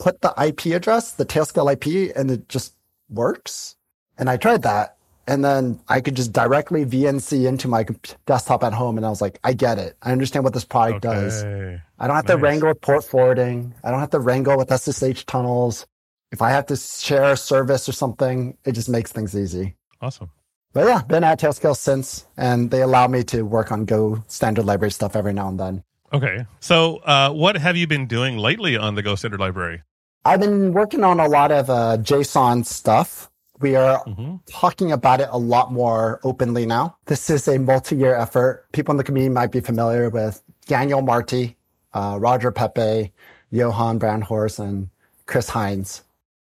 put 0.01 0.21
the 0.21 0.33
IP 0.43 0.73
address, 0.73 1.11
the 1.11 1.25
Tailscale 1.25 1.71
IP, 1.71 2.11
and 2.15 2.31
it 2.31 2.49
just 2.49 2.75
works? 3.09 3.75
And 4.17 4.29
I 4.29 4.37
tried 4.37 4.63
that. 4.63 4.97
And 5.27 5.45
then 5.45 5.79
I 5.87 6.01
could 6.01 6.15
just 6.15 6.33
directly 6.33 6.83
VNC 6.83 7.47
into 7.47 7.67
my 7.67 7.85
desktop 8.25 8.63
at 8.63 8.73
home. 8.73 8.97
And 8.97 9.05
I 9.05 9.09
was 9.09 9.21
like, 9.21 9.39
I 9.43 9.53
get 9.53 9.77
it. 9.77 9.95
I 10.01 10.11
understand 10.11 10.43
what 10.43 10.53
this 10.53 10.65
product 10.65 11.05
okay. 11.05 11.15
does. 11.15 11.43
I 11.43 12.07
don't 12.07 12.15
have 12.15 12.25
nice. 12.25 12.35
to 12.35 12.37
wrangle 12.37 12.69
with 12.69 12.81
port 12.81 13.03
forwarding. 13.03 13.75
I 13.83 13.91
don't 13.91 13.99
have 13.99 14.09
to 14.09 14.19
wrangle 14.19 14.57
with 14.57 14.69
SSH 14.73 15.25
tunnels. 15.25 15.85
If 16.31 16.41
I 16.41 16.49
have 16.49 16.65
to 16.65 16.75
share 16.75 17.33
a 17.33 17.37
service 17.37 17.87
or 17.87 17.91
something, 17.91 18.57
it 18.65 18.71
just 18.71 18.89
makes 18.89 19.11
things 19.11 19.37
easy. 19.37 19.75
Awesome. 20.01 20.31
But 20.73 20.87
yeah, 20.87 21.03
been 21.03 21.23
at 21.23 21.39
Tailscale 21.39 21.77
since, 21.77 22.25
and 22.37 22.71
they 22.71 22.81
allow 22.81 23.07
me 23.07 23.23
to 23.25 23.43
work 23.43 23.71
on 23.71 23.85
Go 23.85 24.23
standard 24.27 24.65
library 24.65 24.91
stuff 24.91 25.15
every 25.15 25.33
now 25.33 25.49
and 25.49 25.59
then. 25.59 25.83
Okay. 26.13 26.45
So, 26.59 26.97
uh, 26.97 27.31
what 27.31 27.57
have 27.57 27.77
you 27.77 27.87
been 27.87 28.07
doing 28.07 28.37
lately 28.37 28.75
on 28.75 28.95
the 28.95 29.03
Go 29.03 29.15
standard 29.15 29.39
library? 29.39 29.83
I've 30.23 30.39
been 30.39 30.73
working 30.73 31.03
on 31.03 31.19
a 31.19 31.27
lot 31.27 31.51
of 31.51 31.69
uh, 31.69 31.97
JSON 31.97 32.63
stuff. 32.63 33.29
We 33.59 33.75
are 33.75 34.03
mm-hmm. 34.05 34.35
talking 34.47 34.91
about 34.91 35.19
it 35.19 35.29
a 35.31 35.37
lot 35.37 35.71
more 35.71 36.19
openly 36.23 36.65
now. 36.67 36.97
This 37.05 37.29
is 37.31 37.47
a 37.47 37.57
multi-year 37.57 38.15
effort. 38.15 38.67
People 38.71 38.91
in 38.91 38.97
the 38.97 39.03
community 39.03 39.33
might 39.33 39.51
be 39.51 39.61
familiar 39.61 40.09
with 40.09 40.43
Daniel 40.67 41.01
Martí, 41.01 41.55
uh, 41.93 42.17
Roger 42.19 42.51
Peppe, 42.51 43.11
Johan 43.49 43.99
Brandhorst, 43.99 44.59
and 44.59 44.89
Chris 45.25 45.49
Hines. 45.49 46.03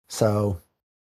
So 0.08 0.60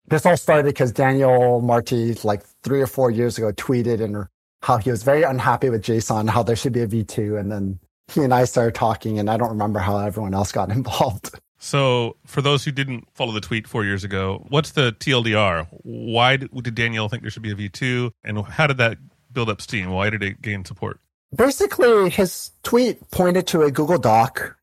this 0.07 0.25
all 0.27 0.37
started 0.37 0.65
because 0.65 0.91
Daniel 0.91 1.61
Martí, 1.63 2.23
like 2.23 2.43
three 2.61 2.81
or 2.81 2.87
four 2.87 3.09
years 3.09 3.39
ago, 3.39 3.51
tweeted 3.53 4.01
and 4.01 4.27
how 4.61 4.77
he 4.77 4.91
was 4.91 5.01
very 5.01 5.23
unhappy 5.23 5.71
with 5.71 5.83
JSON, 5.83 6.29
how 6.29 6.43
there 6.43 6.55
should 6.55 6.73
be 6.73 6.81
a 6.81 6.87
V2. 6.87 7.39
And 7.39 7.51
then 7.51 7.79
he 8.07 8.21
and 8.21 8.33
I 8.33 8.45
started 8.45 8.75
talking, 8.75 9.17
and 9.17 9.31
I 9.31 9.37
don't 9.37 9.49
remember 9.49 9.79
how 9.79 9.97
everyone 9.97 10.35
else 10.35 10.51
got 10.51 10.69
involved. 10.77 11.39
So, 11.63 12.17
for 12.25 12.41
those 12.41 12.65
who 12.65 12.71
didn't 12.71 13.07
follow 13.13 13.31
the 13.31 13.39
tweet 13.39 13.67
four 13.67 13.85
years 13.85 14.03
ago, 14.03 14.43
what's 14.49 14.71
the 14.71 14.93
TLDR? 14.93 15.67
Why 15.83 16.35
did, 16.35 16.49
did 16.63 16.73
Daniel 16.73 17.07
think 17.07 17.21
there 17.21 17.29
should 17.29 17.43
be 17.43 17.51
a 17.51 17.55
V2? 17.55 18.11
And 18.23 18.43
how 18.47 18.65
did 18.65 18.77
that 18.77 18.97
build 19.31 19.47
up 19.47 19.61
steam? 19.61 19.91
Why 19.91 20.09
did 20.09 20.23
it 20.23 20.41
gain 20.41 20.65
support? 20.65 20.99
Basically, 21.35 22.09
his 22.09 22.49
tweet 22.63 23.11
pointed 23.11 23.45
to 23.47 23.61
a 23.61 23.69
Google 23.69 23.99
Doc, 23.99 24.57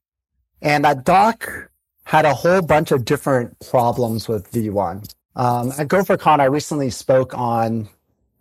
and 0.61 0.85
that 0.85 1.05
doc 1.05 1.71
had 2.03 2.25
a 2.25 2.35
whole 2.35 2.63
bunch 2.63 2.91
of 2.91 3.05
different 3.05 3.57
problems 3.71 4.27
with 4.27 4.51
V1. 4.51 5.09
Um, 5.37 5.71
at 5.79 5.87
GopherCon, 5.87 6.41
I 6.41 6.47
recently 6.47 6.91
spoke 6.91 7.33
on 7.33 7.89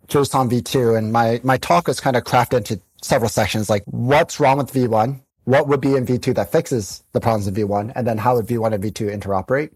JSON 0.08 0.50
V2, 0.50 0.98
and 0.98 1.12
my, 1.12 1.40
my 1.44 1.58
talk 1.58 1.86
was 1.86 2.00
kind 2.00 2.16
of 2.16 2.24
crafted 2.24 2.58
into 2.58 2.80
several 3.02 3.28
sections, 3.28 3.70
like 3.70 3.84
what's 3.86 4.40
wrong 4.40 4.58
with 4.58 4.72
V1? 4.72 5.20
What 5.48 5.66
would 5.66 5.80
be 5.80 5.96
in 5.96 6.04
V2 6.04 6.34
that 6.34 6.52
fixes 6.52 7.02
the 7.12 7.20
problems 7.20 7.48
in 7.48 7.54
V1, 7.54 7.92
and 7.94 8.06
then 8.06 8.18
how 8.18 8.36
would 8.36 8.46
V1 8.46 8.74
and 8.74 8.84
V2 8.84 9.18
interoperate. 9.18 9.70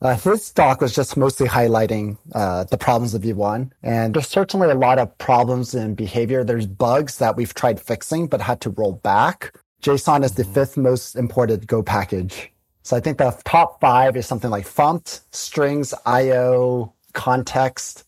Uh, 0.00 0.14
his 0.14 0.52
talk 0.52 0.80
was 0.80 0.94
just 0.94 1.16
mostly 1.16 1.48
highlighting 1.48 2.16
uh, 2.36 2.62
the 2.62 2.78
problems 2.78 3.14
of 3.14 3.22
V1, 3.22 3.72
and 3.82 4.14
there's 4.14 4.28
certainly 4.28 4.70
a 4.70 4.76
lot 4.76 5.00
of 5.00 5.18
problems 5.18 5.74
in 5.74 5.96
behavior. 5.96 6.44
There's 6.44 6.68
bugs 6.68 7.18
that 7.18 7.34
we've 7.34 7.52
tried 7.52 7.80
fixing 7.80 8.28
but 8.28 8.40
had 8.40 8.60
to 8.60 8.70
roll 8.70 8.92
back. 8.92 9.58
JSON 9.82 10.22
is 10.22 10.36
the 10.36 10.44
mm-hmm. 10.44 10.52
fifth 10.52 10.76
most 10.76 11.16
imported 11.16 11.66
Go 11.66 11.82
package. 11.82 12.52
So 12.84 12.96
I 12.96 13.00
think 13.00 13.18
the 13.18 13.36
top 13.44 13.80
five 13.80 14.16
is 14.16 14.24
something 14.24 14.50
like 14.50 14.66
fmt, 14.66 15.22
strings, 15.32 15.94
IO, 16.06 16.94
context, 17.12 18.04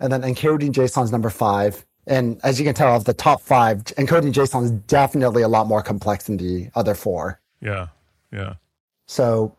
and 0.00 0.10
then 0.10 0.22
encoding 0.22 0.72
JSON 0.72 1.04
is 1.04 1.12
number 1.12 1.28
five. 1.28 1.84
And 2.06 2.40
as 2.44 2.58
you 2.58 2.64
can 2.64 2.74
tell, 2.74 2.94
of 2.94 3.04
the 3.04 3.14
top 3.14 3.40
five, 3.40 3.78
encoding 3.84 4.32
JSON 4.32 4.64
is 4.64 4.70
definitely 4.70 5.42
a 5.42 5.48
lot 5.48 5.66
more 5.66 5.82
complex 5.82 6.26
than 6.26 6.36
the 6.36 6.70
other 6.74 6.94
four. 6.94 7.40
Yeah. 7.60 7.88
Yeah. 8.32 8.54
So 9.06 9.56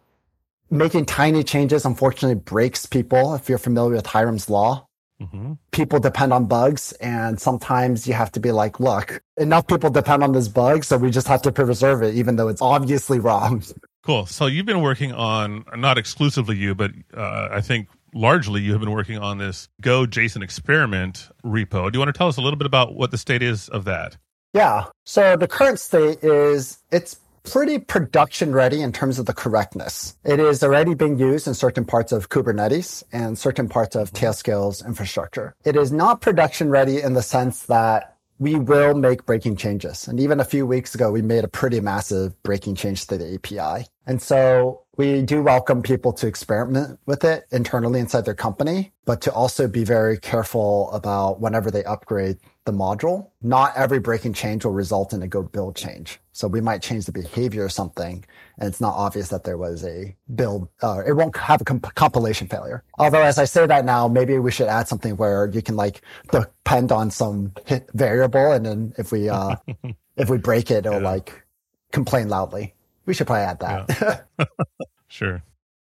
making 0.70 1.06
tiny 1.06 1.44
changes 1.44 1.86
unfortunately 1.86 2.36
breaks 2.36 2.86
people. 2.86 3.36
If 3.36 3.50
you're 3.50 3.58
familiar 3.58 3.96
with 3.96 4.06
Hyrum's 4.06 4.50
law, 4.50 4.88
mm-hmm. 5.22 5.54
people 5.72 6.00
depend 6.00 6.34
on 6.34 6.46
bugs. 6.46 6.94
And 6.94 7.40
sometimes 7.40 8.08
you 8.08 8.14
have 8.14 8.32
to 8.34 8.40
be 8.40 8.52
like, 8.52 8.80
look, 8.80 9.22
enough 9.38 9.68
people 9.68 9.90
depend 9.90 10.24
on 10.24 10.32
this 10.32 10.48
bug. 10.48 10.84
So 10.84 10.98
we 10.98 11.12
just 11.12 11.28
have 11.28 11.42
to 11.44 11.52
preserve 11.52 12.02
it, 12.04 12.16
even 12.16 12.38
though 12.38 12.48
it's 12.48 12.62
obviously 12.62 13.20
wrong. 13.28 13.64
Cool. 14.04 14.26
So 14.26 14.46
you've 14.46 14.66
been 14.66 14.82
working 14.82 15.12
on, 15.12 15.66
not 15.76 15.98
exclusively 15.98 16.56
you, 16.56 16.76
but 16.76 16.92
uh, 17.14 17.50
I 17.52 17.60
think 17.60 17.90
largely 18.17 18.62
you 18.62 18.71
have 18.71 18.82
been 18.82 18.91
working 18.91 19.17
on 19.17 19.38
this 19.38 19.69
Go 19.82 20.06
JSON 20.06 20.43
experiment 20.43 21.30
repo. 21.45 21.91
Do 21.91 21.97
you 21.97 21.99
want 21.99 22.13
to 22.13 22.17
tell 22.17 22.27
us 22.27 22.38
a 22.38 22.41
little 22.41 22.58
bit 22.58 22.65
about 22.65 22.95
what 22.95 23.12
the 23.12 23.17
state 23.17 23.41
is 23.41 23.69
of 23.69 23.86
that? 23.86 24.17
Yeah. 24.53 24.86
So 25.06 25.38
the 25.38 25.47
current 25.47 25.80
state 25.80 26.23
is 26.23 26.80
it's 26.91 27.19
pretty 27.43 27.80
production 27.80 28.51
ready 28.51 28.82
in 28.82 28.91
terms 28.91 29.19
of 29.19 29.25
the 29.25 29.34
correctness. 29.34 30.17
It 30.25 30.39
is 30.39 30.63
already 30.63 30.95
being 30.95 31.17
used 31.17 31.47
in 31.47 31.53
certain 31.53 31.86
parts 31.86 32.12
of 32.12 32.30
Kubernetes 32.30 33.03
and 33.13 33.38
certain 33.38 33.69
parts 33.69 33.95
of 33.95 34.08
mm-hmm. 34.08 34.17
Tailscale's 34.17 34.86
infrastructure. 34.86 35.56
It 35.63 35.75
is 35.75 35.91
not 35.91 36.21
production 36.21 36.69
ready 36.69 37.01
in 37.01 37.13
the 37.13 37.21
sense 37.21 37.63
that 37.67 38.16
we 38.39 38.56
will 38.56 38.93
make 38.93 39.26
breaking 39.26 39.56
changes. 39.56 40.08
And 40.08 40.19
even 40.19 40.39
a 40.39 40.45
few 40.45 40.65
weeks 40.65 40.93
ago, 40.93 41.12
we 41.12 41.21
made 41.21 41.43
a 41.43 41.47
pretty 41.47 41.80
massive 41.80 42.41
breaking 42.43 42.76
change 42.76 43.08
to 43.08 43.17
the 43.17 43.36
API. 43.36 43.88
And 44.06 44.21
so 44.21 44.84
we 44.95 45.21
do 45.21 45.41
welcome 45.41 45.82
people 45.82 46.13
to 46.13 46.28
experiment 46.28 47.00
with 47.06 47.23
it 47.23 47.45
internally 47.52 48.00
inside 48.00 48.26
their 48.26 48.36
company, 48.36 48.93
but 49.06 49.21
to 49.21 49.34
also 49.34 49.67
be 49.67 49.84
very 49.84 50.17
careful 50.17 50.91
about 50.91 51.41
whenever 51.41 51.71
they 51.71 51.84
upgrade 51.84 52.38
the 52.67 52.71
module. 52.71 53.32
Not 53.41 53.75
every 53.75 53.99
breaking 53.99 54.34
change 54.34 54.63
will 54.63 54.73
result 54.73 55.13
in 55.13 55.23
a 55.23 55.27
go 55.27 55.41
build 55.41 55.75
change. 55.75 56.19
So 56.34 56.47
we 56.47 56.62
might 56.62 56.84
change 56.84 57.06
the 57.06 57.12
behavior 57.12 57.65
or 57.65 57.69
something, 57.69 58.23
and 58.60 58.67
it's 58.67 58.80
not 58.80 58.93
obvious 58.93 59.30
that 59.30 59.43
there 59.43 59.58
was 59.58 59.84
a 59.84 60.15
build, 60.36 60.67
uh, 60.84 61.01
it 61.08 61.13
won't 61.13 61.36
have 61.36 61.62
a 61.62 61.63
comp- 61.63 61.95
compilation 61.95 62.47
failure. 62.47 62.84
Although 62.99 63.23
as 63.23 63.39
I 63.39 63.45
say 63.45 63.65
that 63.65 63.86
now, 63.86 64.08
maybe 64.08 64.38
we 64.38 64.51
should 64.51 64.67
add 64.67 64.88
something 64.88 65.17
where 65.17 65.49
you 65.49 65.63
can 65.63 65.75
like 65.75 66.01
depend 66.32 66.91
on 66.91 67.10
some 67.10 67.53
hit 67.65 67.89
variable, 67.95 68.51
and 68.51 68.65
then 68.65 68.93
if 68.99 69.12
we, 69.12 69.30
uh, 69.30 69.56
if 70.17 70.30
we 70.30 70.38
break 70.38 70.69
it, 70.69 70.86
it'll 70.86 71.01
yeah. 71.01 71.10
like 71.10 71.43
complain 71.91 72.30
loudly. 72.30 72.75
We 73.08 73.15
should 73.15 73.25
probably 73.25 73.45
add 73.45 73.60
that. 73.62 74.25
Yeah. 74.38 74.45
sure. 75.08 75.43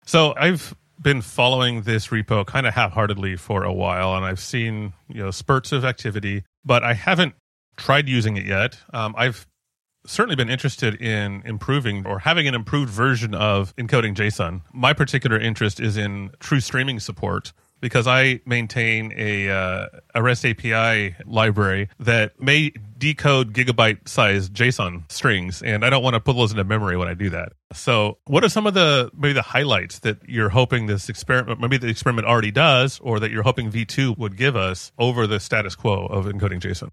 So 0.05 0.35
I've 0.37 0.75
been 1.05 1.23
following 1.23 1.83
this 1.83 2.09
repo 2.09 2.45
kind 2.45 2.67
of 2.67 2.75
half-heartedly 2.75 3.37
for 3.37 3.63
a 3.63 3.73
while, 3.73 4.17
and 4.17 4.25
I've 4.25 4.41
seen 4.41 4.95
you 5.09 5.23
know 5.23 5.31
spurts 5.31 5.71
of 5.71 5.85
activity, 5.85 6.43
but 6.65 6.83
I 6.83 6.95
haven't 6.95 7.35
tried 7.77 8.09
using 8.09 8.37
it 8.37 8.47
yet. 8.47 8.79
Um, 8.93 9.15
I've 9.17 9.47
certainly 10.07 10.35
been 10.35 10.51
interested 10.51 11.01
in 11.01 11.43
improving 11.45 12.07
or 12.07 12.19
having 12.19 12.49
an 12.49 12.55
improved 12.55 12.91
version 12.91 13.35
of 13.35 13.75
encoding 13.77 14.15
JSON. 14.15 14.63
My 14.73 14.93
particular 14.93 15.39
interest 15.39 15.79
is 15.79 15.97
in 15.97 16.31
true 16.41 16.61
streaming 16.61 17.01
support 17.01 17.53
because 17.81 18.07
I 18.07 18.41
maintain 18.47 19.13
a 19.17 19.51
uh, 19.51 19.87
a 20.15 20.23
REST 20.23 20.47
API 20.47 21.17
library 21.27 21.91
that 21.99 22.41
may 22.41 22.73
decode 23.05 23.53
gigabyte 23.53 24.09
size 24.09 24.49
JSON 24.49 25.13
strings, 25.13 25.61
and 25.61 25.85
I 25.85 25.91
don't 25.91 26.03
want 26.03 26.15
to 26.15 26.21
put 26.21 26.37
those 26.37 26.53
into 26.53 26.65
memory 26.65 26.97
when 26.97 27.07
I 27.07 27.13
do 27.13 27.29
that. 27.29 27.53
So, 27.75 28.17
what 28.25 28.43
are 28.45 28.49
some 28.49 28.67
of 28.67 28.73
the 28.73 29.11
maybe 29.15 29.35
the 29.35 29.43
highlights 29.43 29.99
that 29.99 30.27
you're 30.27 30.49
hoping 30.49 30.87
this 30.87 31.11
experiment, 31.11 31.61
maybe 31.61 31.77
the 31.77 31.89
experiment 31.89 32.27
already 32.27 32.51
does, 32.51 32.99
or 33.01 33.21
that 33.21 33.31
you're 33.31 33.43
hoping 33.43 33.71
V2 33.71 34.17
would 34.17 34.39
give 34.39 34.57
us 34.57 34.91
over 34.99 35.27
the 35.27 35.39
status 35.39 35.75
quo 35.75 36.07
of 36.07 36.25
encoding 36.25 36.61
JSON? 36.61 36.89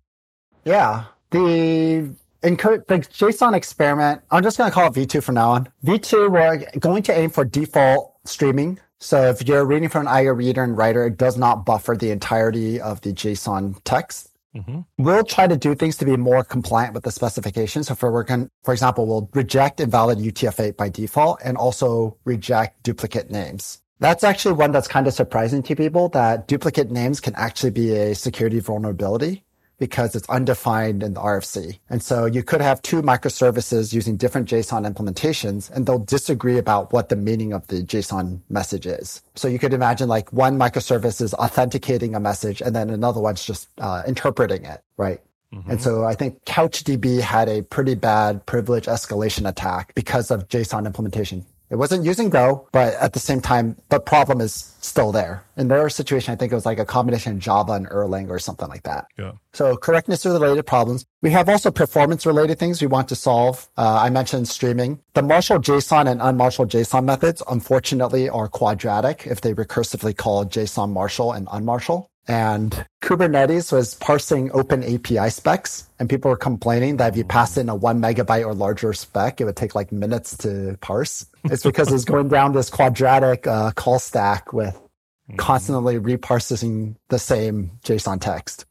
Yeah, 0.65 1.05
the 1.29 2.13
encode 2.43 2.87
the 2.87 2.95
JSON 2.95 3.55
experiment. 3.55 4.21
I'm 4.31 4.43
just 4.43 4.57
going 4.57 4.69
to 4.69 4.73
call 4.73 4.87
it 4.87 4.93
V2 4.93 5.23
from 5.23 5.35
now 5.35 5.51
on. 5.51 5.69
V2, 5.85 6.29
we're 6.29 6.79
going 6.79 7.03
to 7.03 7.17
aim 7.17 7.29
for 7.29 7.45
default 7.45 8.17
streaming 8.25 8.81
so 9.03 9.29
if 9.29 9.47
you're 9.47 9.65
reading 9.65 9.89
from 9.89 10.01
an 10.01 10.07
IO 10.09 10.33
reader 10.33 10.63
and 10.63 10.77
writer, 10.77 11.07
it 11.07 11.17
does 11.17 11.35
not 11.35 11.65
buffer 11.65 11.97
the 11.97 12.11
entirety 12.11 12.79
of 12.79 13.01
the 13.01 13.11
JSON 13.11 13.81
text. 13.83 14.30
Mm-hmm. 14.55 14.81
We'll 14.97 15.23
try 15.23 15.47
to 15.47 15.55
do 15.55 15.75
things 15.75 15.95
to 15.97 16.05
be 16.05 16.17
more 16.17 16.43
compliant 16.43 16.93
with 16.93 17.03
the 17.03 17.11
specifications. 17.11 17.87
So 17.87 17.95
for 17.95 18.11
working, 18.11 18.49
for 18.63 18.73
example, 18.73 19.07
we'll 19.07 19.29
reject 19.33 19.79
invalid 19.79 20.19
UTF-8 20.19 20.75
by 20.75 20.89
default 20.89 21.39
and 21.43 21.57
also 21.57 22.17
reject 22.25 22.83
duplicate 22.83 23.31
names. 23.31 23.81
That's 23.99 24.23
actually 24.23 24.55
one 24.55 24.71
that's 24.71 24.87
kind 24.87 25.07
of 25.07 25.13
surprising 25.13 25.61
to 25.63 25.75
people 25.75 26.09
that 26.09 26.47
duplicate 26.47 26.89
names 26.91 27.19
can 27.19 27.35
actually 27.35 27.69
be 27.69 27.95
a 27.95 28.15
security 28.15 28.59
vulnerability 28.59 29.45
because 29.81 30.13
it's 30.15 30.29
undefined 30.29 31.01
in 31.01 31.15
the 31.15 31.19
RFC. 31.19 31.79
And 31.89 32.03
so 32.03 32.27
you 32.27 32.43
could 32.43 32.61
have 32.61 32.83
two 32.83 33.01
microservices 33.01 33.91
using 33.91 34.15
different 34.15 34.47
JSON 34.47 34.87
implementations 34.87 35.71
and 35.71 35.87
they'll 35.87 35.97
disagree 35.97 36.59
about 36.59 36.93
what 36.93 37.09
the 37.09 37.15
meaning 37.15 37.51
of 37.51 37.65
the 37.65 37.77
JSON 37.77 38.41
message 38.47 38.85
is. 38.85 39.23
So 39.33 39.47
you 39.47 39.57
could 39.57 39.73
imagine 39.73 40.07
like 40.07 40.31
one 40.31 40.55
microservice 40.59 41.19
is 41.19 41.33
authenticating 41.33 42.13
a 42.13 42.19
message 42.19 42.61
and 42.61 42.75
then 42.75 42.91
another 42.91 43.19
one's 43.19 43.43
just 43.43 43.69
uh, 43.79 44.03
interpreting 44.05 44.65
it, 44.65 44.83
right? 44.97 45.19
Mm-hmm. 45.51 45.71
And 45.71 45.81
so 45.81 46.05
I 46.05 46.13
think 46.13 46.45
CouchDB 46.45 47.19
had 47.19 47.49
a 47.49 47.63
pretty 47.63 47.95
bad 47.95 48.45
privilege 48.45 48.85
escalation 48.85 49.49
attack 49.49 49.95
because 49.95 50.29
of 50.29 50.47
JSON 50.47 50.85
implementation. 50.85 51.43
It 51.71 51.77
wasn't 51.77 52.03
using 52.03 52.29
Go, 52.29 52.67
but 52.73 52.93
at 52.95 53.13
the 53.13 53.19
same 53.19 53.39
time, 53.39 53.77
the 53.87 53.99
problem 53.99 54.41
is 54.41 54.75
still 54.81 55.13
there. 55.13 55.45
In 55.55 55.69
their 55.69 55.89
situation, 55.89 56.33
I 56.33 56.35
think 56.35 56.51
it 56.51 56.55
was 56.55 56.65
like 56.65 56.79
a 56.79 56.85
combination 56.85 57.33
of 57.33 57.39
Java 57.39 57.73
and 57.73 57.87
Erlang 57.87 58.29
or 58.29 58.39
something 58.39 58.67
like 58.67 58.83
that. 58.83 59.05
Yeah. 59.17 59.31
So 59.53 59.77
correctness 59.77 60.25
related 60.25 60.65
problems. 60.65 61.05
We 61.21 61.29
have 61.31 61.47
also 61.47 61.71
performance 61.71 62.25
related 62.25 62.59
things 62.59 62.81
we 62.81 62.87
want 62.87 63.07
to 63.09 63.15
solve. 63.15 63.69
Uh, 63.77 63.99
I 64.01 64.09
mentioned 64.09 64.49
streaming. 64.49 64.99
The 65.13 65.21
marshal 65.21 65.59
JSON 65.59 66.11
and 66.11 66.19
unmarshal 66.19 66.67
JSON 66.67 67.05
methods, 67.05 67.41
unfortunately, 67.49 68.27
are 68.27 68.49
quadratic 68.49 69.25
if 69.25 69.39
they 69.39 69.53
recursively 69.53 70.15
call 70.15 70.45
JSON 70.45 70.91
marshal 70.91 71.31
and 71.31 71.47
unmarshal. 71.47 72.07
And 72.27 72.85
Kubernetes 73.01 73.71
was 73.71 73.95
parsing 73.95 74.51
open 74.51 74.83
API 74.83 75.29
specs, 75.31 75.89
and 75.99 76.07
people 76.09 76.29
were 76.29 76.37
complaining 76.37 76.97
that 76.97 77.13
if 77.13 77.17
you 77.17 77.23
pass 77.23 77.57
in 77.57 77.67
a 77.67 77.75
one 77.75 77.99
megabyte 77.99 78.45
or 78.45 78.53
larger 78.53 78.93
spec, 78.93 79.41
it 79.41 79.45
would 79.45 79.55
take 79.55 79.73
like 79.73 79.91
minutes 79.91 80.37
to 80.37 80.77
parse. 80.81 81.25
It's 81.45 81.63
because 81.63 81.91
it's 81.91 82.05
going 82.05 82.27
down 82.27 82.53
this 82.53 82.69
quadratic 82.69 83.47
uh, 83.47 83.71
call 83.71 83.97
stack 83.97 84.53
with 84.53 84.75
mm-hmm. 84.75 85.37
constantly 85.37 85.97
reparsing 85.97 86.95
the 87.09 87.17
same 87.17 87.71
JSON 87.83 88.21
text. 88.21 88.65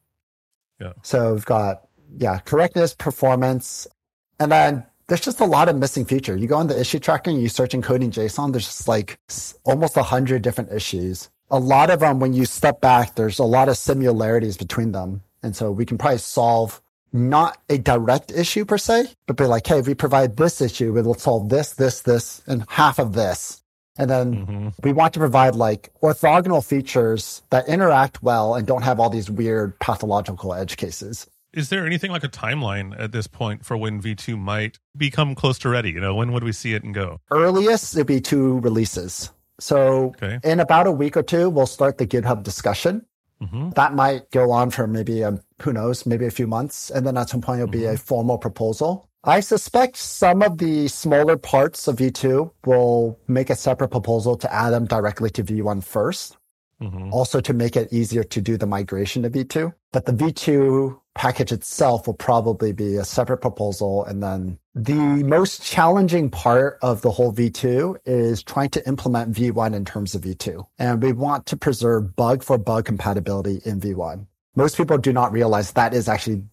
Yeah. 0.81 0.93
So 1.03 1.35
we've 1.35 1.45
got 1.45 1.89
yeah 2.17 2.39
correctness, 2.39 2.95
performance, 2.95 3.89
and 4.39 4.53
then 4.53 4.87
there's 5.09 5.21
just 5.21 5.41
a 5.41 5.45
lot 5.45 5.69
of 5.69 5.77
missing 5.77 6.05
feature. 6.05 6.37
You 6.37 6.47
go 6.47 6.57
on 6.57 6.69
the 6.69 6.81
issue 6.81 7.01
tracker 7.01 7.31
and 7.31 7.43
you 7.43 7.49
search 7.49 7.73
encoding 7.73 8.13
JSON. 8.13 8.53
There's 8.53 8.67
just 8.67 8.87
like 8.87 9.19
almost 9.65 9.97
a 9.97 10.05
hundred 10.05 10.43
different 10.43 10.73
issues 10.73 11.29
a 11.51 11.59
lot 11.59 11.91
of 11.91 12.01
them, 12.01 12.21
when 12.21 12.33
you 12.33 12.45
step 12.45 12.81
back, 12.81 13.15
there's 13.15 13.39
a 13.39 13.45
lot 13.45 13.69
of 13.69 13.77
similarities 13.77 14.57
between 14.57 14.93
them. 14.93 15.23
And 15.43 15.57
so 15.57 15.73
we 15.73 15.87
can 15.87 15.99
probably 15.99 16.19
solve 16.19 16.81
not 17.13 17.59
a 17.69 17.79
direct 17.79 18.31
issue 18.31 18.65
per 18.65 18.79
se, 18.79 19.13
but 19.27 19.37
be 19.37 19.45
like, 19.45 19.67
hey, 19.67 19.79
if 19.79 19.87
we 19.87 19.95
provide 19.95 20.37
this 20.37 20.61
issue, 20.61 20.97
it'll 20.97 21.15
solve 21.15 21.49
this, 21.49 21.73
this, 21.73 22.03
this, 22.03 22.43
and 22.47 22.65
half 22.69 22.99
of 22.99 23.15
this. 23.15 23.63
And 23.99 24.09
then 24.09 24.47
mm-hmm. 24.47 24.69
we 24.83 24.93
want 24.93 25.13
to 25.15 25.19
provide 25.19 25.57
like 25.57 25.91
orthogonal 26.03 26.65
features 26.65 27.43
that 27.51 27.69
interact 27.69 28.23
well 28.23 28.55
and 28.55 28.67
don't 28.67 28.83
have 28.83 29.01
all 29.01 29.11
these 29.11 29.31
weird 29.31 29.79
pathological 29.81 30.55
edge 30.55 30.77
cases. 30.77 31.27
Is 31.53 31.69
there 31.69 31.85
anything 31.85 32.13
like 32.13 32.23
a 32.23 32.29
timeline 32.29 32.99
at 32.99 33.11
this 33.11 33.27
point 33.27 33.65
for 33.65 33.77
when 33.77 34.01
V2 34.01 34.39
might 34.39 34.79
become 34.97 35.35
close 35.35 35.59
to 35.61 35.69
ready? 35.69 35.91
You 35.91 36.01
know, 36.01 36.15
when 36.15 36.31
would 36.33 36.45
we 36.45 36.53
see 36.53 36.75
it 36.75 36.85
and 36.85 36.95
go? 36.95 37.19
Earliest, 37.33 37.95
it'd 37.95 38.07
be 38.07 38.21
two 38.21 38.61
releases. 38.61 39.31
So 39.61 40.15
okay. 40.17 40.39
in 40.43 40.61
about 40.61 40.87
a 40.87 40.93
week 40.93 41.17
or 41.17 41.23
two, 41.23 41.49
we'll 41.51 41.67
start 41.67 41.99
the 41.99 42.07
GitHub 42.07 42.43
discussion. 42.43 43.07
Mm-hmm. 43.43 43.71
That 43.71 43.95
might 43.95 44.31
go 44.31 44.51
on 44.51 44.71
for 44.71 44.87
maybe, 44.87 45.23
a, 45.23 45.29
um, 45.29 45.41
who 45.63 45.73
knows, 45.73 46.05
maybe 46.05 46.27
a 46.27 46.31
few 46.31 46.47
months. 46.47 46.91
And 46.91 47.07
then 47.07 47.17
at 47.17 47.31
some 47.31 47.41
point, 47.41 47.61
it'll 47.61 47.71
mm-hmm. 47.71 47.81
be 47.81 47.87
a 47.87 47.95
mm-hmm. 47.95 47.97
formal 47.97 48.39
proposal. 48.39 49.09
I 49.23 49.41
suspect 49.41 49.97
some 49.97 50.43
of 50.43 50.59
the 50.59 50.89
smaller 50.89 51.37
parts 51.37 51.87
of 51.89 51.97
V2 51.97 52.51
will 52.65 53.19
make 53.29 53.51
a 53.51 53.55
separate 53.55 53.89
proposal 53.89 54.37
to 54.37 54.53
add 54.53 54.71
them 54.71 54.87
directly 54.87 55.29
to 55.31 55.45
V1 55.45 55.85
first. 55.85 56.39
Mm-hmm. 56.81 57.13
Also 57.13 57.41
to 57.41 57.53
make 57.53 57.77
it 57.77 57.93
easier 57.93 58.25
to 58.25 58.41
do 58.41 58.57
the 58.57 58.67
migration 58.67 59.23
to 59.23 59.31
V2. 59.31 59.75
But 59.93 60.07
the 60.07 60.13
V2 60.13 60.99
package 61.15 61.53
itself 61.53 62.07
will 62.07 62.15
probably 62.15 62.73
be 62.73 62.97
a 62.97 63.05
separate 63.05 63.39
proposal. 63.39 64.05
And 64.05 64.23
then 64.23 64.59
the 64.75 64.95
most 64.95 65.63
challenging 65.63 66.31
part 66.31 66.79
of 66.81 67.03
the 67.03 67.11
whole 67.11 67.33
V2 67.33 67.99
is 68.07 68.43
trying 68.43 68.71
to 68.71 68.89
implement 68.89 69.35
V1 69.35 69.75
in 69.75 69.85
terms 69.85 70.15
of 70.15 70.23
V2. 70.23 70.65
And 70.79 71.03
we 71.03 71.13
want 71.13 71.47
to 71.47 71.57
preserve 71.57 72.17
bug 72.17 72.43
for 72.43 72.57
bug 72.57 72.87
compatibility 72.87 73.61
in 73.65 73.81
V1. 73.81 74.27
Most 74.57 74.77
people 74.77 74.97
do 74.97 75.13
not 75.13 75.33
realize 75.33 75.73
that 75.73 75.93
is 75.93 76.09
actually 76.09 76.45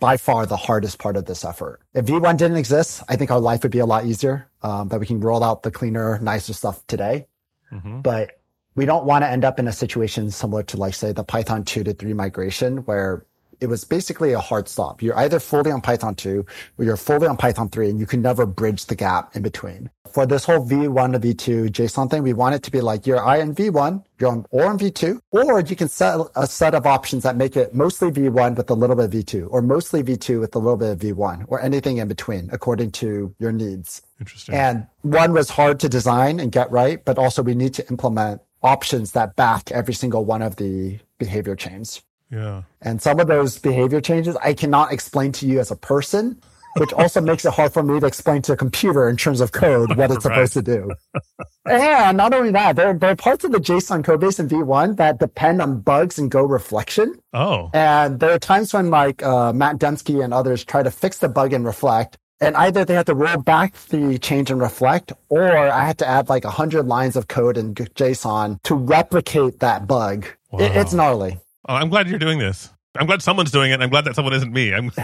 by 0.00 0.16
far 0.16 0.46
the 0.46 0.56
hardest 0.56 0.98
part 0.98 1.16
of 1.16 1.26
this 1.26 1.44
effort. 1.44 1.80
If 1.94 2.06
V1 2.06 2.36
didn't 2.36 2.56
exist, 2.56 3.02
I 3.08 3.16
think 3.16 3.30
our 3.30 3.40
life 3.40 3.62
would 3.62 3.72
be 3.72 3.78
a 3.78 3.86
lot 3.86 4.04
easier, 4.04 4.50
um, 4.62 4.88
that 4.88 5.00
we 5.00 5.06
can 5.06 5.20
roll 5.20 5.42
out 5.44 5.62
the 5.62 5.70
cleaner, 5.70 6.18
nicer 6.18 6.52
stuff 6.52 6.86
today. 6.86 7.26
Mm-hmm. 7.72 8.00
But 8.00 8.40
we 8.74 8.86
don't 8.86 9.04
want 9.04 9.22
to 9.22 9.28
end 9.28 9.44
up 9.44 9.58
in 9.58 9.68
a 9.68 9.72
situation 9.72 10.30
similar 10.30 10.62
to 10.64 10.76
like 10.76 10.94
say 10.94 11.12
the 11.12 11.24
Python 11.24 11.64
2 11.64 11.84
to 11.84 11.94
3 11.94 12.12
migration 12.12 12.78
where 12.78 13.24
it 13.60 13.66
was 13.66 13.84
basically 13.84 14.32
a 14.32 14.40
hard 14.40 14.68
stop. 14.68 15.02
You're 15.02 15.18
either 15.18 15.40
fully 15.40 15.70
on 15.70 15.80
Python 15.80 16.14
2 16.14 16.44
or 16.78 16.84
you're 16.84 16.96
fully 16.96 17.26
on 17.26 17.36
Python 17.36 17.68
3 17.68 17.90
and 17.90 17.98
you 17.98 18.06
can 18.06 18.20
never 18.20 18.46
bridge 18.46 18.86
the 18.86 18.94
gap 18.94 19.34
in 19.36 19.42
between. 19.42 19.90
For 20.10 20.26
this 20.26 20.44
whole 20.44 20.64
V1 20.64 21.12
to 21.12 21.18
V2 21.18 21.70
JSON 21.70 22.10
thing, 22.10 22.22
we 22.22 22.32
want 22.32 22.54
it 22.54 22.62
to 22.64 22.70
be 22.70 22.80
like 22.80 23.06
you're 23.06 23.24
I 23.24 23.38
in 23.38 23.54
V1, 23.54 24.04
you're 24.20 24.30
on 24.30 24.46
or 24.50 24.70
in 24.70 24.78
V2, 24.78 25.20
or 25.30 25.60
you 25.60 25.74
can 25.74 25.88
set 25.88 26.20
a 26.36 26.46
set 26.46 26.74
of 26.74 26.86
options 26.86 27.22
that 27.24 27.36
make 27.36 27.56
it 27.56 27.74
mostly 27.74 28.10
V1 28.10 28.56
with 28.56 28.70
a 28.70 28.74
little 28.74 28.96
bit 28.96 29.06
of 29.06 29.10
V2 29.10 29.48
or 29.50 29.62
mostly 29.62 30.02
V2 30.02 30.40
with 30.40 30.54
a 30.54 30.58
little 30.58 30.76
bit 30.76 30.90
of 30.90 30.98
V1 30.98 31.46
or 31.48 31.60
anything 31.60 31.98
in 31.98 32.08
between 32.08 32.48
according 32.52 32.90
to 32.92 33.34
your 33.38 33.52
needs. 33.52 34.02
Interesting. 34.20 34.54
And 34.54 34.86
one 35.02 35.32
was 35.32 35.50
hard 35.50 35.80
to 35.80 35.88
design 35.88 36.38
and 36.38 36.52
get 36.52 36.70
right, 36.70 37.04
but 37.04 37.18
also 37.18 37.42
we 37.42 37.54
need 37.54 37.74
to 37.74 37.88
implement 37.88 38.40
options 38.64 39.12
that 39.12 39.36
back 39.36 39.70
every 39.70 39.94
single 39.94 40.24
one 40.24 40.42
of 40.42 40.56
the 40.56 40.98
behavior 41.18 41.54
chains. 41.54 42.02
Yeah. 42.30 42.62
And 42.80 43.00
some 43.00 43.20
of 43.20 43.28
those 43.28 43.58
behavior 43.58 44.00
changes 44.00 44.36
I 44.36 44.54
cannot 44.54 44.92
explain 44.92 45.30
to 45.32 45.46
you 45.46 45.60
as 45.60 45.70
a 45.70 45.76
person, 45.76 46.40
which 46.78 46.92
also 46.92 47.20
makes 47.30 47.44
it 47.44 47.52
hard 47.52 47.72
for 47.72 47.82
me 47.82 48.00
to 48.00 48.06
explain 48.06 48.42
to 48.42 48.54
a 48.54 48.56
computer 48.56 49.08
in 49.08 49.16
terms 49.16 49.40
of 49.40 49.52
code 49.52 49.96
what 49.96 50.10
it's 50.10 50.24
right. 50.24 50.34
supposed 50.34 50.52
to 50.54 50.62
do. 50.62 50.90
and 51.66 52.16
not 52.16 52.34
only 52.34 52.50
that, 52.50 52.74
there, 52.74 52.94
there 52.94 53.10
are 53.10 53.16
parts 53.16 53.44
of 53.44 53.52
the 53.52 53.58
JSON 53.58 54.02
codebase 54.02 54.40
in 54.40 54.48
V1 54.48 54.96
that 54.96 55.18
depend 55.18 55.62
on 55.62 55.80
bugs 55.80 56.18
and 56.18 56.30
Go 56.30 56.42
reflection. 56.42 57.20
Oh. 57.32 57.70
And 57.72 58.18
there 58.18 58.32
are 58.32 58.38
times 58.38 58.72
when 58.72 58.90
like 58.90 59.22
uh, 59.22 59.52
Matt 59.52 59.78
Dempsky 59.78 60.20
and 60.20 60.34
others 60.34 60.64
try 60.64 60.82
to 60.82 60.90
fix 60.90 61.18
the 61.18 61.28
bug 61.28 61.52
in 61.52 61.64
Reflect 61.64 62.18
and 62.40 62.56
either 62.56 62.84
they 62.84 62.94
had 62.94 63.06
to 63.06 63.14
roll 63.14 63.38
back 63.38 63.74
the 63.88 64.18
change 64.18 64.50
and 64.50 64.60
reflect, 64.60 65.12
or 65.28 65.56
I 65.56 65.84
had 65.84 65.98
to 65.98 66.08
add 66.08 66.28
like 66.28 66.44
100 66.44 66.86
lines 66.86 67.16
of 67.16 67.28
code 67.28 67.56
in 67.56 67.74
JSON 67.74 68.62
to 68.64 68.74
replicate 68.74 69.60
that 69.60 69.86
bug. 69.86 70.26
Wow. 70.50 70.60
It, 70.60 70.76
it's 70.76 70.92
gnarly. 70.92 71.38
Oh, 71.68 71.74
I'm 71.74 71.88
glad 71.88 72.08
you're 72.08 72.18
doing 72.18 72.38
this. 72.38 72.70
I'm 72.96 73.06
glad 73.06 73.22
someone's 73.22 73.50
doing 73.50 73.72
it. 73.72 73.80
I'm 73.80 73.90
glad 73.90 74.04
that 74.04 74.14
someone 74.14 74.34
isn't 74.34 74.52
me. 74.52 74.72
I'm 74.72 74.92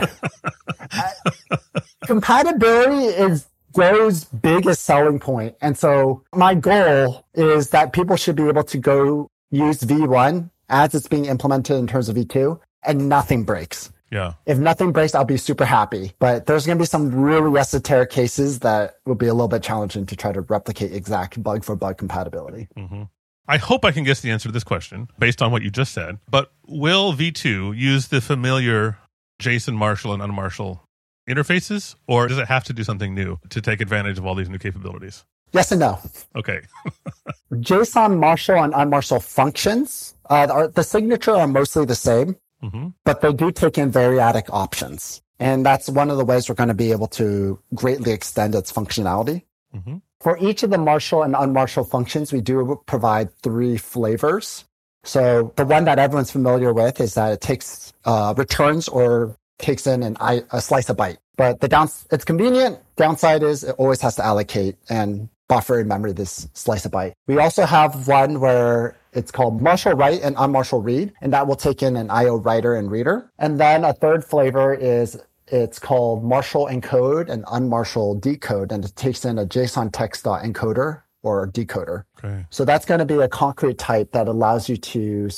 compatibility 2.07 3.07
is 3.07 3.47
Go's 3.73 4.25
biggest 4.25 4.83
selling 4.83 5.19
point. 5.19 5.57
And 5.61 5.77
so 5.77 6.23
my 6.35 6.55
goal 6.55 7.25
is 7.35 7.71
that 7.71 7.93
people 7.93 8.17
should 8.17 8.37
be 8.37 8.49
able 8.49 8.65
to 8.65 8.79
go 8.79 9.29
use 9.51 9.81
V1 9.81 10.51
as 10.69 10.95
it's 10.95 11.09
being 11.09 11.27
implemented 11.27 11.77
in 11.77 11.87
terms 11.87 12.09
of 12.09 12.17
V2 12.17 12.59
and 12.85 13.09
nothing 13.09 13.45
breaks. 13.45 13.93
Yeah. 14.11 14.35
If 14.45 14.59
nothing 14.59 14.93
breaks, 14.93 15.15
I'll 15.15 15.25
be 15.25 15.37
super 15.37 15.65
happy. 15.65 16.13
But 16.19 16.47
there's 16.47 16.67
going 16.67 16.79
to 16.79 16.83
be 16.83 16.87
some 16.87 17.15
really 17.15 17.59
esoteric 17.59 18.11
cases 18.11 18.61
that 18.61 18.97
will 19.07 19.15
be 19.15 19.27
a 19.27 19.35
little 19.35 19.49
bit 19.49 19.63
challenging 19.63 20.07
to 20.07 20.17
try 20.17 20.33
to 20.33 20.41
replicate 20.43 20.93
exact 20.93 21.43
bug 21.43 21.65
for 21.65 21.77
bug 21.77 21.99
compatibility. 21.99 22.69
Mm-hmm. 22.77 23.05
I 23.47 23.57
hope 23.57 23.85
I 23.85 23.93
can 23.93 24.05
guess 24.05 24.21
the 24.21 24.31
answer 24.31 24.49
to 24.49 24.53
this 24.53 24.65
question 24.65 25.09
based 25.19 25.43
on 25.43 25.51
what 25.51 25.63
you 25.63 25.71
just 25.71 25.93
said. 25.93 26.19
But 26.29 26.53
will 26.67 27.13
V2 27.13 27.77
use 27.77 28.09
the 28.09 28.21
familiar 28.21 28.99
JSON 29.41 29.75
Marshal 29.75 30.13
and 30.13 30.23
unmarshal 30.23 30.81
interfaces, 31.29 31.95
or 32.07 32.29
does 32.29 32.39
it 32.39 32.47
have 32.49 32.65
to 32.65 32.73
do 32.73 32.85
something 32.85 33.15
new 33.15 33.39
to 33.51 33.61
take 33.61 33.81
advantage 33.81 34.19
of 34.19 34.27
all 34.27 34.35
these 34.35 34.49
new 34.49 34.59
capabilities? 34.59 35.25
Yes 35.53 35.73
and 35.73 35.81
no. 35.81 35.99
Okay. 36.37 36.61
JSON 37.55 38.19
Marshal 38.19 38.63
and 38.63 38.73
unmarshal 38.73 39.23
functions, 39.23 40.15
uh, 40.29 40.69
the 40.69 40.85
signature 40.85 41.33
are 41.33 41.49
mostly 41.49 41.85
the 41.85 41.95
same. 41.95 42.37
Mm-hmm. 42.63 42.89
But 43.05 43.21
they 43.21 43.33
do 43.33 43.51
take 43.51 43.79
in 43.79 43.91
variadic 43.91 44.45
options. 44.51 45.23
And 45.39 45.65
that's 45.65 45.89
one 45.89 46.11
of 46.11 46.19
the 46.19 46.25
ways 46.25 46.49
we're 46.49 46.55
going 46.55 46.69
to 46.69 46.75
be 46.75 46.93
able 46.93 47.09
to 47.09 47.59
greatly 47.75 48.13
extend 48.13 48.55
its 48.55 48.71
functionality. 48.73 49.45
Mm-hmm. 49.75 49.97
For 50.21 50.37
each 50.39 50.63
of 50.63 50.71
the 50.71 50.79
marshal 50.79 51.23
and 51.23 51.35
unmarshal 51.35 51.89
functions, 51.89 52.33
we 52.33 52.43
do 52.43 52.83
provide 52.87 53.35
three 53.37 53.79
flavors. 53.79 54.65
So 55.05 55.55
the 55.57 55.65
one 55.65 55.87
that 55.87 55.99
everyone's 55.99 56.31
familiar 56.31 56.75
with 56.75 57.01
is 57.01 57.15
that 57.15 57.33
it 57.33 57.41
takes 57.41 57.95
uh, 58.05 58.35
returns 58.37 58.87
or 58.87 59.35
takes 59.59 59.87
in 59.87 60.03
an, 60.03 60.17
a 60.21 60.61
slice 60.61 60.91
of 60.91 60.99
byte. 60.99 61.17
But 61.37 61.61
the 61.61 61.69
down, 61.69 61.89
it's 62.11 62.25
convenient. 62.25 62.79
Downside 62.97 63.43
is 63.43 63.65
it 63.65 63.75
always 63.79 64.03
has 64.03 64.17
to 64.17 64.25
allocate 64.25 64.77
and 64.91 65.31
buffer 65.49 65.81
in 65.81 65.89
memory 65.89 66.13
this 66.13 66.49
slice 66.53 66.85
of 66.85 66.93
byte. 66.93 67.13
We 67.27 67.39
also 67.39 67.65
have 67.65 68.07
one 68.07 68.41
where 68.41 68.97
it's 69.13 69.31
called 69.31 69.61
Marshal 69.61 69.93
Write 69.93 70.23
and 70.23 70.37
Unmarshal 70.37 70.85
Read, 70.85 71.13
and 71.21 71.33
that 71.33 71.47
will 71.47 71.57
take 71.57 71.83
in 71.83 71.97
an 71.97 72.11
IO 72.11 72.37
writer 72.37 72.75
and 72.75 72.91
reader. 72.91 73.31
And 73.39 73.59
then 73.59 73.85
a 73.85 73.93
third 73.93 74.25
flavor 74.25 74.75
is 74.75 75.21
it's 75.49 75.79
called 75.79 76.25
Marshal 76.25 76.67
Encode 76.67 77.29
and 77.29 77.45
Unmarshal 77.47 78.21
Decode, 78.21 78.73
and 78.73 78.85
it 78.85 78.95
takes 78.95 79.25
in 79.25 79.39
a 79.39 79.47
JSON 79.47 79.91
text 79.93 80.25
encoder 80.25 81.03
or 81.23 81.49
decoder. 81.49 82.05
Okay. 82.19 82.47
So 82.51 82.65
that's 82.65 82.85
going 82.85 83.01
to 83.01 83.05
be 83.05 83.17
a 83.17 83.29
concrete 83.29 83.79
type 83.79 84.13
that 84.13 84.29
allows 84.29 84.69
you 84.69 84.77
to 84.77 85.29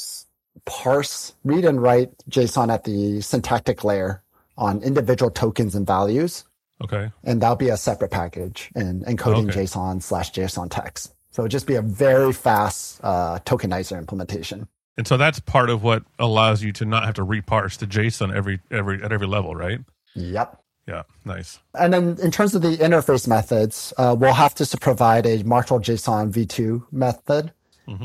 parse, 0.64 1.34
read 1.44 1.64
and 1.64 1.82
write 1.82 2.10
JSON 2.30 2.72
at 2.72 2.84
the 2.84 3.20
syntactic 3.20 3.84
layer 3.84 4.22
on 4.58 4.82
individual 4.82 5.30
tokens 5.30 5.74
and 5.74 5.86
values. 5.86 6.44
Okay. 6.84 7.10
And 7.24 7.40
that'll 7.40 7.56
be 7.56 7.68
a 7.68 7.76
separate 7.76 8.10
package 8.10 8.70
in 8.74 9.02
encoding 9.04 9.48
Okay. 9.48 9.62
JSON 9.62 10.02
slash 10.02 10.32
JSON 10.32 10.68
text. 10.70 11.14
So 11.32 11.48
just 11.48 11.66
be 11.66 11.74
a 11.74 11.82
very 11.82 12.32
fast 12.32 13.00
uh, 13.02 13.40
tokenizer 13.44 13.98
implementation. 13.98 14.68
And 14.96 15.08
so 15.08 15.16
that's 15.16 15.40
part 15.40 15.70
of 15.70 15.82
what 15.82 16.04
allows 16.18 16.62
you 16.62 16.72
to 16.74 16.84
not 16.84 17.04
have 17.04 17.14
to 17.14 17.22
reparse 17.22 17.78
the 17.78 17.86
JSON 17.86 18.34
every 18.34 18.60
every 18.70 19.02
at 19.02 19.10
every 19.12 19.26
level, 19.26 19.56
right? 19.56 19.80
Yep. 20.14 20.62
Yeah, 20.86 21.02
nice. 21.24 21.58
And 21.74 21.94
then 21.94 22.18
in 22.22 22.30
terms 22.30 22.54
of 22.54 22.62
the 22.62 22.76
interface 22.76 23.26
methods, 23.26 23.94
uh, 23.96 24.16
we'll 24.18 24.34
have 24.34 24.54
to 24.56 24.78
provide 24.78 25.26
a 25.26 25.42
Marshal 25.44 25.78
JSON 25.78 26.32
v2 26.32 26.84
method. 26.90 27.52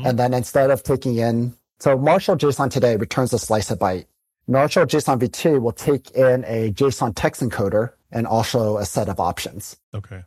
And 0.04 0.18
then 0.18 0.32
instead 0.34 0.70
of 0.70 0.82
taking 0.82 1.16
in, 1.16 1.54
so 1.80 1.96
Marshal 1.98 2.36
JSON 2.36 2.70
today 2.70 2.96
returns 2.96 3.32
a 3.32 3.38
slice 3.38 3.70
of 3.70 3.78
byte. 3.78 4.06
Marshal 4.46 4.86
JSON 4.86 5.18
v2 5.18 5.60
will 5.60 5.72
take 5.72 6.10
in 6.12 6.44
a 6.46 6.72
JSON 6.72 7.12
text 7.14 7.42
encoder 7.42 7.92
and 8.10 8.26
also 8.26 8.78
a 8.78 8.86
set 8.86 9.08
of 9.08 9.20
options. 9.20 9.76
Okay. 9.94 10.22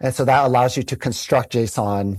And 0.00 0.14
so 0.14 0.24
that 0.24 0.44
allows 0.44 0.76
you 0.76 0.82
to 0.84 0.96
construct 0.96 1.52
JSON 1.52 2.18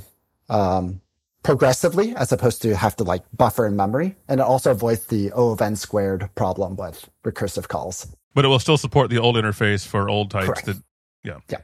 um, 0.50 1.02
progressively 1.44 2.16
as 2.16 2.32
opposed 2.32 2.62
to 2.62 2.76
have 2.76 2.96
to 2.98 3.04
like 3.04 3.24
buffer 3.36 3.66
in 3.66 3.76
memory. 3.76 4.16
And 4.28 4.40
it 4.40 4.44
also 4.44 4.72
avoids 4.72 5.06
the 5.06 5.32
O 5.32 5.52
of 5.52 5.62
n 5.62 5.76
squared 5.76 6.30
problem 6.36 6.76
with 6.76 7.10
recursive 7.24 7.68
calls. 7.68 8.08
But 8.34 8.46
it 8.46 8.50
will 8.50 8.60
still 8.60 8.78
support 8.78 9.10
the 9.10 9.18
old 9.18 9.36
interface 9.36 9.86
for 9.86 10.10
old 10.10 10.30
types 10.30 10.46
Correct. 10.46 10.66
that 10.66 10.78
yeah. 11.24 11.40
Yeah. 11.50 11.62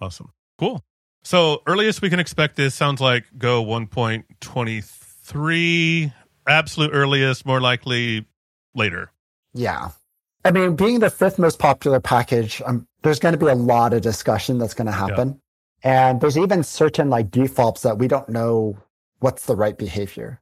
Awesome. 0.00 0.32
Cool. 0.58 0.84
So 1.22 1.62
earliest 1.66 2.02
we 2.02 2.10
can 2.10 2.20
expect 2.20 2.56
this 2.56 2.74
sounds 2.74 3.00
like 3.00 3.24
Go 3.38 3.64
1.23. 3.64 6.12
Absolute 6.46 6.90
earliest, 6.92 7.46
more 7.46 7.60
likely 7.60 8.26
later. 8.74 9.10
Yeah. 9.52 9.90
I 10.44 10.52
mean, 10.52 10.76
being 10.76 11.00
the 11.00 11.10
fifth 11.10 11.38
most 11.38 11.58
popular 11.58 12.00
package, 12.00 12.62
um, 12.64 12.86
there's 13.02 13.18
going 13.18 13.32
to 13.32 13.38
be 13.38 13.46
a 13.46 13.54
lot 13.54 13.92
of 13.92 14.00
discussion 14.02 14.58
that's 14.58 14.74
going 14.74 14.86
to 14.86 14.92
happen. 14.92 15.40
And 15.82 16.20
there's 16.20 16.38
even 16.38 16.62
certain 16.62 17.10
like 17.10 17.30
defaults 17.30 17.82
that 17.82 17.98
we 17.98 18.08
don't 18.08 18.28
know 18.28 18.76
what's 19.20 19.46
the 19.46 19.56
right 19.56 19.76
behavior. 19.76 20.40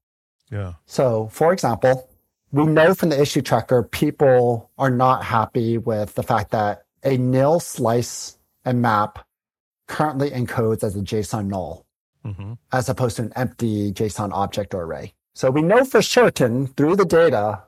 Yeah. 0.50 0.74
So, 0.86 1.28
for 1.28 1.52
example, 1.52 2.08
we 2.52 2.64
know 2.64 2.94
from 2.94 3.10
the 3.10 3.20
issue 3.20 3.42
tracker, 3.42 3.82
people 3.82 4.70
are 4.78 4.90
not 4.90 5.24
happy 5.24 5.78
with 5.78 6.14
the 6.14 6.22
fact 6.22 6.50
that 6.52 6.84
a 7.04 7.16
nil 7.16 7.60
slice 7.60 8.38
and 8.64 8.82
map 8.82 9.26
currently 9.86 10.30
encodes 10.30 10.82
as 10.82 10.96
a 10.96 11.00
JSON 11.00 11.46
null 11.46 11.84
hmm 12.24 12.54
as 12.72 12.88
opposed 12.88 13.16
to 13.16 13.22
an 13.22 13.32
empty 13.36 13.92
JSON 13.92 14.32
object 14.32 14.74
or 14.74 14.82
array. 14.82 15.14
So 15.34 15.50
we 15.50 15.62
know 15.62 15.84
for 15.84 16.02
certain 16.02 16.66
through 16.66 16.96
the 16.96 17.04
data 17.04 17.62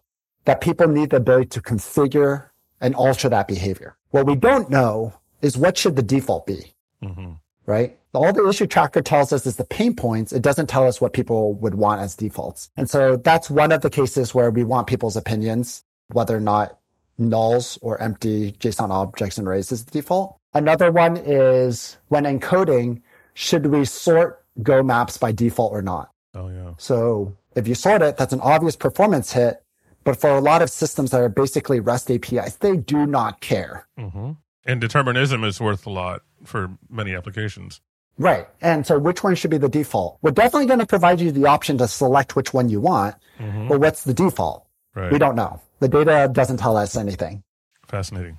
that 0.44 0.61
people 0.61 0.88
need 0.88 1.11
the 1.11 1.16
ability 1.16 1.48
to 1.50 1.62
configure 1.62 2.46
and 2.80 2.94
alter 2.94 3.28
that 3.28 3.46
behavior. 3.46 3.96
What 4.11 4.26
we 4.26 4.35
don't 4.35 4.68
know 4.68 5.14
is 5.40 5.56
what 5.56 5.78
should 5.78 5.96
the 5.96 6.02
default 6.02 6.46
be, 6.46 6.74
hmm 7.02 7.33
right? 7.70 7.96
All 8.12 8.33
the 8.33 8.46
issue 8.48 8.66
tracker 8.66 9.00
tells 9.02 9.33
us 9.33 9.46
is 9.46 9.56
the 9.56 9.64
pain 9.64 9.94
points. 9.94 10.33
It 10.33 10.42
doesn't 10.42 10.66
tell 10.66 10.87
us 10.87 11.00
what 11.00 11.12
people 11.12 11.54
would 11.54 11.76
want 11.76 12.00
as 12.00 12.16
defaults. 12.16 12.68
And 12.76 12.90
so 12.90 13.16
that's 13.16 13.48
one 13.48 13.70
of 13.72 13.83
the 13.83 13.90
cases 13.90 14.35
where 14.35 14.50
we 14.50 14.64
want 14.64 14.88
people's 14.88 15.16
opinions, 15.16 15.85
whether 16.09 16.37
or 16.37 16.40
not 16.40 16.78
nulls 17.18 17.78
or 17.83 18.00
empty 18.02 18.52
JSON 18.52 18.90
objects 18.90 19.38
and 19.38 19.46
arrays 19.46 19.70
is 19.70 19.85
the 19.85 19.92
default. 19.92 20.37
Another 20.52 20.90
one 20.90 21.16
is 21.16 21.96
when 22.09 22.24
encoding, 22.24 23.00
should 23.35 23.66
we 23.66 23.85
sort 23.85 24.40
Go 24.62 24.83
maps 24.83 25.16
by 25.16 25.33
default 25.33 25.72
or 25.72 25.83
not? 25.83 26.11
Oh 26.35 26.48
yeah. 26.48 26.74
So 26.76 27.37
if 27.54 27.66
you 27.68 27.74
sort 27.74 28.02
it, 28.02 28.16
that's 28.16 28.33
an 28.33 28.40
obvious 28.40 28.76
performance 28.76 29.33
hit. 29.33 29.62
But 30.02 30.20
for 30.20 30.30
a 30.30 30.40
lot 30.40 30.62
of 30.62 30.70
systems 30.70 31.11
that 31.11 31.20
are 31.20 31.28
basically 31.28 31.78
REST 31.78 32.11
APIs, 32.11 32.56
they 32.56 32.76
do 32.76 33.06
not 33.06 33.40
care. 33.40 33.87
hmm 33.96 34.33
And 34.66 34.80
determinism 34.80 35.44
is 35.44 35.60
worth 35.60 35.86
a 35.86 35.90
lot 35.90 36.22
for 36.44 36.70
many 36.88 37.14
applications. 37.14 37.80
Right. 38.18 38.46
And 38.60 38.86
so 38.86 38.98
which 38.98 39.24
one 39.24 39.34
should 39.34 39.50
be 39.50 39.58
the 39.58 39.68
default? 39.68 40.18
We're 40.20 40.32
definitely 40.32 40.66
going 40.66 40.80
to 40.80 40.86
provide 40.86 41.20
you 41.20 41.32
the 41.32 41.46
option 41.46 41.78
to 41.78 41.88
select 41.88 42.36
which 42.36 42.52
one 42.52 42.68
you 42.68 42.80
want, 42.80 43.16
hmm 43.38 43.68
but 43.68 43.80
what's 43.80 44.04
the 44.04 44.12
default? 44.12 44.66
Right. 44.94 45.10
We 45.10 45.18
don't 45.18 45.36
know. 45.36 45.60
The 45.78 45.88
data 45.88 46.30
doesn't 46.30 46.58
tell 46.58 46.76
us 46.76 46.96
anything. 46.96 47.42
Fascinating. 47.86 48.38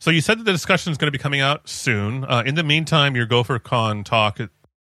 So 0.00 0.10
you 0.10 0.20
said 0.20 0.38
that 0.38 0.44
the 0.44 0.52
discussion 0.52 0.92
is 0.92 0.98
going 0.98 1.08
to 1.08 1.12
be 1.12 1.22
coming 1.22 1.40
out 1.40 1.68
soon. 1.68 2.24
Uh, 2.24 2.42
in 2.44 2.54
the 2.54 2.62
meantime, 2.62 3.16
your 3.16 3.26
GopherCon 3.26 4.04
talk, 4.04 4.38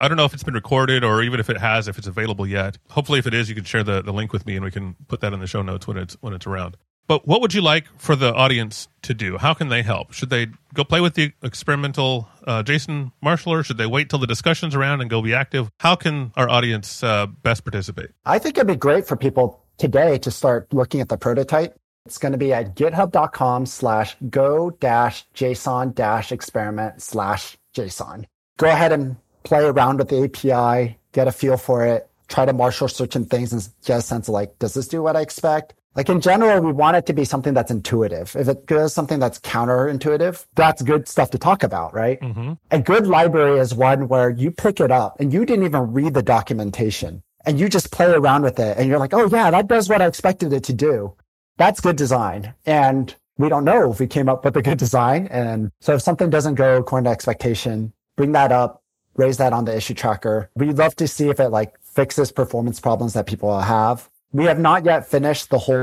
I 0.00 0.08
don't 0.08 0.16
know 0.16 0.24
if 0.24 0.34
it's 0.34 0.42
been 0.42 0.54
recorded 0.54 1.04
or 1.04 1.22
even 1.22 1.38
if 1.38 1.48
it 1.50 1.58
has, 1.58 1.86
if 1.86 1.98
it's 1.98 2.06
available 2.06 2.46
yet. 2.46 2.78
Hopefully, 2.90 3.18
if 3.18 3.26
it 3.26 3.34
is, 3.34 3.48
you 3.48 3.54
can 3.54 3.64
share 3.64 3.84
the, 3.84 4.02
the 4.02 4.12
link 4.12 4.32
with 4.32 4.46
me 4.46 4.56
and 4.56 4.64
we 4.64 4.70
can 4.70 4.96
put 5.08 5.20
that 5.20 5.32
in 5.32 5.40
the 5.40 5.46
show 5.46 5.62
notes 5.62 5.86
when 5.86 5.96
it's 5.96 6.16
when 6.20 6.32
it's 6.32 6.46
around. 6.46 6.76
But 7.06 7.26
what 7.26 7.40
would 7.40 7.54
you 7.54 7.60
like 7.60 7.86
for 7.98 8.16
the 8.16 8.34
audience 8.34 8.88
to 9.02 9.14
do? 9.14 9.38
How 9.38 9.54
can 9.54 9.68
they 9.68 9.82
help? 9.82 10.12
Should 10.12 10.30
they 10.30 10.48
go 10.74 10.82
play 10.84 11.00
with 11.00 11.14
the 11.14 11.32
experimental 11.42 12.28
uh, 12.46 12.62
JSON 12.62 13.12
Marshaller? 13.24 13.64
Should 13.64 13.78
they 13.78 13.86
wait 13.86 14.10
till 14.10 14.18
the 14.18 14.26
discussion's 14.26 14.74
around 14.74 15.00
and 15.00 15.08
go 15.08 15.22
be 15.22 15.34
active? 15.34 15.70
How 15.78 15.94
can 15.94 16.32
our 16.36 16.48
audience 16.48 17.02
uh, 17.02 17.26
best 17.26 17.64
participate? 17.64 18.10
I 18.24 18.38
think 18.38 18.56
it'd 18.56 18.66
be 18.66 18.76
great 18.76 19.06
for 19.06 19.16
people 19.16 19.62
today 19.78 20.18
to 20.18 20.30
start 20.30 20.72
looking 20.72 21.00
at 21.00 21.08
the 21.08 21.16
prototype. 21.16 21.78
It's 22.06 22.18
going 22.18 22.32
to 22.32 22.38
be 22.38 22.52
at 22.52 22.76
github.com 22.76 23.66
slash 23.66 24.16
go 24.30 24.70
dash 24.70 25.26
JSON 25.34 25.94
dash 25.94 26.32
experiment 26.32 27.02
slash 27.02 27.56
JSON. 27.74 28.24
Go 28.58 28.68
ahead 28.68 28.92
and 28.92 29.16
play 29.42 29.64
around 29.64 29.98
with 29.98 30.08
the 30.08 30.24
API, 30.24 30.98
get 31.12 31.28
a 31.28 31.32
feel 31.32 31.56
for 31.56 31.84
it, 31.84 32.08
try 32.28 32.44
to 32.44 32.52
marshal 32.52 32.88
certain 32.88 33.24
things 33.24 33.52
and 33.52 33.68
get 33.84 33.98
a 33.98 34.02
sense 34.02 34.28
of 34.28 34.34
like, 34.34 34.58
does 34.58 34.74
this 34.74 34.88
do 34.88 35.02
what 35.02 35.16
I 35.16 35.20
expect? 35.20 35.74
Like 35.96 36.10
in 36.10 36.20
general, 36.20 36.60
we 36.60 36.72
want 36.72 36.98
it 36.98 37.06
to 37.06 37.14
be 37.14 37.24
something 37.24 37.54
that's 37.54 37.70
intuitive. 37.70 38.36
If 38.36 38.48
it 38.48 38.66
does 38.66 38.92
something 38.92 39.18
that's 39.18 39.38
counterintuitive, 39.40 40.44
that's 40.54 40.82
good 40.82 41.08
stuff 41.08 41.30
to 41.30 41.38
talk 41.38 41.62
about, 41.62 41.94
right? 41.94 42.20
Mm-hmm. 42.20 42.52
A 42.70 42.78
good 42.78 43.06
library 43.06 43.58
is 43.58 43.74
one 43.74 44.06
where 44.06 44.28
you 44.28 44.50
pick 44.50 44.78
it 44.78 44.90
up 44.90 45.18
and 45.18 45.32
you 45.32 45.46
didn't 45.46 45.64
even 45.64 45.92
read 45.94 46.12
the 46.12 46.22
documentation 46.22 47.22
and 47.46 47.58
you 47.58 47.70
just 47.70 47.90
play 47.92 48.12
around 48.12 48.42
with 48.42 48.58
it 48.58 48.76
and 48.76 48.88
you're 48.88 48.98
like, 48.98 49.14
oh 49.14 49.26
yeah, 49.26 49.50
that 49.50 49.68
does 49.68 49.88
what 49.88 50.02
I 50.02 50.06
expected 50.06 50.52
it 50.52 50.64
to 50.64 50.74
do. 50.74 51.14
That's 51.56 51.80
good 51.80 51.96
design. 51.96 52.52
And 52.66 53.14
we 53.38 53.48
don't 53.48 53.64
know 53.64 53.90
if 53.90 53.98
we 53.98 54.06
came 54.06 54.28
up 54.28 54.44
with 54.44 54.56
a 54.56 54.62
good 54.62 54.78
design. 54.78 55.28
And 55.28 55.70
so 55.80 55.94
if 55.94 56.02
something 56.02 56.28
doesn't 56.28 56.56
go 56.56 56.76
according 56.76 57.04
to 57.04 57.10
expectation, 57.10 57.94
bring 58.16 58.32
that 58.32 58.52
up, 58.52 58.82
raise 59.14 59.38
that 59.38 59.54
on 59.54 59.64
the 59.64 59.74
issue 59.74 59.94
tracker. 59.94 60.50
We'd 60.56 60.76
love 60.76 60.94
to 60.96 61.08
see 61.08 61.30
if 61.30 61.40
it 61.40 61.48
like 61.48 61.74
fixes 61.82 62.32
performance 62.32 62.80
problems 62.80 63.14
that 63.14 63.26
people 63.26 63.58
have. 63.58 64.10
We 64.32 64.44
have 64.44 64.58
not 64.58 64.84
yet 64.84 65.06
finished 65.08 65.50
the 65.50 65.58
whole 65.58 65.74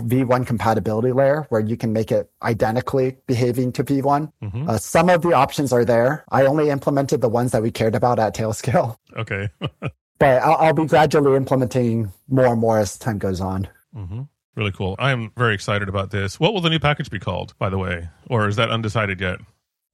V1 0.00 0.46
compatibility 0.46 1.12
layer 1.12 1.46
where 1.48 1.60
you 1.60 1.76
can 1.76 1.92
make 1.92 2.12
it 2.12 2.30
identically 2.42 3.16
behaving 3.26 3.72
to 3.72 3.84
V1. 3.84 4.30
Mhm. 4.42 4.68
Uh, 4.68 4.76
some 4.78 5.08
of 5.08 5.22
the 5.22 5.32
options 5.32 5.72
are 5.72 5.84
there. 5.84 6.24
I 6.30 6.44
only 6.46 6.68
implemented 6.68 7.20
the 7.20 7.28
ones 7.28 7.52
that 7.52 7.62
we 7.62 7.70
cared 7.70 7.94
about 7.94 8.18
at 8.18 8.34
Tailscale, 8.34 8.96
Okay. 9.16 9.48
but 10.18 10.42
I'll, 10.42 10.56
I'll 10.56 10.72
be 10.74 10.84
gradually 10.86 11.36
implementing 11.36 12.12
more 12.28 12.46
and 12.46 12.60
more 12.60 12.78
as 12.78 12.98
time 12.98 13.18
goes 13.18 13.40
on. 13.40 13.68
hmm 13.94 14.22
Really 14.56 14.72
cool. 14.72 14.96
I 14.98 15.12
am 15.12 15.32
very 15.34 15.54
excited 15.54 15.88
about 15.88 16.10
this. 16.10 16.38
What 16.38 16.52
will 16.52 16.60
the 16.60 16.68
new 16.68 16.78
package 16.78 17.08
be 17.08 17.18
called, 17.18 17.54
by 17.58 17.70
the 17.70 17.78
way? 17.78 18.10
Or 18.26 18.46
is 18.46 18.56
that 18.56 18.68
undecided 18.68 19.18
yet? 19.18 19.38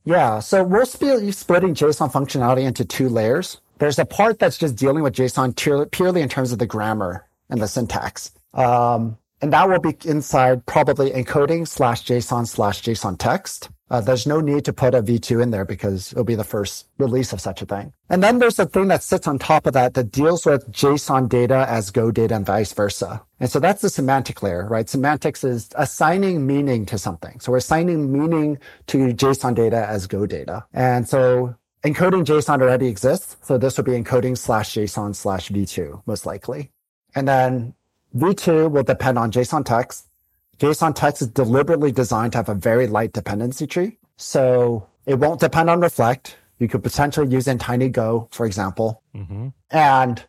Yeah, 0.04 0.40
so 0.40 0.64
we're 0.64 0.84
sp- 0.90 1.30
splitting 1.30 1.74
JSON 1.74 2.10
functionality 2.10 2.64
into 2.64 2.84
two 2.84 3.08
layers. 3.08 3.60
There's 3.78 4.00
a 4.00 4.04
part 4.04 4.40
that's 4.40 4.58
just 4.58 4.74
dealing 4.74 5.04
with 5.04 5.14
JSON 5.14 5.54
purely 5.92 6.22
in 6.22 6.28
terms 6.28 6.50
of 6.50 6.58
the 6.58 6.66
grammar 6.66 7.24
and 7.50 7.60
the 7.60 7.68
syntax. 7.68 8.32
Um, 8.54 9.18
and 9.40 9.52
that 9.52 9.68
will 9.68 9.78
be 9.78 9.96
inside 10.04 10.66
probably 10.66 11.10
encoding 11.10 11.66
slash 11.66 12.04
JSON 12.04 12.46
slash 12.46 12.82
JSON 12.82 13.16
text. 13.18 13.70
Uh, 13.90 14.00
there's 14.00 14.26
no 14.26 14.40
need 14.40 14.64
to 14.66 14.72
put 14.72 14.94
a 14.94 15.02
V2 15.02 15.42
in 15.42 15.50
there 15.50 15.64
because 15.64 16.12
it'll 16.12 16.24
be 16.24 16.34
the 16.34 16.44
first 16.44 16.88
release 16.98 17.32
of 17.32 17.40
such 17.40 17.62
a 17.62 17.66
thing. 17.66 17.92
And 18.10 18.22
then 18.22 18.38
there's 18.38 18.58
a 18.58 18.66
thing 18.66 18.88
that 18.88 19.02
sits 19.02 19.26
on 19.26 19.38
top 19.38 19.66
of 19.66 19.72
that 19.72 19.94
that 19.94 20.10
deals 20.10 20.44
with 20.44 20.70
JSON 20.70 21.28
data 21.28 21.64
as 21.68 21.90
Go 21.90 22.10
data 22.10 22.34
and 22.34 22.44
vice 22.44 22.72
versa. 22.72 23.22
And 23.40 23.48
so 23.48 23.60
that's 23.60 23.80
the 23.80 23.88
semantic 23.88 24.42
layer, 24.42 24.66
right? 24.68 24.88
Semantics 24.88 25.42
is 25.42 25.70
assigning 25.76 26.46
meaning 26.46 26.84
to 26.86 26.98
something. 26.98 27.40
So 27.40 27.52
we're 27.52 27.58
assigning 27.58 28.12
meaning 28.12 28.58
to 28.88 29.14
JSON 29.14 29.54
data 29.54 29.86
as 29.88 30.06
Go 30.06 30.26
data. 30.26 30.66
And 30.74 31.08
so 31.08 31.54
encoding 31.82 32.24
JSON 32.24 32.60
already 32.60 32.88
exists. 32.88 33.36
So 33.42 33.56
this 33.56 33.78
would 33.78 33.86
be 33.86 33.92
encoding 33.92 34.36
slash 34.36 34.74
JSON 34.74 35.14
slash 35.14 35.48
V2, 35.48 36.02
most 36.06 36.26
likely. 36.26 36.72
And 37.18 37.26
then 37.26 37.74
V2 38.16 38.70
will 38.70 38.84
depend 38.84 39.18
on 39.18 39.32
JSON 39.32 39.64
text. 39.64 40.06
JSON 40.58 40.94
text 40.94 41.20
is 41.20 41.28
deliberately 41.28 41.90
designed 41.90 42.32
to 42.32 42.38
have 42.38 42.48
a 42.48 42.54
very 42.54 42.86
light 42.86 43.12
dependency 43.12 43.66
tree. 43.66 43.98
So 44.16 44.86
it 45.04 45.18
won't 45.18 45.40
depend 45.40 45.68
on 45.68 45.80
reflect. 45.80 46.36
You 46.60 46.68
could 46.68 46.84
potentially 46.84 47.28
use 47.28 47.48
in 47.48 47.58
TinyGo, 47.58 48.32
for 48.32 48.46
example. 48.46 49.02
hmm 49.14 49.48
And 49.70 50.24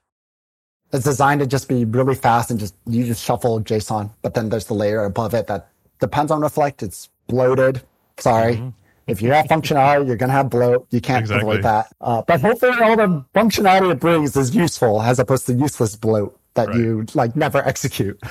it's 0.92 1.04
designed 1.04 1.42
to 1.42 1.48
just 1.48 1.68
be 1.70 1.86
really 1.86 2.16
fast 2.16 2.50
and 2.50 2.60
just, 2.60 2.76
you 2.88 3.06
just 3.06 3.24
shuffle 3.24 3.62
JSON. 3.62 4.12
But 4.24 4.34
then 4.34 4.50
there's 4.50 4.66
the 4.66 4.74
layer 4.74 5.04
above 5.04 5.36
it 5.36 5.46
that 5.46 5.70
depends 6.00 6.32
on 6.32 6.42
reflect. 6.42 6.82
It's 6.82 7.10
bloated. 7.28 7.84
Sorry. 8.18 8.74
If 9.06 9.22
you 9.22 9.32
have 9.32 9.46
functionality, 9.46 10.08
you're 10.08 10.18
going 10.18 10.30
to 10.30 10.34
have 10.34 10.50
bloat. 10.50 10.88
You 10.90 11.02
can't 11.02 11.22
Exactly. 11.22 11.48
avoid 11.50 11.64
that. 11.64 11.94
Uh, 12.02 12.24
but 12.24 12.42
hopefully 12.42 12.74
all 12.82 12.96
the 12.96 13.26
functionality 13.36 13.92
it 13.92 14.00
brings 14.00 14.36
is 14.36 14.56
useful 14.56 15.02
as 15.04 15.20
opposed 15.20 15.46
to 15.48 15.54
useless 15.54 15.96
bloat. 15.96 16.39
That 16.60 16.70
right. 16.70 16.78
you 16.78 17.06
like 17.14 17.36
never 17.36 17.60
execute. 17.60 18.20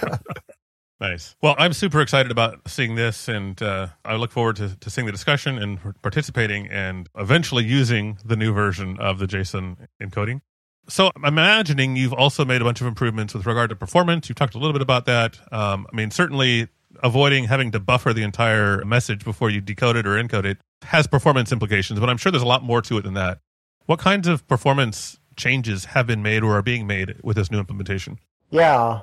Nice. 1.00 1.36
Well, 1.40 1.54
I'm 1.58 1.72
super 1.74 2.00
excited 2.00 2.32
about 2.32 2.68
seeing 2.68 2.96
this, 2.96 3.28
and 3.28 3.60
uh, 3.62 3.88
I 4.04 4.16
look 4.16 4.32
forward 4.32 4.56
to, 4.56 4.76
to 4.76 4.90
seeing 4.90 5.06
the 5.06 5.12
discussion 5.12 5.56
and 5.56 5.78
participating 6.02 6.66
and 6.68 7.08
eventually 7.16 7.64
using 7.64 8.18
the 8.24 8.34
new 8.34 8.52
version 8.52 8.98
of 8.98 9.20
the 9.20 9.26
JSON 9.26 9.86
encoding. 10.02 10.40
So 10.88 11.12
I'm 11.14 11.24
imagining 11.24 11.94
you've 11.94 12.14
also 12.14 12.44
made 12.44 12.62
a 12.62 12.64
bunch 12.64 12.80
of 12.80 12.88
improvements 12.88 13.32
with 13.32 13.46
regard 13.46 13.70
to 13.70 13.76
performance. 13.76 14.28
You've 14.28 14.36
talked 14.36 14.56
a 14.56 14.58
little 14.58 14.72
bit 14.72 14.82
about 14.82 15.06
that. 15.06 15.38
Um, 15.52 15.86
I 15.92 15.94
mean, 15.94 16.10
certainly 16.10 16.66
avoiding 17.02 17.44
having 17.44 17.70
to 17.72 17.78
buffer 17.78 18.12
the 18.12 18.24
entire 18.24 18.84
message 18.84 19.24
before 19.24 19.50
you 19.50 19.60
decode 19.60 19.96
it 19.96 20.06
or 20.06 20.20
encode 20.20 20.46
it 20.46 20.58
has 20.82 21.06
performance 21.06 21.52
implications, 21.52 22.00
but 22.00 22.08
I'm 22.08 22.16
sure 22.16 22.32
there's 22.32 22.42
a 22.42 22.46
lot 22.46 22.64
more 22.64 22.82
to 22.82 22.98
it 22.98 23.02
than 23.02 23.14
that. 23.14 23.38
What 23.86 23.98
kinds 24.00 24.26
of 24.26 24.46
performance 24.48 25.18
changes 25.38 25.86
have 25.86 26.06
been 26.06 26.22
made 26.22 26.42
or 26.42 26.58
are 26.58 26.62
being 26.62 26.86
made 26.86 27.14
with 27.22 27.36
this 27.36 27.50
new 27.50 27.58
implementation? 27.58 28.18
Yeah. 28.50 29.00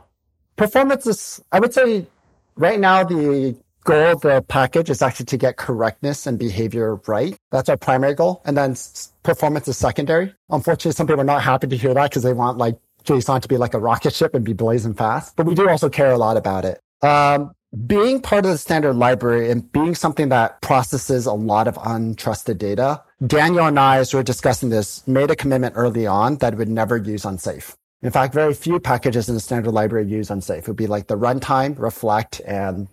Performance 0.56 1.08
is, 1.08 1.42
I 1.52 1.60
would 1.60 1.74
say, 1.74 2.06
right 2.56 2.80
now, 2.80 3.04
the 3.04 3.56
goal 3.84 4.14
of 4.14 4.22
the 4.22 4.44
package 4.48 4.90
is 4.90 5.02
actually 5.02 5.28
to 5.28 5.38
get 5.38 5.58
correctness 5.58 6.28
and 6.28 6.38
behavior 6.38 6.96
right. 7.08 7.38
That's 7.52 7.70
our 7.70 7.78
primary 7.78 8.14
goal. 8.14 8.42
And 8.46 8.58
then 8.58 8.76
performance 9.24 9.68
is 9.68 9.78
secondary. 9.78 10.34
Unfortunately, 10.50 10.92
some 10.92 11.08
people 11.08 11.22
are 11.22 11.26
not 11.26 11.42
happy 11.42 11.68
to 11.68 11.78
hear 11.78 11.94
that 11.94 12.12
because 12.12 12.24
they 12.24 12.34
want 12.34 12.58
like 12.58 12.78
JSON 13.06 13.42
to 13.42 13.48
be 13.48 13.58
like 13.58 13.74
a 13.74 13.80
rocket 13.80 14.14
ship 14.14 14.34
and 14.36 14.44
be 14.44 14.54
blazing 14.54 14.94
fast. 14.94 15.36
But 15.36 15.46
we 15.46 15.56
do 15.56 15.70
also 15.70 15.90
care 15.90 16.12
a 16.12 16.18
lot 16.18 16.38
about 16.38 16.66
it. 16.66 16.82
Um, 17.02 17.54
being 17.76 18.22
part 18.22 18.46
of 18.46 18.52
the 18.52 18.58
standard 18.58 18.94
library 18.94 19.52
and 19.52 19.70
being 19.72 19.96
something 19.96 20.30
that 20.30 20.62
processes 20.62 21.26
a 21.26 21.34
lot 21.34 21.68
of 21.68 21.76
untrusted 21.76 22.58
data, 22.58 23.04
Daniel 23.26 23.66
and 23.66 23.80
I, 23.80 23.98
as 23.98 24.14
we 24.14 24.20
are 24.20 24.24
discussing 24.24 24.70
this, 24.70 25.06
made 25.08 25.32
a 25.32 25.36
commitment 25.36 25.74
early 25.76 26.08
on 26.08 26.38
that 26.38 26.56
would 26.56 26.70
never 26.70 26.98
use 26.98 27.26
unsafe. 27.26 27.76
In 28.02 28.12
fact, 28.12 28.34
very 28.34 28.54
few 28.54 28.80
packages 28.80 29.28
in 29.30 29.36
the 29.36 29.42
standard 29.42 29.72
library 29.72 30.06
use 30.06 30.30
unsafe. 30.30 30.64
It 30.64 30.68
would 30.68 30.78
be 30.78 30.88
like 30.88 31.08
the 31.08 31.18
runtime, 31.18 31.78
reflect, 31.80 32.40
and 32.46 32.88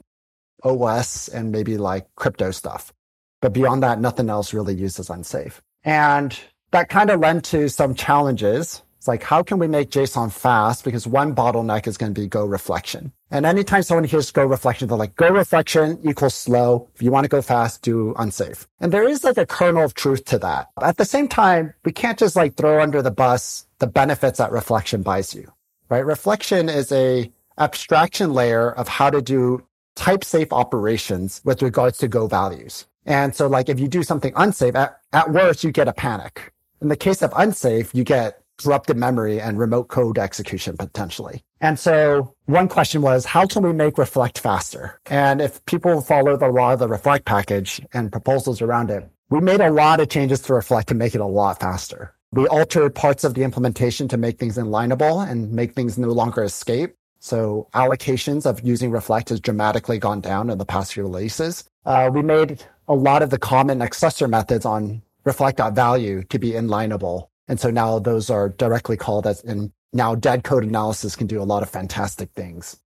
OS, 0.65 1.29
and 1.29 1.53
maybe 1.53 1.77
like 1.77 2.07
crypto 2.17 2.51
stuff. 2.51 2.93
But 3.41 3.53
beyond 3.53 3.83
that, 3.83 4.01
nothing 4.01 4.31
else 4.31 4.55
really 4.55 4.75
uses 4.75 5.11
unsafe. 5.11 5.61
And 5.85 6.39
that 6.71 6.89
kind 6.89 7.11
of 7.11 7.21
led 7.21 7.45
to 7.45 7.69
some 7.69 7.95
challenges 7.95 8.83
it's 9.03 9.09
like, 9.09 9.25
how 9.25 9.43
can 9.43 9.59
we 9.59 9.67
make 9.67 9.91
JSON 9.91 10.31
fast? 10.31 10.85
Because 10.85 11.09
one 11.09 11.35
bottleneck 11.35 11.89
is 11.89 11.97
going 11.97 12.15
to 12.15 12.21
be 12.21 12.29
Go 12.29 12.47
reflection. 12.47 13.11
And 13.33 13.45
anytime 13.45 13.83
someone 13.83 14.05
hears 14.05 14.31
Go 14.31 14.47
reflection, 14.47 14.87
they're 14.87 14.97
like, 14.97 15.17
Go 15.17 15.29
reflection 15.29 15.99
equals 16.05 16.35
slow. 16.35 16.89
If 16.95 17.03
you 17.03 17.11
want 17.11 17.25
to 17.25 17.29
go 17.29 17.43
fast, 17.43 17.83
do 17.83 18.15
unsafe. 18.17 18.69
And 18.79 18.93
there 18.93 19.03
is 19.03 19.25
like 19.25 19.39
a 19.39 19.45
kernel 19.45 19.83
of 19.83 19.95
truth 19.95 20.25
to 20.27 20.39
that. 20.39 20.69
At 20.81 20.99
the 20.99 21.05
same 21.05 21.27
time, 21.27 21.75
we 21.85 21.91
can't 21.91 22.17
just 22.17 22.37
like 22.37 22.55
throw 22.55 22.81
under 22.81 23.03
the 23.03 23.11
bus 23.11 23.67
the 23.81 23.89
benefits 23.89 24.39
that 24.39 24.53
reflection 24.53 25.03
buys 25.03 25.35
you, 25.35 25.53
right? 25.89 26.07
Reflection 26.07 26.69
is 26.69 26.93
a 26.93 27.29
abstraction 27.59 28.33
layer 28.33 28.71
of 28.71 28.87
how 28.87 29.11
to 29.11 29.21
do 29.21 29.67
type 29.97 30.23
safe 30.23 30.53
operations 30.53 31.41
with 31.45 31.61
regards 31.61 31.99
to 31.99 32.07
Go 32.07 32.29
values. 32.29 32.87
And 33.05 33.35
so 33.35 33.49
like 33.49 33.69
if 33.69 33.81
you 33.81 33.89
do 33.89 34.05
something 34.05 34.33
unsafe, 34.37 34.77
at, 34.77 35.01
at 35.13 35.33
worst, 35.33 35.65
you 35.65 35.73
get 35.73 35.89
a 35.89 35.93
panic. 35.93 36.53
In 36.81 36.87
the 36.87 36.97
case 36.97 37.21
of 37.21 37.33
unsafe, 37.37 37.93
you 37.95 38.05
get 38.05 38.42
corrupted 38.63 38.97
memory 38.97 39.41
and 39.41 39.59
remote 39.59 39.89
code 39.89 40.19
execution 40.19 40.77
potentially. 40.77 41.43
And 41.61 41.79
so 41.79 42.35
one 42.47 42.69
question 42.69 43.03
was, 43.03 43.25
how 43.25 43.47
can 43.47 43.63
we 43.63 43.73
make 43.73 43.99
Reflect 43.99 44.39
faster? 44.39 45.01
And 45.07 45.41
if 45.41 45.65
people 45.67 46.01
follow 46.01 46.37
the 46.37 46.49
law 46.49 46.73
of 46.73 46.81
the 46.81 46.89
Reflect 46.89 47.25
package 47.25 47.81
and 47.93 48.11
proposals 48.11 48.61
around 48.61 48.91
it, 48.91 49.09
we 49.31 49.41
made 49.41 49.61
a 49.61 49.71
lot 49.71 50.01
of 50.01 50.09
changes 50.09 50.41
to 50.43 50.55
Reflect 50.55 50.89
to 50.89 50.95
make 50.95 51.15
it 51.15 51.21
a 51.21 51.27
lot 51.27 51.61
faster. 51.61 52.15
We 52.33 52.47
altered 52.47 52.95
parts 52.95 53.25
of 53.25 53.35
the 53.35 53.43
implementation 53.43 54.09
to 54.09 54.17
make 54.17 54.39
things 54.39 54.59
inlineable 54.59 55.21
and 55.21 55.53
make 55.53 55.75
things 55.75 55.99
no 55.99 56.09
longer 56.09 56.43
escape. 56.43 56.95
So 57.21 57.69
allocations 57.75 58.47
of 58.47 58.61
using 58.63 58.91
Reflect 58.91 59.29
has 59.29 59.39
dramatically 59.39 59.99
gone 59.99 60.21
down 60.21 60.51
in 60.51 60.59
the 60.59 60.67
past 60.67 60.95
few 60.95 61.05
releases. 61.05 61.65
Uh, 61.87 62.11
we 62.13 62.23
made 62.23 62.65
a 62.89 62.95
lot 62.95 63.23
of 63.23 63.31
the 63.31 63.39
common 63.39 63.79
accessor 63.79 64.29
methods 64.29 64.65
on 64.65 65.03
reflect.value 65.25 66.25
to 66.25 66.39
be 66.39 66.53
inlineable 66.53 67.31
and 67.49 67.59
so 67.59 67.71
now 67.71 67.99
those 67.99 68.31
are 68.31 68.49
directly 68.51 68.97
called 68.97 69.27
as, 69.27 69.43
and 69.43 69.73
now 69.93 70.15
dead 70.15 70.45
code 70.45 70.65
analysis 70.65 71.17
can 71.17 71.27
do 71.27 71.41
a 71.41 71.45
lot 71.45 71.63
of 71.63 71.71
fantastic 71.71 72.31
things. 72.33 72.77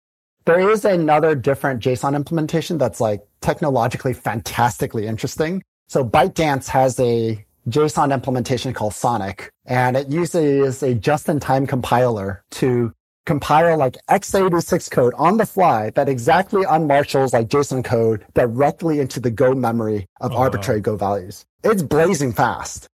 There 0.45 0.71
is 0.71 0.85
another 0.85 1.35
different 1.35 1.83
JSON 1.83 2.15
implementation 2.15 2.79
that's 2.79 3.01
like 3.01 3.27
technologically 3.41 4.15
fantastically 4.15 5.07
interesting. 5.07 5.63
So 5.89 6.05
ByteDance 6.05 6.69
has 6.69 6.99
a 7.01 7.45
JSON 7.69 8.15
implementation 8.15 8.73
called 8.73 8.95
Sonic, 8.95 9.51
and 9.65 9.97
it 9.97 10.09
uses 10.09 10.83
a 10.85 10.95
just-in-time 10.95 11.67
compiler 11.67 12.45
to 12.53 12.93
compile 13.27 13.77
like 13.77 13.97
x86 14.09 14.89
code 14.89 15.13
on 15.19 15.37
the 15.37 15.45
fly 15.45 15.91
that 15.91 16.09
exactly 16.09 16.63
unmarshals 16.63 17.33
like 17.33 17.49
JSON 17.49 17.85
code 17.85 18.25
directly 18.35 19.01
into 19.01 19.19
the 19.19 19.33
Go 19.33 19.53
memory 19.53 20.07
of 20.21 20.33
oh, 20.33 20.37
arbitrary. 20.37 20.81
Go 20.81 20.97
values. 20.97 21.45
It's 21.65 21.83
blazing 21.83 22.33
fast. 22.33 22.89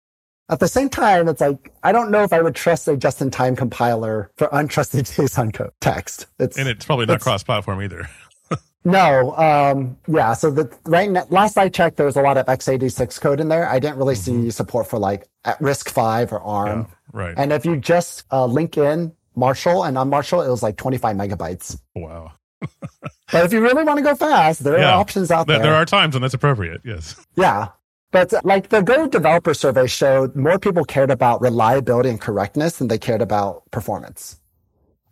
At 0.52 0.60
the 0.60 0.68
same 0.68 0.90
time, 0.90 1.28
it's 1.28 1.40
like, 1.40 1.72
I 1.82 1.92
don't 1.92 2.10
know 2.10 2.24
if 2.24 2.32
I 2.34 2.42
would 2.42 2.54
trust 2.54 2.86
a 2.86 2.94
just 2.94 3.22
in 3.22 3.30
time 3.30 3.56
compiler 3.56 4.30
for 4.36 4.48
untrusted 4.48 5.00
JSON 5.16 5.54
code 5.54 5.72
text. 5.80 6.26
It's, 6.38 6.58
and 6.58 6.68
it's 6.68 6.84
probably 6.84 7.06
not 7.06 7.22
cross 7.22 7.42
platform 7.42 7.80
either. 7.80 8.06
no. 8.84 9.34
Um, 9.34 9.96
yeah. 10.06 10.34
So 10.34 10.50
the 10.50 10.70
right 10.84 11.10
now, 11.10 11.26
last 11.30 11.56
I 11.56 11.70
checked, 11.70 11.96
there 11.96 12.04
was 12.04 12.16
a 12.16 12.20
lot 12.20 12.36
of 12.36 12.44
x86 12.44 13.18
code 13.18 13.40
in 13.40 13.48
there. 13.48 13.66
I 13.66 13.78
didn't 13.78 13.96
really 13.96 14.14
mm-hmm. 14.14 14.42
see 14.42 14.50
support 14.50 14.86
for 14.86 14.98
like 14.98 15.26
at 15.46 15.58
RISC-V 15.58 16.34
or 16.34 16.42
ARM. 16.42 16.80
Yeah, 16.80 16.86
right. 17.14 17.34
And 17.34 17.50
if 17.50 17.64
you 17.64 17.78
just 17.78 18.24
uh, 18.30 18.44
link 18.44 18.76
in 18.76 19.14
Marshal 19.34 19.84
and 19.84 19.96
unmarshal, 19.96 20.46
it 20.46 20.50
was 20.50 20.62
like 20.62 20.76
25 20.76 21.16
megabytes. 21.16 21.80
Wow. 21.96 22.32
but 22.60 23.46
if 23.46 23.54
you 23.54 23.62
really 23.62 23.84
want 23.84 23.96
to 23.96 24.04
go 24.04 24.14
fast, 24.14 24.62
there 24.64 24.78
yeah. 24.78 24.90
are 24.90 25.00
options 25.00 25.30
out 25.30 25.46
there. 25.46 25.60
There 25.60 25.74
are 25.74 25.86
times 25.86 26.14
when 26.14 26.20
that's 26.20 26.34
appropriate. 26.34 26.82
Yes. 26.84 27.16
Yeah. 27.36 27.68
But 28.12 28.32
like 28.44 28.68
the 28.68 28.82
Go 28.82 29.08
developer 29.08 29.54
survey 29.54 29.86
showed, 29.86 30.36
more 30.36 30.58
people 30.58 30.84
cared 30.84 31.10
about 31.10 31.40
reliability 31.40 32.10
and 32.10 32.20
correctness 32.20 32.76
than 32.76 32.88
they 32.88 32.98
cared 32.98 33.22
about 33.22 33.68
performance. 33.70 34.38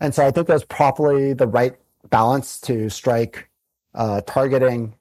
And 0.01 0.15
so 0.15 0.25
I 0.25 0.31
think 0.31 0.47
that's 0.47 0.65
probably 0.69 1.33
the 1.33 1.47
right 1.47 1.75
balance 2.11 2.61
to 2.63 2.91
strike 2.91 3.49
uh, 3.95 4.21
targeting 4.27 4.95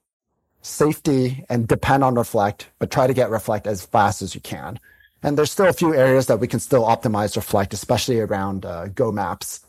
safety 0.62 1.44
and 1.48 1.68
depend 1.68 2.02
on 2.02 2.14
Reflect, 2.14 2.68
but 2.78 2.90
try 2.90 3.06
to 3.06 3.14
get 3.14 3.30
Reflect 3.30 3.66
as 3.66 3.84
fast 3.84 4.22
as 4.22 4.34
you 4.34 4.40
can. 4.40 4.80
And 5.22 5.36
there's 5.36 5.52
still 5.52 5.66
a 5.66 5.72
few 5.72 5.94
areas 5.94 6.26
that 6.26 6.40
we 6.40 6.48
can 6.48 6.60
still 6.60 6.84
optimize 6.84 7.36
Reflect, 7.36 7.74
especially 7.74 8.20
around 8.20 8.64
uh, 8.64 8.88
Go 8.88 9.12
maps. 9.12 9.66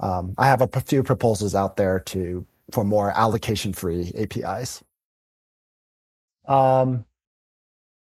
Um, 0.00 0.34
I 0.36 0.46
have 0.46 0.60
a 0.60 0.80
few 0.80 1.02
proposals 1.02 1.54
out 1.54 1.76
there 1.76 2.00
to 2.00 2.46
for 2.72 2.84
more 2.84 3.10
allocation 3.10 3.72
free 3.72 4.12
APIs. 4.16 4.82
Um, 6.46 7.04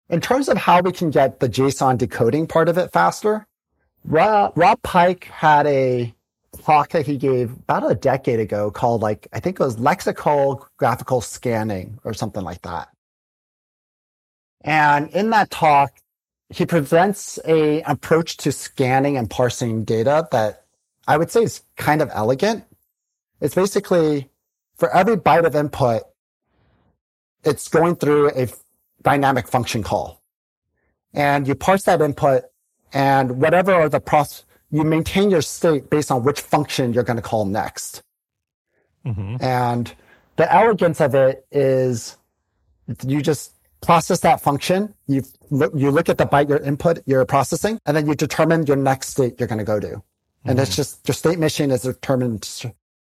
in 0.08 0.20
terms 0.20 0.48
of 0.48 0.56
how 0.56 0.80
we 0.80 0.92
can 0.92 1.10
get 1.10 1.40
the 1.40 1.48
JSON 1.48 1.98
decoding 1.98 2.46
part 2.46 2.68
of 2.68 2.78
it 2.78 2.92
faster, 2.92 3.46
Rob, 4.04 4.52
Rob 4.56 4.82
Pike 4.82 5.24
had 5.24 5.66
a 5.66 6.14
talk 6.62 6.90
that 6.90 7.06
he 7.06 7.16
gave 7.16 7.52
about 7.52 7.90
a 7.90 7.94
decade 7.94 8.40
ago 8.40 8.70
called 8.70 9.02
like, 9.02 9.26
I 9.32 9.40
think 9.40 9.58
it 9.58 9.62
was 9.62 9.76
lexical 9.76 10.64
graphical 10.76 11.20
scanning 11.20 11.98
or 12.04 12.14
something 12.14 12.42
like 12.42 12.62
that. 12.62 12.88
And 14.62 15.10
in 15.10 15.30
that 15.30 15.50
talk, 15.50 15.92
he 16.50 16.66
presents 16.66 17.38
a 17.46 17.82
approach 17.82 18.36
to 18.38 18.52
scanning 18.52 19.16
and 19.16 19.28
parsing 19.28 19.84
data 19.84 20.28
that 20.32 20.64
I 21.06 21.16
would 21.16 21.30
say 21.30 21.42
is 21.42 21.62
kind 21.76 22.00
of 22.00 22.10
elegant. 22.12 22.64
It's 23.40 23.54
basically 23.54 24.30
for 24.76 24.94
every 24.94 25.16
byte 25.16 25.44
of 25.44 25.54
input, 25.54 26.02
it's 27.42 27.68
going 27.68 27.96
through 27.96 28.30
a 28.30 28.48
dynamic 29.04 29.46
function 29.46 29.82
call. 29.82 30.20
And 31.12 31.46
you 31.46 31.54
parse 31.54 31.84
that 31.84 32.00
input 32.02 32.44
and 32.92 33.40
whatever 33.40 33.72
are 33.72 33.88
the 33.88 34.00
process, 34.00 34.44
you 34.70 34.82
maintain 34.82 35.30
your 35.30 35.42
state 35.42 35.90
based 35.90 36.10
on 36.10 36.24
which 36.24 36.40
function 36.40 36.92
you're 36.92 37.04
going 37.04 37.16
to 37.16 37.22
call 37.22 37.44
next. 37.44 38.02
Mm-hmm. 39.06 39.36
And 39.40 39.94
the 40.36 40.52
elegance 40.52 41.00
of 41.00 41.14
it 41.14 41.46
is 41.52 42.16
you 43.04 43.22
just 43.22 43.52
process 43.82 44.20
that 44.20 44.40
function. 44.40 44.94
You 45.06 45.22
look, 45.50 45.72
you 45.76 45.90
look 45.90 46.08
at 46.08 46.18
the 46.18 46.26
byte 46.26 46.48
your 46.48 46.58
input 46.58 47.00
you're 47.06 47.24
processing, 47.24 47.78
and 47.86 47.96
then 47.96 48.06
you 48.06 48.14
determine 48.14 48.66
your 48.66 48.76
next 48.76 49.10
state 49.10 49.34
you're 49.38 49.48
going 49.48 49.58
to 49.58 49.64
go 49.64 49.78
to. 49.78 49.86
Mm-hmm. 49.86 50.50
And 50.50 50.58
it's 50.58 50.74
just 50.74 51.06
your 51.06 51.14
state 51.14 51.38
machine 51.38 51.70
is 51.70 51.82
determined. 51.82 52.42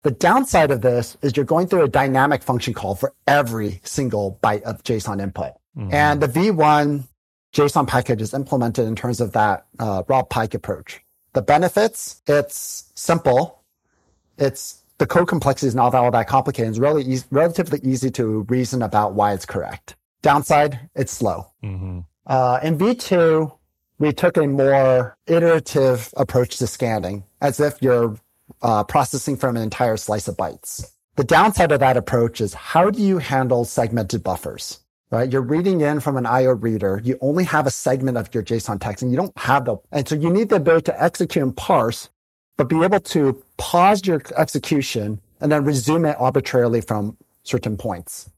The 0.04 0.10
downside 0.12 0.70
of 0.70 0.80
this 0.80 1.16
is 1.22 1.36
you're 1.36 1.44
going 1.44 1.66
through 1.66 1.82
a 1.82 1.88
dynamic 1.88 2.42
function 2.42 2.72
call 2.72 2.94
for 2.94 3.14
every 3.26 3.80
single 3.82 4.38
byte 4.42 4.62
of 4.62 4.84
JSON 4.84 5.20
input. 5.20 5.52
Mm-hmm. 5.76 5.94
And 5.94 6.20
the 6.20 6.28
V1 6.28 7.04
JSON 7.54 7.86
package 7.86 8.20
is 8.20 8.34
implemented 8.34 8.86
in 8.86 8.96
terms 8.96 9.20
of 9.20 9.32
that 9.32 9.66
uh, 9.78 10.02
Rob 10.08 10.28
Pike 10.28 10.54
approach. 10.54 11.00
The 11.32 11.42
benefits, 11.42 12.22
it's 12.26 12.90
simple. 12.94 13.62
It's 14.38 14.82
the 14.98 15.06
code 15.06 15.28
complexity 15.28 15.68
is 15.68 15.74
not 15.74 15.94
all 15.94 16.10
that 16.10 16.26
complicated. 16.26 16.70
It's 16.70 16.78
really 16.78 17.04
easy, 17.04 17.24
relatively 17.30 17.80
easy 17.82 18.10
to 18.12 18.42
reason 18.48 18.82
about 18.82 19.14
why 19.14 19.32
it's 19.32 19.46
correct. 19.46 19.96
Downside, 20.22 20.90
it's 20.94 21.12
slow. 21.12 21.46
Mm-hmm. 21.62 22.00
Uh, 22.26 22.58
in 22.62 22.76
V2, 22.76 23.56
we 23.98 24.12
took 24.12 24.36
a 24.36 24.46
more 24.46 25.16
iterative 25.26 26.12
approach 26.16 26.58
to 26.58 26.66
scanning, 26.66 27.24
as 27.40 27.60
if 27.60 27.80
you're 27.80 28.18
uh, 28.62 28.84
processing 28.84 29.36
from 29.36 29.56
an 29.56 29.62
entire 29.62 29.96
slice 29.96 30.28
of 30.28 30.36
bytes. 30.36 30.92
The 31.16 31.24
downside 31.24 31.72
of 31.72 31.80
that 31.80 31.96
approach 31.96 32.40
is 32.40 32.54
how 32.54 32.90
do 32.90 33.02
you 33.02 33.18
handle 33.18 33.64
segmented 33.64 34.22
buffers? 34.22 34.80
Right? 35.10 35.32
You're 35.32 35.40
reading 35.40 35.80
in 35.80 36.00
from 36.00 36.18
an 36.18 36.26
IO 36.26 36.50
reader. 36.50 37.00
You 37.02 37.16
only 37.22 37.44
have 37.44 37.66
a 37.66 37.70
segment 37.70 38.18
of 38.18 38.32
your 38.34 38.42
JSON 38.42 38.78
text 38.78 39.02
and 39.02 39.10
you 39.10 39.16
don't 39.16 39.36
have 39.38 39.64
the, 39.64 39.76
and 39.90 40.06
so 40.06 40.14
you 40.14 40.30
need 40.30 40.50
the 40.50 40.56
ability 40.56 40.84
to 40.84 41.02
execute 41.02 41.42
and 41.42 41.56
parse, 41.56 42.10
but 42.58 42.68
be 42.68 42.82
able 42.82 43.00
to 43.00 43.42
pause 43.56 44.06
your 44.06 44.20
execution 44.36 45.18
and 45.40 45.50
then 45.50 45.64
resume 45.64 46.04
it 46.04 46.16
arbitrarily 46.18 46.82
from 46.82 47.16
certain 47.42 47.78
points. 47.78 48.30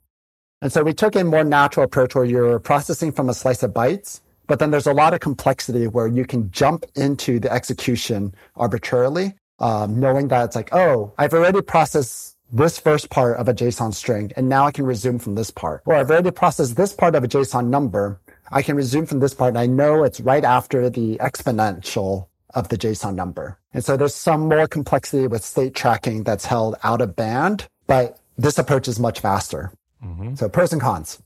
And 0.63 0.73
so 0.73 0.83
we 0.85 0.93
took 0.93 1.17
a 1.17 1.25
more 1.25 1.43
natural 1.43 1.85
approach 1.85 2.15
where 2.15 2.25
you're 2.25 2.61
processing 2.61 3.13
from 3.13 3.29
a 3.29 3.35
slice 3.35 3.63
of 3.63 3.73
bytes, 3.73 4.21
but 4.47 4.59
then 4.59 4.71
there's 4.71 4.87
a 4.87 4.93
lot 4.93 5.15
of 5.15 5.21
complexity 5.21 5.87
where 5.87 6.07
you 6.07 6.25
can 6.25 6.51
jump 6.51 6.85
into 6.95 7.41
the 7.41 7.51
execution 7.53 8.35
arbitrarily, 8.57 9.35
um, 9.59 9.99
knowing 9.99 10.29
that 10.29 10.45
it's 10.45 10.57
like, 10.57 10.69
oh, 10.73 11.13
I've 11.19 11.33
already 11.33 11.63
processed 11.63 12.37
this 12.53 12.79
first 12.79 13.11
part 13.11 13.37
of 13.37 13.49
a 13.49 13.55
JSON 13.55 13.95
string, 13.95 14.33
and 14.37 14.49
now 14.49 14.67
I 14.67 14.73
can 14.73 14.85
resume 14.85 15.19
from 15.19 15.35
this 15.35 15.51
part. 15.51 15.83
Or 15.85 15.95
I've 15.95 16.11
already 16.11 16.31
processed 16.31 16.77
this 16.77 16.93
part 16.93 17.15
of 17.15 17.25
a 17.25 17.29
JSON 17.29 17.69
number. 17.69 18.21
I 18.51 18.63
can 18.63 18.77
resume 18.77 19.07
from 19.07 19.21
this 19.21 19.35
part, 19.35 19.51
and 19.51 19.59
I 19.59 19.67
know 19.67 20.05
it's 20.05 20.21
right 20.21 20.45
after 20.45 20.91
the 20.91 21.17
exponential 21.19 22.27
of 22.55 22.69
the 22.69 22.77
JSON 22.77 23.15
number. 23.15 23.59
And 23.73 23.85
so 23.85 23.97
there's 23.97 24.15
some 24.15 24.49
more 24.49 24.67
complexity 24.67 25.27
with 25.27 25.45
state 25.45 25.75
tracking 25.75 26.25
that's 26.25 26.45
held 26.45 26.75
out 26.83 27.01
of 27.01 27.15
band, 27.15 27.69
but 27.87 28.19
this 28.37 28.59
approach 28.59 28.89
is 28.89 28.99
much 28.99 29.21
faster. 29.21 29.73
Mm-hmm. 30.05 30.35
So 30.35 30.49
pros 30.49 30.73
and 30.73 30.83
cons. 30.83 31.23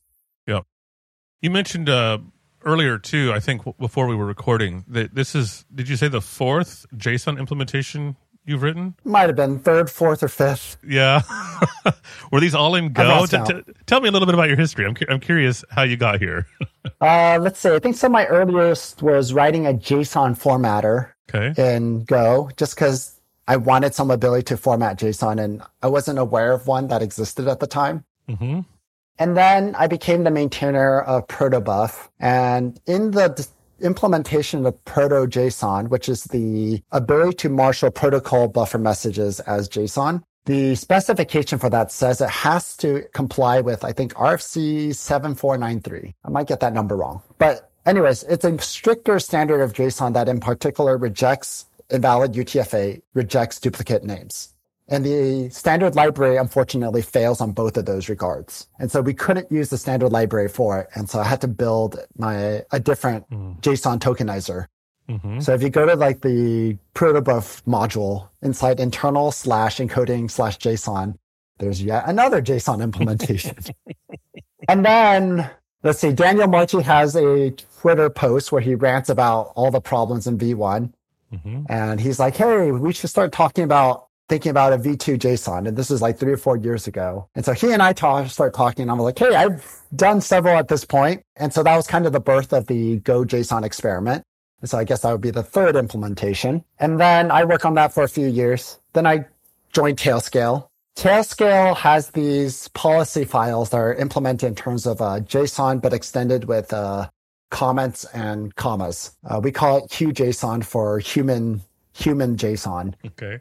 Yeah. 0.46 0.60
You 1.40 1.50
mentioned 1.50 1.88
uh, 1.88 2.18
earlier 2.64 2.98
too, 2.98 3.32
I 3.32 3.40
think 3.40 3.62
before 3.78 4.06
we 4.06 4.14
were 4.14 4.26
recording 4.26 4.84
that 4.88 5.14
this 5.14 5.34
is, 5.34 5.64
did 5.74 5.88
you 5.88 5.96
say 5.96 6.08
the 6.08 6.20
fourth 6.20 6.86
JSON 6.94 7.38
implementation 7.38 8.16
you've 8.44 8.62
written? 8.62 8.94
Might 9.04 9.28
have 9.28 9.36
been 9.36 9.58
third, 9.58 9.90
fourth, 9.90 10.22
or 10.22 10.28
fifth. 10.28 10.76
Yeah. 10.86 11.22
Were 12.32 12.40
these 12.40 12.54
all 12.54 12.74
in 12.74 12.92
Go? 12.92 13.26
T- 13.26 13.38
t- 13.44 13.62
tell 13.86 14.00
me 14.00 14.08
a 14.08 14.12
little 14.12 14.26
bit 14.26 14.34
about 14.34 14.48
your 14.48 14.56
history. 14.56 14.86
I'm, 14.86 14.94
cu- 14.94 15.06
I'm 15.08 15.20
curious 15.20 15.64
how 15.70 15.82
you 15.82 15.96
got 15.96 16.20
here. 16.20 16.46
uh, 17.00 17.38
let's 17.40 17.60
see. 17.60 17.70
I 17.70 17.78
think 17.78 17.96
some 17.96 18.12
of 18.12 18.12
my 18.12 18.26
earliest 18.26 19.02
was 19.02 19.32
writing 19.32 19.66
a 19.66 19.72
JSON 19.72 20.38
formatter 20.38 21.10
okay. 21.32 21.76
in 21.76 22.04
Go, 22.04 22.50
just 22.56 22.74
because 22.74 23.20
I 23.46 23.56
wanted 23.56 23.94
some 23.94 24.10
ability 24.10 24.44
to 24.44 24.56
format 24.56 24.98
JSON, 24.98 25.42
and 25.42 25.62
I 25.82 25.88
wasn't 25.88 26.18
aware 26.18 26.52
of 26.52 26.66
one 26.66 26.88
that 26.88 27.02
existed 27.02 27.48
at 27.48 27.60
the 27.60 27.66
time. 27.66 28.04
Mm-hmm. 28.28 28.60
And 29.18 29.36
then 29.36 29.74
I 29.76 29.86
became 29.86 30.24
the 30.24 30.30
maintainer 30.30 31.00
of 31.00 31.26
Protobuf. 31.28 32.08
And 32.18 32.80
in 32.86 33.12
the 33.12 33.46
implementation 33.80 34.66
of 34.66 34.84
Proto 34.84 35.26
JSON, 35.26 35.88
which 35.88 36.08
is 36.08 36.24
the 36.24 36.82
ability 36.92 37.36
to 37.38 37.48
marshal 37.48 37.90
protocol 37.90 38.48
buffer 38.48 38.78
messages 38.78 39.40
as 39.40 39.68
JSON. 39.68 40.22
The 40.46 40.74
specification 40.74 41.58
for 41.58 41.70
that 41.70 41.90
says 41.90 42.20
it 42.20 42.28
has 42.28 42.76
to 42.78 43.04
comply 43.14 43.60
with, 43.60 43.82
I 43.82 43.92
think, 43.92 44.12
RFC 44.14 44.94
7493. 44.94 46.14
I 46.24 46.28
might 46.28 46.46
get 46.46 46.60
that 46.60 46.74
number 46.74 46.96
wrong. 46.96 47.22
But 47.38 47.70
anyways, 47.86 48.24
it's 48.24 48.44
a 48.44 48.58
stricter 48.58 49.18
standard 49.18 49.62
of 49.62 49.72
JSON 49.72 50.12
that 50.12 50.28
in 50.28 50.40
particular 50.40 50.98
rejects 50.98 51.66
invalid 51.90 52.32
UTF-8, 52.32 53.02
rejects 53.14 53.60
duplicate 53.60 54.04
names. 54.04 54.53
And 54.88 55.04
the 55.04 55.48
standard 55.48 55.94
library, 55.94 56.36
unfortunately, 56.36 57.00
fails 57.00 57.40
on 57.40 57.52
both 57.52 57.76
of 57.76 57.86
those 57.86 58.08
regards. 58.08 58.68
And 58.78 58.90
so 58.90 59.00
we 59.00 59.14
couldn't 59.14 59.50
use 59.50 59.70
the 59.70 59.78
standard 59.78 60.10
library 60.10 60.48
for 60.48 60.80
it. 60.80 60.88
And 60.94 61.08
so 61.08 61.20
I 61.20 61.24
had 61.24 61.40
to 61.40 61.48
build 61.48 61.98
my, 62.18 62.62
a 62.70 62.80
different 62.80 63.28
mm. 63.30 63.58
JSON 63.62 63.98
tokenizer. 63.98 64.66
Mm-hmm. 65.08 65.40
So 65.40 65.54
if 65.54 65.62
you 65.62 65.70
go 65.70 65.86
to 65.86 65.94
like 65.94 66.20
the 66.20 66.76
protobuf 66.94 67.62
module 67.64 68.28
inside 68.42 68.80
internal 68.80 69.32
slash 69.32 69.78
encoding 69.78 70.30
slash 70.30 70.58
JSON, 70.58 71.16
there's 71.58 71.82
yet 71.82 72.04
another 72.06 72.42
JSON 72.42 72.82
implementation. 72.82 73.56
and 74.68 74.84
then 74.84 75.50
let's 75.82 75.98
see, 75.98 76.12
Daniel 76.12 76.48
Martí 76.48 76.82
has 76.82 77.16
a 77.16 77.50
Twitter 77.80 78.10
post 78.10 78.52
where 78.52 78.62
he 78.62 78.74
rants 78.74 79.08
about 79.08 79.52
all 79.54 79.70
the 79.70 79.80
problems 79.80 80.26
in 80.26 80.38
V1. 80.38 80.92
Mm-hmm. 81.32 81.64
And 81.68 82.00
he's 82.00 82.18
like, 82.18 82.36
hey, 82.36 82.70
we 82.70 82.92
should 82.92 83.10
start 83.10 83.32
talking 83.32 83.64
about 83.64 84.08
thinking 84.28 84.50
about 84.50 84.72
a 84.72 84.78
V2 84.78 85.18
JSON. 85.18 85.68
And 85.68 85.76
this 85.76 85.90
is 85.90 86.00
like 86.00 86.18
three 86.18 86.32
or 86.32 86.36
four 86.36 86.56
years 86.56 86.86
ago. 86.86 87.28
And 87.34 87.44
so 87.44 87.52
he 87.52 87.72
and 87.72 87.82
I 87.82 87.92
talk, 87.92 88.28
start 88.28 88.54
talking. 88.54 88.82
And 88.82 88.90
I'm 88.90 88.98
like, 88.98 89.18
hey, 89.18 89.34
I've 89.34 89.82
done 89.94 90.20
several 90.20 90.56
at 90.56 90.68
this 90.68 90.84
point. 90.84 91.22
And 91.36 91.52
so 91.52 91.62
that 91.62 91.76
was 91.76 91.86
kind 91.86 92.06
of 92.06 92.12
the 92.12 92.20
birth 92.20 92.52
of 92.52 92.66
the 92.66 92.98
Go 93.00 93.24
JSON 93.24 93.64
experiment. 93.64 94.24
And 94.60 94.70
so 94.70 94.78
I 94.78 94.84
guess 94.84 95.02
that 95.02 95.12
would 95.12 95.20
be 95.20 95.30
the 95.30 95.42
third 95.42 95.76
implementation. 95.76 96.64
And 96.78 96.98
then 96.98 97.30
I 97.30 97.44
work 97.44 97.64
on 97.66 97.74
that 97.74 97.92
for 97.92 98.02
a 98.02 98.08
few 98.08 98.26
years. 98.26 98.78
Then 98.94 99.06
I 99.06 99.26
joined 99.72 99.98
Tailscale. 99.98 100.68
Tailscale 100.96 101.76
has 101.76 102.10
these 102.10 102.68
policy 102.68 103.24
files 103.24 103.70
that 103.70 103.76
are 103.76 103.94
implemented 103.94 104.46
in 104.46 104.54
terms 104.54 104.86
of 104.86 105.02
uh, 105.02 105.20
JSON, 105.20 105.82
but 105.82 105.92
extended 105.92 106.44
with 106.44 106.72
uh, 106.72 107.10
comments 107.50 108.04
and 108.06 108.54
commas. 108.54 109.16
Uh, 109.28 109.40
we 109.42 109.52
call 109.52 109.78
it 109.78 109.90
HuJSON 109.90 110.64
for 110.64 110.98
human 110.98 111.60
human 111.92 112.36
JSON. 112.36 112.94
Okay. 113.06 113.40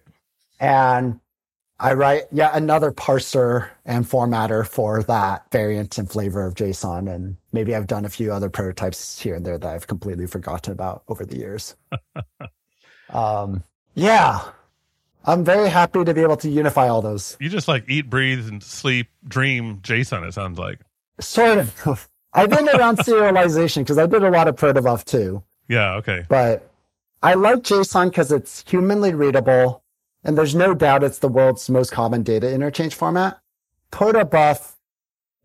And 0.64 1.20
I 1.78 1.94
write 1.94 2.24
yet 2.32 2.56
another 2.56 2.94
parser 2.94 3.68
and 3.84 4.06
formatter 4.06 4.66
for 4.66 5.04
that 5.04 5.52
variant 5.52 5.98
and 5.98 6.10
flavor 6.10 6.46
of 6.46 6.56
JSON. 6.56 7.14
And 7.14 7.36
maybe 7.52 7.76
I've 7.76 7.88
done 7.88 8.06
a 8.06 8.10
few 8.10 8.32
other 8.32 8.50
prototypes 8.50 9.20
here 9.20 9.36
and 9.36 9.46
there 9.46 9.58
that 9.58 9.70
I've 9.70 9.88
completely 9.88 10.26
forgotten 10.26 10.72
about 10.72 11.04
over 11.10 11.26
the 11.26 11.38
years. 11.38 11.76
um, 13.10 13.62
yeah. 13.94 14.40
I'm 15.26 15.44
very 15.44 15.68
happy 15.68 16.06
to 16.06 16.14
be 16.14 16.22
able 16.22 16.38
to 16.38 16.50
unify 16.50 16.88
all 16.88 17.02
those. 17.02 17.36
You 17.42 17.50
just 17.50 17.68
like 17.68 17.84
eat, 17.90 18.10
breathe, 18.10 18.48
and 18.48 18.64
sleep, 18.64 19.08
dream 19.28 19.80
JSON, 19.80 20.26
it 20.26 20.34
sounds 20.34 20.58
like. 20.58 20.80
Sort 21.20 21.58
of. 21.58 22.10
I've 22.34 22.50
been 22.50 22.70
around 22.70 22.98
serialization 23.00 23.80
because 23.80 23.98
I 23.98 24.06
did 24.06 24.24
a 24.24 24.32
lot 24.32 24.48
of 24.48 24.56
protobuf 24.56 25.04
too. 25.04 25.44
Yeah, 25.68 25.96
okay. 25.96 26.26
But 26.30 26.70
I 27.22 27.34
like 27.34 27.60
JSON 27.60 28.12
because 28.12 28.32
it's 28.32 28.64
humanly 28.66 29.14
readable 29.14 29.83
and 30.24 30.38
there's 30.38 30.56
no 30.56 30.74
doubt 30.74 31.04
it's 31.04 31.20
the 31.20 31.28
world's 31.28 31.70
most 31.70 31.92
common 31.92 32.24
data 32.24 32.52
interchange 32.52 32.96
format. 32.96 33.40
Protobuf, 33.92 34.76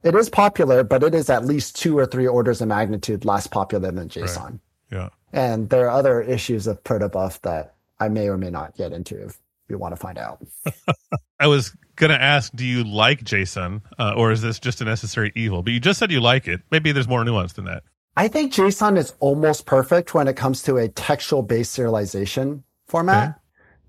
it 0.02 0.14
is 0.14 0.30
popular, 0.30 0.84
but 0.84 1.02
it 1.02 1.14
is 1.14 1.28
at 1.28 1.44
least 1.44 1.76
two 1.76 1.98
or 1.98 2.06
three 2.06 2.26
orders 2.26 2.60
of 2.60 2.68
magnitude 2.68 3.24
less 3.24 3.46
popular 3.46 3.90
than 3.90 4.08
JSON. 4.08 4.44
Right. 4.44 4.60
Yeah. 4.90 5.08
And 5.32 5.68
there 5.68 5.86
are 5.86 5.90
other 5.90 6.22
issues 6.22 6.66
of 6.66 6.82
protobuf 6.84 7.40
that 7.42 7.74
I 8.00 8.08
may 8.08 8.28
or 8.28 8.38
may 8.38 8.50
not 8.50 8.76
get 8.76 8.92
into 8.92 9.26
if 9.26 9.38
you 9.68 9.76
want 9.76 9.92
to 9.92 10.00
find 10.00 10.16
out. 10.16 10.46
I 11.40 11.46
was 11.46 11.76
going 11.96 12.10
to 12.10 12.20
ask, 12.20 12.52
do 12.54 12.64
you 12.64 12.84
like 12.84 13.24
JSON 13.24 13.82
uh, 13.98 14.14
or 14.16 14.30
is 14.32 14.40
this 14.40 14.58
just 14.58 14.80
a 14.80 14.84
necessary 14.84 15.32
evil? 15.34 15.62
But 15.62 15.72
you 15.72 15.80
just 15.80 15.98
said 15.98 16.10
you 16.10 16.20
like 16.20 16.48
it. 16.48 16.62
Maybe 16.70 16.92
there's 16.92 17.08
more 17.08 17.24
nuance 17.24 17.52
than 17.52 17.66
that. 17.66 17.82
I 18.16 18.28
think 18.28 18.52
JSON 18.52 18.96
is 18.96 19.12
almost 19.20 19.66
perfect 19.66 20.14
when 20.14 20.26
it 20.26 20.36
comes 20.36 20.62
to 20.62 20.78
a 20.78 20.88
textual 20.88 21.42
based 21.42 21.76
serialization 21.76 22.62
format. 22.86 23.28
Okay 23.30 23.38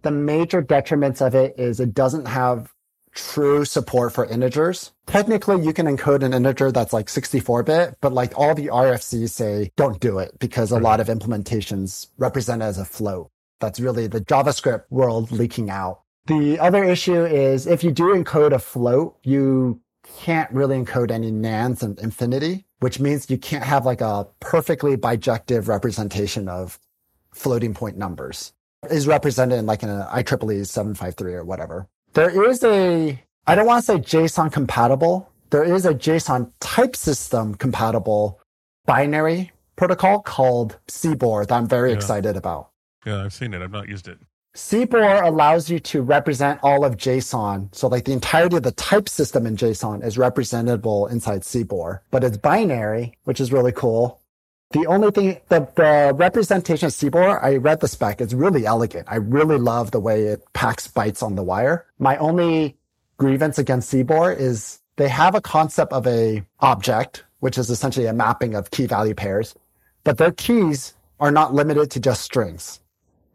the 0.02 0.12
major 0.12 0.62
detriments 0.62 1.26
of 1.26 1.36
it 1.36 1.56
is 1.58 1.80
it 1.80 1.94
doesn't 1.94 2.28
have 2.28 2.74
true 3.14 3.66
support 3.66 4.14
for 4.14 4.26
integers. 4.26 4.92
Technically, 5.08 5.64
you 5.64 5.74
can 5.74 5.86
encode 5.86 6.24
an 6.24 6.34
integer 6.34 6.72
that's 6.72 6.94
like 6.94 7.10
64 7.10 7.64
bit, 7.64 7.98
but 8.02 8.14
like 8.14 8.38
all 8.38 8.56
the 8.56 8.68
RFCs 8.68 9.30
say 9.30 9.72
don't 9.76 10.00
do 10.00 10.20
it 10.20 10.38
because 10.40 10.72
a 10.72 10.80
lot 10.80 11.00
of 11.00 11.08
implementations 11.08 12.08
represent 12.18 12.62
it 12.62 12.66
as 12.66 12.78
a 12.78 12.86
float. 12.86 13.30
That's 13.60 13.80
really 13.80 14.08
the 14.08 14.22
JavaScript 14.22 14.84
world 14.90 15.32
leaking 15.32 15.70
out. 15.70 16.02
The 16.28 16.60
other 16.60 16.84
issue 16.84 17.26
is 17.26 17.66
if 17.66 17.84
you 17.84 17.92
do 17.92 18.14
encode 18.14 18.54
a 18.54 18.60
float, 18.60 19.18
you 19.24 19.82
can't 20.22 20.52
really 20.52 20.78
encode 20.78 21.12
any 21.12 21.32
nans 21.32 21.84
and 21.84 22.00
infinity, 22.00 22.66
which 22.80 23.00
means 23.00 23.30
you 23.30 23.38
can't 23.38 23.64
have 23.64 23.86
like 23.86 24.02
a 24.02 24.28
perfectly 24.40 24.96
bijective 24.96 25.68
representation 25.68 26.48
of 26.48 26.80
floating 27.34 27.74
point 27.74 27.98
numbers 27.98 28.54
is 28.90 29.08
represented 29.08 29.60
in 29.60 29.66
like 29.66 29.84
an 29.84 29.90
IEEE 29.90 30.66
753 30.66 31.34
or 31.34 31.44
whatever. 31.44 31.88
There 32.14 32.50
is 32.50 32.64
a, 32.64 33.22
I 33.48 33.56
don't 33.56 33.66
want 33.66 33.86
to 33.86 33.92
say 33.92 33.98
JSON 34.00 34.52
compatible. 34.52 35.30
There 35.50 35.64
is 35.64 35.86
a 35.86 35.94
JSON 35.94 36.52
type 36.60 36.96
system 36.96 37.56
compatible 37.56 38.40
binary 38.86 39.52
protocol 39.76 40.22
called 40.22 40.78
CBOR 40.88 41.48
that 41.48 41.56
I'm 41.56 41.68
very 41.68 41.92
yeah. 41.92 41.96
excited 41.96 42.36
about. 42.36 42.70
Yeah, 43.06 43.24
I've 43.24 43.34
seen 43.34 43.54
it. 43.54 43.62
I've 43.62 43.72
not 43.72 43.88
used 43.88 44.08
it. 44.08 44.20
CBOR 44.56 45.24
allows 45.24 45.70
you 45.70 45.80
to 45.80 46.02
represent 46.02 46.60
all 46.64 46.84
of 46.84 46.98
JSON. 46.98 47.74
So 47.74 47.88
like 47.88 48.06
the 48.06 48.12
entirety 48.12 48.58
of 48.58 48.64
the 48.64 48.72
type 48.72 49.08
system 49.08 49.46
in 49.46 49.56
JSON 49.56 50.04
is 50.04 50.18
representable 50.18 51.08
inside 51.08 51.42
CBOR, 51.42 52.00
but 52.12 52.24
it's 52.24 52.38
binary, 52.38 53.16
which 53.24 53.40
is 53.40 53.52
really 53.52 53.72
cool. 53.72 54.19
The 54.72 54.86
only 54.86 55.10
thing, 55.12 55.38
the, 55.50 55.68
the 55.76 56.14
representation 56.16 56.86
of 56.88 56.94
CBOR, 56.94 57.44
I 57.44 57.56
read 57.56 57.80
the 57.80 57.88
spec. 57.88 58.22
It's 58.22 58.34
really 58.36 58.68
elegant. 58.68 59.08
I 59.10 59.16
really 59.16 59.58
love 59.58 59.90
the 59.92 60.00
way 60.00 60.26
it 60.26 60.44
packs 60.54 60.88
bytes 60.88 61.24
on 61.24 61.34
the 61.36 61.42
wire. 61.44 61.88
My 61.98 62.18
only 62.18 62.78
grievance 63.18 63.58
against 63.58 63.92
CBOR 63.92 64.38
is 64.38 64.80
they 64.98 65.08
have 65.10 65.34
a 65.34 65.42
concept 65.42 65.92
of 65.92 66.06
a 66.06 66.44
object, 66.60 67.24
which 67.40 67.58
is 67.58 67.72
essentially 67.72 68.06
a 68.06 68.14
mapping 68.14 68.54
of 68.54 68.70
key 68.70 68.86
value 68.86 69.16
pairs, 69.16 69.56
but 70.04 70.20
their 70.20 70.32
keys 70.32 70.94
are 71.20 71.32
not 71.32 71.54
limited 71.54 71.90
to 71.92 72.00
just 72.00 72.22
strings. 72.22 72.80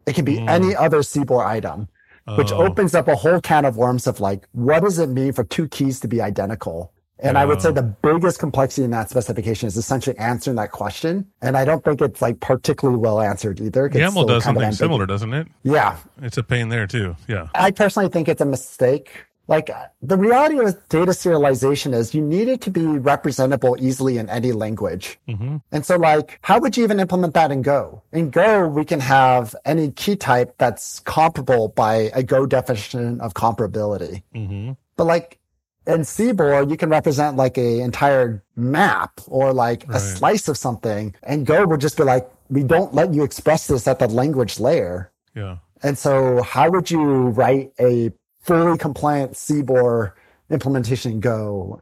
It 0.05 0.15
can 0.15 0.23
be 0.23 0.37
mm. 0.37 0.47
any 0.49 0.73
other 0.75 0.99
CBOR 0.99 1.45
item. 1.45 1.89
which 2.37 2.51
Oh. 2.51 2.57
opens 2.65 2.95
up 2.95 3.07
a 3.07 3.15
whole 3.15 3.39
can 3.39 3.65
of 3.65 3.77
worms 3.77 4.07
of 4.07 4.19
like, 4.19 4.47
what 4.53 4.81
does 4.81 4.97
it 4.97 5.09
mean 5.09 5.31
for 5.31 5.43
two 5.43 5.67
keys 5.67 5.99
to 5.99 6.07
be 6.07 6.21
identical? 6.21 6.91
And 7.19 7.37
I 7.37 7.45
would 7.45 7.61
say 7.61 7.71
the 7.71 7.81
biggest 7.83 8.39
complexity 8.39 8.83
in 8.83 8.91
that 8.91 9.09
specification 9.09 9.67
is 9.67 9.77
essentially 9.77 10.17
answering 10.17 10.57
that 10.57 10.71
question. 10.71 11.25
And 11.41 11.55
I 11.55 11.63
don't 11.63 11.83
think 11.83 12.01
it's 12.01 12.21
like 12.21 12.39
particularly 12.41 12.99
well 12.99 13.21
answered 13.21 13.61
either. 13.61 13.85
It's 13.85 13.95
YAML 13.95 14.27
does 14.27 14.43
something 14.43 14.71
similar, 14.73 15.05
doesn't 15.05 15.33
it? 15.33 15.47
Yeah. 15.63 15.97
It's 16.21 16.37
a 16.37 16.43
pain 16.43 16.69
there 16.69 16.87
too. 16.87 17.15
Yeah. 17.27 17.47
I 17.55 17.71
personally 17.71 18.09
think 18.09 18.27
it's 18.27 18.41
a 18.41 18.45
mistake. 18.45 19.09
Like 19.47 19.69
the 20.01 20.17
reality 20.17 20.55
with 20.55 20.89
data 20.89 21.11
serialization 21.11 21.93
is 21.93 22.15
you 22.15 22.21
need 22.21 22.47
it 22.47 22.61
to 22.61 22.71
be 22.71 22.83
representable 22.85 23.77
easily 23.79 24.17
in 24.17 24.27
any 24.27 24.51
language. 24.51 25.19
hmm 25.27 25.57
And 25.71 25.85
so 25.85 25.97
like, 25.97 26.39
how 26.41 26.59
would 26.59 26.75
you 26.75 26.83
even 26.83 26.99
implement 26.99 27.35
that 27.35 27.51
in 27.51 27.61
Go? 27.61 28.01
In 28.11 28.31
Go, 28.31 28.67
we 28.67 28.83
can 28.83 28.99
have 28.99 29.55
any 29.63 29.91
key 29.91 30.15
type 30.15 30.55
that's 30.57 30.99
comparable 31.01 31.69
by 31.69 32.09
a 32.13 32.23
Go 32.23 32.45
definition 32.47 33.21
of 33.21 33.35
comparability. 33.35 34.23
hmm 34.33 34.71
But 34.97 35.05
like 35.05 35.39
in 35.87 36.01
CBOR, 36.01 36.69
you 36.69 36.77
can 36.77 36.89
represent 36.89 37.37
like 37.37 37.57
a 37.57 37.79
entire 37.81 38.43
map 38.55 39.19
or 39.27 39.53
like 39.53 39.85
Right. 39.87 39.97
a 39.97 39.99
slice 39.99 40.47
of 40.47 40.57
something. 40.57 41.13
And 41.23 41.45
Go 41.45 41.65
would 41.65 41.81
just 41.81 41.97
be 41.97 42.03
like, 42.03 42.29
we 42.49 42.63
don't 42.63 42.93
let 42.93 43.13
you 43.13 43.23
express 43.23 43.67
this 43.67 43.87
at 43.87 43.99
the 43.99 44.07
language 44.07 44.59
layer. 44.59 45.11
Yeah. 45.35 45.57
And 45.83 45.97
so 45.97 46.41
how 46.41 46.69
would 46.71 46.89
you 46.89 47.03
write 47.29 47.71
a 47.79 48.11
fully 48.41 48.77
compliant 48.77 49.33
CBOR 49.33 50.13
implementation 50.49 51.13
in 51.13 51.19
Go? 51.19 51.81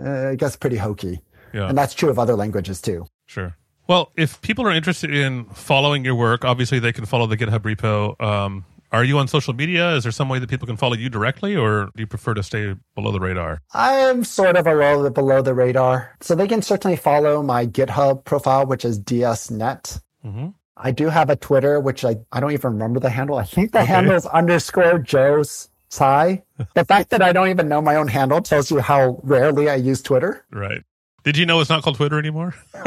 Uh, 0.00 0.28
I 0.28 0.34
guess 0.34 0.56
pretty 0.56 0.76
hokey. 0.76 1.20
Yeah. 1.52 1.68
And 1.68 1.76
that's 1.76 1.94
true 1.94 2.08
of 2.10 2.18
other 2.18 2.34
languages 2.34 2.80
too. 2.80 3.06
Sure. 3.26 3.56
Well, 3.86 4.12
if 4.16 4.40
people 4.40 4.66
are 4.66 4.72
interested 4.72 5.14
in 5.14 5.44
following 5.46 6.04
your 6.04 6.14
work, 6.14 6.44
obviously 6.44 6.78
they 6.78 6.92
can 6.92 7.04
follow 7.04 7.26
the 7.26 7.36
GitHub 7.36 7.60
repo. 7.60 8.20
Um, 8.20 8.64
are 8.94 9.04
you 9.04 9.18
on 9.18 9.28
social 9.28 9.52
media? 9.54 9.94
Is 9.96 10.04
there 10.04 10.12
some 10.12 10.28
way 10.28 10.38
that 10.38 10.48
people 10.48 10.66
can 10.66 10.76
follow 10.76 10.94
you 10.94 11.08
directly, 11.08 11.56
or 11.56 11.90
do 11.96 12.00
you 12.02 12.06
prefer 12.06 12.32
to 12.34 12.42
stay 12.42 12.74
below 12.94 13.10
the 13.12 13.20
radar? 13.20 13.60
I'm 13.74 14.24
sort 14.24 14.56
of 14.56 14.66
a 14.66 14.74
little 14.74 15.02
bit 15.04 15.14
below 15.14 15.42
the 15.42 15.52
radar. 15.54 16.16
So 16.20 16.34
they 16.34 16.46
can 16.48 16.62
certainly 16.62 16.96
follow 16.96 17.42
my 17.42 17.66
GitHub 17.66 18.24
profile, 18.24 18.66
which 18.66 18.84
is 18.84 18.98
DSNet. 19.00 20.00
hmm 20.22 20.48
I 20.76 20.90
do 20.90 21.08
have 21.08 21.30
a 21.30 21.36
Twitter, 21.36 21.78
which 21.78 22.04
I, 22.04 22.16
I 22.32 22.40
don't 22.40 22.50
even 22.50 22.72
remember 22.72 22.98
the 22.98 23.08
handle. 23.10 23.36
I 23.38 23.44
think 23.44 23.70
the 23.72 23.78
Okay. 23.82 23.86
handle 23.92 24.16
is 24.16 24.26
underscore 24.26 24.98
Joe 24.98 25.44
Tsai. 25.44 26.42
The 26.74 26.84
fact 26.84 27.10
that 27.10 27.22
I 27.22 27.32
don't 27.32 27.48
even 27.48 27.68
know 27.68 27.80
my 27.80 27.94
own 27.94 28.08
handle 28.08 28.40
tells 28.42 28.72
you 28.72 28.80
how 28.80 29.20
rarely 29.22 29.68
I 29.70 29.76
use 29.76 30.02
Twitter. 30.02 30.44
Right. 30.50 30.82
Did 31.24 31.36
you 31.36 31.46
know 31.46 31.60
it's 31.60 31.70
not 31.70 31.82
called 31.82 31.96
Twitter 31.96 32.18
anymore? 32.18 32.54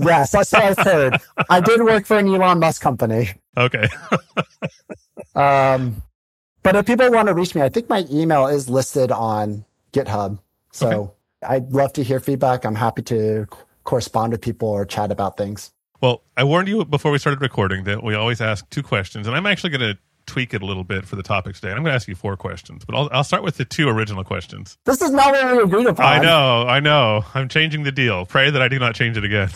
Yes, 0.00 0.30
that's 0.30 0.52
what 0.52 0.62
I've 0.62 0.78
heard. 0.78 1.20
I 1.50 1.60
did 1.60 1.82
work 1.82 2.06
for 2.06 2.16
an 2.16 2.28
Elon 2.28 2.60
Musk 2.60 2.80
company. 2.80 3.30
Okay. 3.56 3.88
Um, 5.34 6.02
but 6.64 6.74
if 6.74 6.86
people 6.86 7.08
want 7.12 7.28
to 7.28 7.34
reach 7.34 7.54
me, 7.54 7.62
I 7.62 7.68
think 7.68 7.88
my 7.88 8.04
email 8.10 8.48
is 8.48 8.68
listed 8.68 9.12
on 9.12 9.64
GitHub. 9.92 10.40
So 10.72 11.14
I'd 11.46 11.70
love 11.70 11.92
to 11.92 12.02
hear 12.02 12.18
feedback. 12.18 12.64
I'm 12.64 12.74
happy 12.74 13.02
to 13.02 13.46
correspond 13.84 14.32
with 14.32 14.40
people 14.40 14.68
or 14.68 14.84
chat 14.84 15.12
about 15.12 15.36
things. 15.36 15.70
Well, 16.00 16.22
I 16.36 16.42
warned 16.42 16.66
you 16.68 16.84
before 16.84 17.12
we 17.12 17.18
started 17.18 17.40
recording 17.40 17.84
that 17.84 18.02
we 18.02 18.16
always 18.16 18.40
ask 18.40 18.68
two 18.70 18.82
questions, 18.82 19.28
and 19.28 19.36
I'm 19.36 19.46
actually 19.46 19.70
going 19.70 19.94
to 19.94 19.98
tweak 20.28 20.54
it 20.54 20.62
a 20.62 20.66
little 20.66 20.84
bit 20.84 21.04
for 21.04 21.16
the 21.16 21.22
topic 21.22 21.56
today. 21.56 21.70
I'm 21.70 21.78
going 21.78 21.86
to 21.86 21.92
ask 21.92 22.06
you 22.06 22.14
four 22.14 22.36
questions, 22.36 22.84
but 22.84 22.94
I'll, 22.94 23.08
I'll 23.10 23.24
start 23.24 23.42
with 23.42 23.56
the 23.56 23.64
two 23.64 23.88
original 23.88 24.22
questions. 24.22 24.78
This 24.84 25.02
is 25.02 25.10
not 25.10 25.32
what 25.32 25.56
we 25.56 25.62
agreed 25.62 25.86
upon. 25.86 26.04
I 26.04 26.22
know, 26.22 26.66
I 26.68 26.80
know. 26.80 27.24
I'm 27.34 27.48
changing 27.48 27.82
the 27.82 27.92
deal. 27.92 28.26
Pray 28.26 28.50
that 28.50 28.62
I 28.62 28.68
do 28.68 28.78
not 28.78 28.94
change 28.94 29.16
it 29.16 29.24
again. 29.24 29.48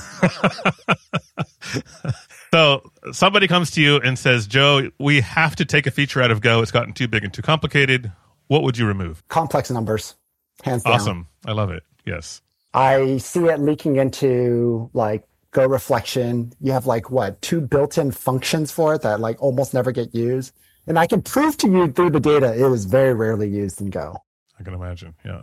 so 2.53 2.91
somebody 3.13 3.47
comes 3.47 3.71
to 3.73 3.81
you 3.81 3.97
and 3.97 4.19
says, 4.19 4.47
Joe, 4.47 4.91
we 4.99 5.21
have 5.21 5.55
to 5.57 5.65
take 5.65 5.87
a 5.87 5.91
feature 5.91 6.23
out 6.23 6.31
of 6.31 6.41
Go. 6.41 6.63
It's 6.63 6.73
gotten 6.73 6.93
too 6.93 7.07
big 7.07 7.23
and 7.23 7.33
too 7.33 7.43
complicated. 7.43 8.11
What 8.49 8.63
would 8.65 8.77
you 8.77 8.87
remove? 8.87 9.27
Complex 9.29 9.71
numbers, 9.71 10.17
hands 10.63 10.83
down. 10.83 10.95
Awesome. 10.95 11.29
I 11.47 11.53
love 11.53 11.71
it. 11.71 11.85
Yes. 12.05 12.43
I 12.75 13.19
see 13.19 13.45
it 13.45 13.61
leaking 13.61 13.97
into 13.97 14.91
like 14.95 15.25
Go 15.53 15.67
reflection. 15.67 16.53
You 16.61 16.73
have 16.73 16.87
like 16.87 17.11
what 17.11 17.41
two 17.43 17.61
built-in 17.61 18.11
functions 18.11 18.73
for 18.73 18.95
it 18.95 19.03
that 19.03 19.21
like 19.21 19.41
almost 19.43 19.75
never 19.75 19.93
get 19.93 20.15
used. 20.15 20.55
And 20.87 20.99
I 20.99 21.07
can 21.07 21.23
prove 21.23 21.57
to 21.59 21.71
you 21.71 21.93
through 21.93 22.11
the 22.11 22.21
data 22.21 22.53
it 22.53 22.73
is 22.73 22.87
very 22.87 23.15
rarely 23.15 23.49
used 23.49 23.81
in 23.81 23.91
Go. 23.91 24.17
I 24.59 24.63
can 24.65 24.75
imagine. 24.75 25.15
Yeah. 25.25 25.43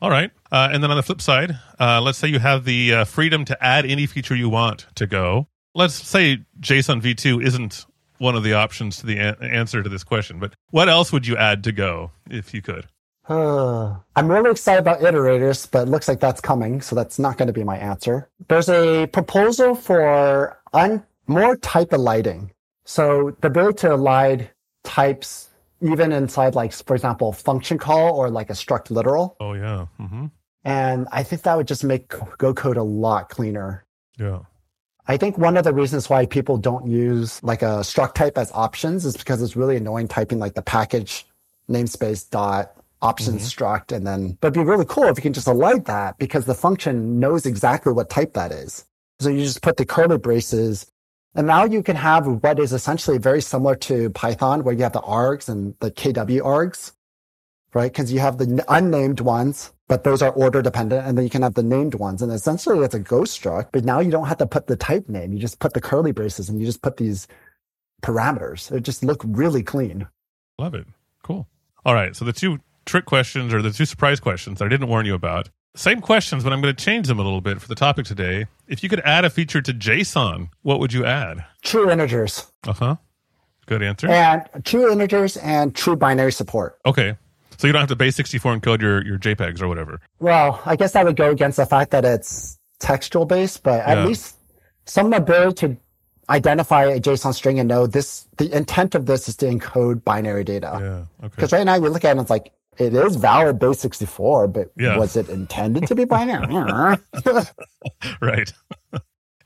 All 0.00 0.10
right. 0.10 0.30
Uh, 0.50 0.68
and 0.72 0.82
then 0.82 0.90
on 0.90 0.96
the 0.96 1.02
flip 1.02 1.20
side, 1.20 1.56
uh, 1.78 2.00
let's 2.00 2.18
say 2.18 2.28
you 2.28 2.40
have 2.40 2.64
the 2.64 2.92
uh, 2.92 3.04
freedom 3.04 3.44
to 3.44 3.64
add 3.64 3.86
any 3.86 4.06
feature 4.06 4.34
you 4.34 4.48
want 4.48 4.86
to 4.96 5.06
Go. 5.06 5.46
Let's 5.74 5.94
say 5.94 6.38
JSON 6.60 7.00
v2 7.00 7.44
isn't 7.44 7.86
one 8.18 8.34
of 8.34 8.42
the 8.42 8.54
options 8.54 8.96
to 8.98 9.06
the 9.06 9.18
an- 9.18 9.36
answer 9.42 9.82
to 9.82 9.88
this 9.88 10.04
question, 10.04 10.38
but 10.38 10.54
what 10.70 10.88
else 10.88 11.12
would 11.12 11.26
you 11.26 11.36
add 11.36 11.62
to 11.64 11.72
Go 11.72 12.10
if 12.30 12.52
you 12.52 12.62
could? 12.62 12.86
I'm 13.28 14.28
really 14.28 14.50
excited 14.50 14.80
about 14.80 15.00
iterators, 15.00 15.68
but 15.70 15.88
it 15.88 15.90
looks 15.90 16.08
like 16.08 16.20
that's 16.20 16.40
coming, 16.40 16.80
so 16.80 16.96
that's 16.96 17.18
not 17.18 17.38
going 17.38 17.46
to 17.46 17.52
be 17.52 17.64
my 17.64 17.78
answer. 17.78 18.28
There's 18.48 18.68
a 18.68 19.06
proposal 19.06 19.74
for 19.74 20.58
un- 20.72 21.04
more 21.26 21.56
type 21.56 21.92
lighting. 21.92 22.52
So 22.84 23.36
the 23.40 23.48
ability 23.48 23.78
to 23.78 23.88
elide 23.90 24.48
types 24.84 25.50
even 25.80 26.12
inside 26.12 26.54
like, 26.54 26.72
for 26.72 26.94
example, 26.94 27.32
function 27.32 27.78
call 27.78 28.14
or 28.14 28.30
like 28.30 28.50
a 28.50 28.54
struct 28.54 28.90
literal. 28.90 29.36
Oh, 29.40 29.54
yeah. 29.54 29.86
hmm 29.98 30.26
And 30.64 31.08
I 31.12 31.22
think 31.22 31.42
that 31.42 31.56
would 31.56 31.68
just 31.68 31.84
make 31.84 32.12
Go 32.38 32.54
code 32.54 32.76
a 32.76 32.82
lot 32.82 33.28
cleaner. 33.28 33.84
Yeah. 34.18 34.40
I 35.08 35.16
think 35.16 35.36
one 35.38 35.56
of 35.56 35.64
the 35.64 35.72
reasons 35.72 36.08
why 36.08 36.26
people 36.26 36.56
don't 36.56 36.86
use 36.86 37.42
like 37.42 37.62
a 37.62 37.80
struct 37.80 38.14
type 38.14 38.38
as 38.38 38.52
options 38.52 39.04
is 39.04 39.16
because 39.16 39.42
it's 39.42 39.56
really 39.56 39.76
annoying 39.76 40.06
typing 40.06 40.38
like 40.38 40.54
the 40.54 40.62
package 40.62 41.26
namespace 41.68 42.28
dot 42.30 42.76
options 43.02 43.42
mm-hmm. 43.42 43.64
struct 43.64 43.94
and 43.94 44.06
then, 44.06 44.38
but 44.40 44.48
it'd 44.48 44.54
be 44.54 44.64
really 44.64 44.86
cool 44.88 45.04
if 45.04 45.18
you 45.18 45.22
can 45.22 45.32
just 45.32 45.48
elide 45.48 45.84
that 45.86 46.18
because 46.18 46.46
the 46.46 46.54
function 46.54 47.18
knows 47.20 47.44
exactly 47.44 47.92
what 47.92 48.08
type 48.08 48.34
that 48.34 48.52
is. 48.52 48.86
So 49.20 49.28
you 49.28 49.40
just 49.40 49.62
put 49.62 49.76
the 49.76 49.84
curly 49.84 50.18
braces 50.18 50.86
and 51.34 51.46
now 51.46 51.64
you 51.64 51.82
can 51.82 51.96
have 51.96 52.26
what 52.26 52.58
is 52.58 52.72
essentially 52.72 53.18
very 53.18 53.40
similar 53.40 53.74
to 53.76 54.10
Python 54.10 54.64
where 54.64 54.74
you 54.74 54.82
have 54.82 54.92
the 54.92 55.00
args 55.00 55.48
and 55.48 55.74
the 55.80 55.90
KW 55.90 56.40
args, 56.40 56.92
right? 57.74 57.92
Cause 57.92 58.12
you 58.12 58.20
have 58.20 58.38
the 58.38 58.64
unnamed 58.68 59.20
ones, 59.20 59.72
but 59.88 60.04
those 60.04 60.22
are 60.22 60.30
order 60.30 60.60
dependent. 60.60 61.06
And 61.06 61.16
then 61.16 61.24
you 61.24 61.30
can 61.30 61.42
have 61.42 61.54
the 61.54 61.62
named 61.62 61.94
ones. 61.94 62.22
And 62.22 62.30
essentially 62.30 62.84
it's 62.84 62.94
a 62.94 62.98
ghost 62.98 63.40
struct, 63.40 63.68
but 63.72 63.84
now 63.84 64.00
you 64.00 64.10
don't 64.10 64.26
have 64.26 64.38
to 64.38 64.46
put 64.46 64.66
the 64.66 64.76
type 64.76 65.08
name. 65.08 65.32
You 65.32 65.38
just 65.38 65.58
put 65.58 65.72
the 65.72 65.80
curly 65.80 66.12
braces 66.12 66.48
and 66.48 66.60
you 66.60 66.66
just 66.66 66.82
put 66.82 66.98
these 66.98 67.26
parameters. 68.02 68.70
It 68.70 68.82
just 68.82 69.02
look 69.02 69.22
really 69.24 69.62
clean. 69.62 70.06
Love 70.58 70.74
it. 70.74 70.86
Cool. 71.22 71.48
All 71.84 71.94
right. 71.94 72.14
So 72.14 72.24
the 72.24 72.32
two 72.32 72.58
trick 72.86 73.04
questions 73.04 73.52
or 73.54 73.62
the 73.62 73.70
two 73.70 73.84
surprise 73.84 74.20
questions 74.20 74.58
that 74.58 74.64
I 74.64 74.68
didn't 74.68 74.88
warn 74.88 75.06
you 75.06 75.14
about. 75.14 75.48
Same 75.74 76.00
questions, 76.00 76.44
but 76.44 76.52
I'm 76.52 76.60
going 76.60 76.74
to 76.74 76.84
change 76.84 77.06
them 77.08 77.18
a 77.18 77.22
little 77.22 77.40
bit 77.40 77.60
for 77.60 77.68
the 77.68 77.74
topic 77.74 78.04
today. 78.04 78.46
If 78.68 78.82
you 78.82 78.88
could 78.90 79.00
add 79.00 79.24
a 79.24 79.30
feature 79.30 79.62
to 79.62 79.72
JSON, 79.72 80.50
what 80.62 80.80
would 80.80 80.92
you 80.92 81.04
add? 81.06 81.44
True 81.62 81.90
integers 81.90 82.46
Uh 82.66 82.72
huh. 82.74 82.96
Good 83.66 83.82
answer. 83.82 84.08
and 84.10 84.42
true 84.64 84.92
integers 84.92 85.36
and 85.38 85.74
true 85.74 85.96
binary 85.96 86.32
support. 86.32 86.78
Okay. 86.84 87.16
So 87.58 87.66
you 87.68 87.72
don't 87.72 87.80
have 87.80 87.88
to 87.90 87.96
base 87.96 88.16
64 88.16 88.56
encode 88.58 88.82
your, 88.82 89.04
your 89.06 89.18
JPEGs 89.18 89.62
or 89.62 89.68
whatever. 89.68 90.00
Well, 90.18 90.60
I 90.66 90.74
guess 90.76 90.92
that 90.92 91.04
would 91.04 91.16
go 91.16 91.30
against 91.30 91.56
the 91.58 91.66
fact 91.66 91.92
that 91.92 92.04
it's 92.04 92.58
textual 92.80 93.24
based, 93.24 93.62
but 93.62 93.80
at 93.80 93.98
Yeah. 93.98 94.04
least 94.06 94.36
some 94.86 95.12
ability 95.12 95.54
to 95.68 95.76
identify 96.28 96.84
a 96.84 97.00
JSON 97.00 97.32
string 97.34 97.58
and 97.60 97.68
know 97.68 97.86
this, 97.86 98.26
the 98.38 98.54
intent 98.54 98.94
of 98.94 99.06
this 99.06 99.28
is 99.28 99.36
to 99.36 99.46
encode 99.46 100.02
binary 100.04 100.44
data. 100.44 100.78
Yeah. 100.80 101.26
Okay. 101.26 101.34
Because 101.36 101.52
right 101.52 101.64
now 101.64 101.78
we 101.78 101.88
look 101.88 102.04
at 102.04 102.08
it 102.08 102.12
and 102.12 102.20
it's 102.20 102.30
like, 102.30 102.52
it 102.78 102.94
is 102.94 103.16
valid 103.16 103.58
base 103.58 103.80
64, 103.80 104.48
but 104.48 104.72
Yeah. 104.78 104.96
was 104.98 105.16
it 105.16 105.28
intended 105.28 105.86
to 105.88 105.94
be 105.94 106.04
binary? 106.04 106.46
right. 108.20 108.52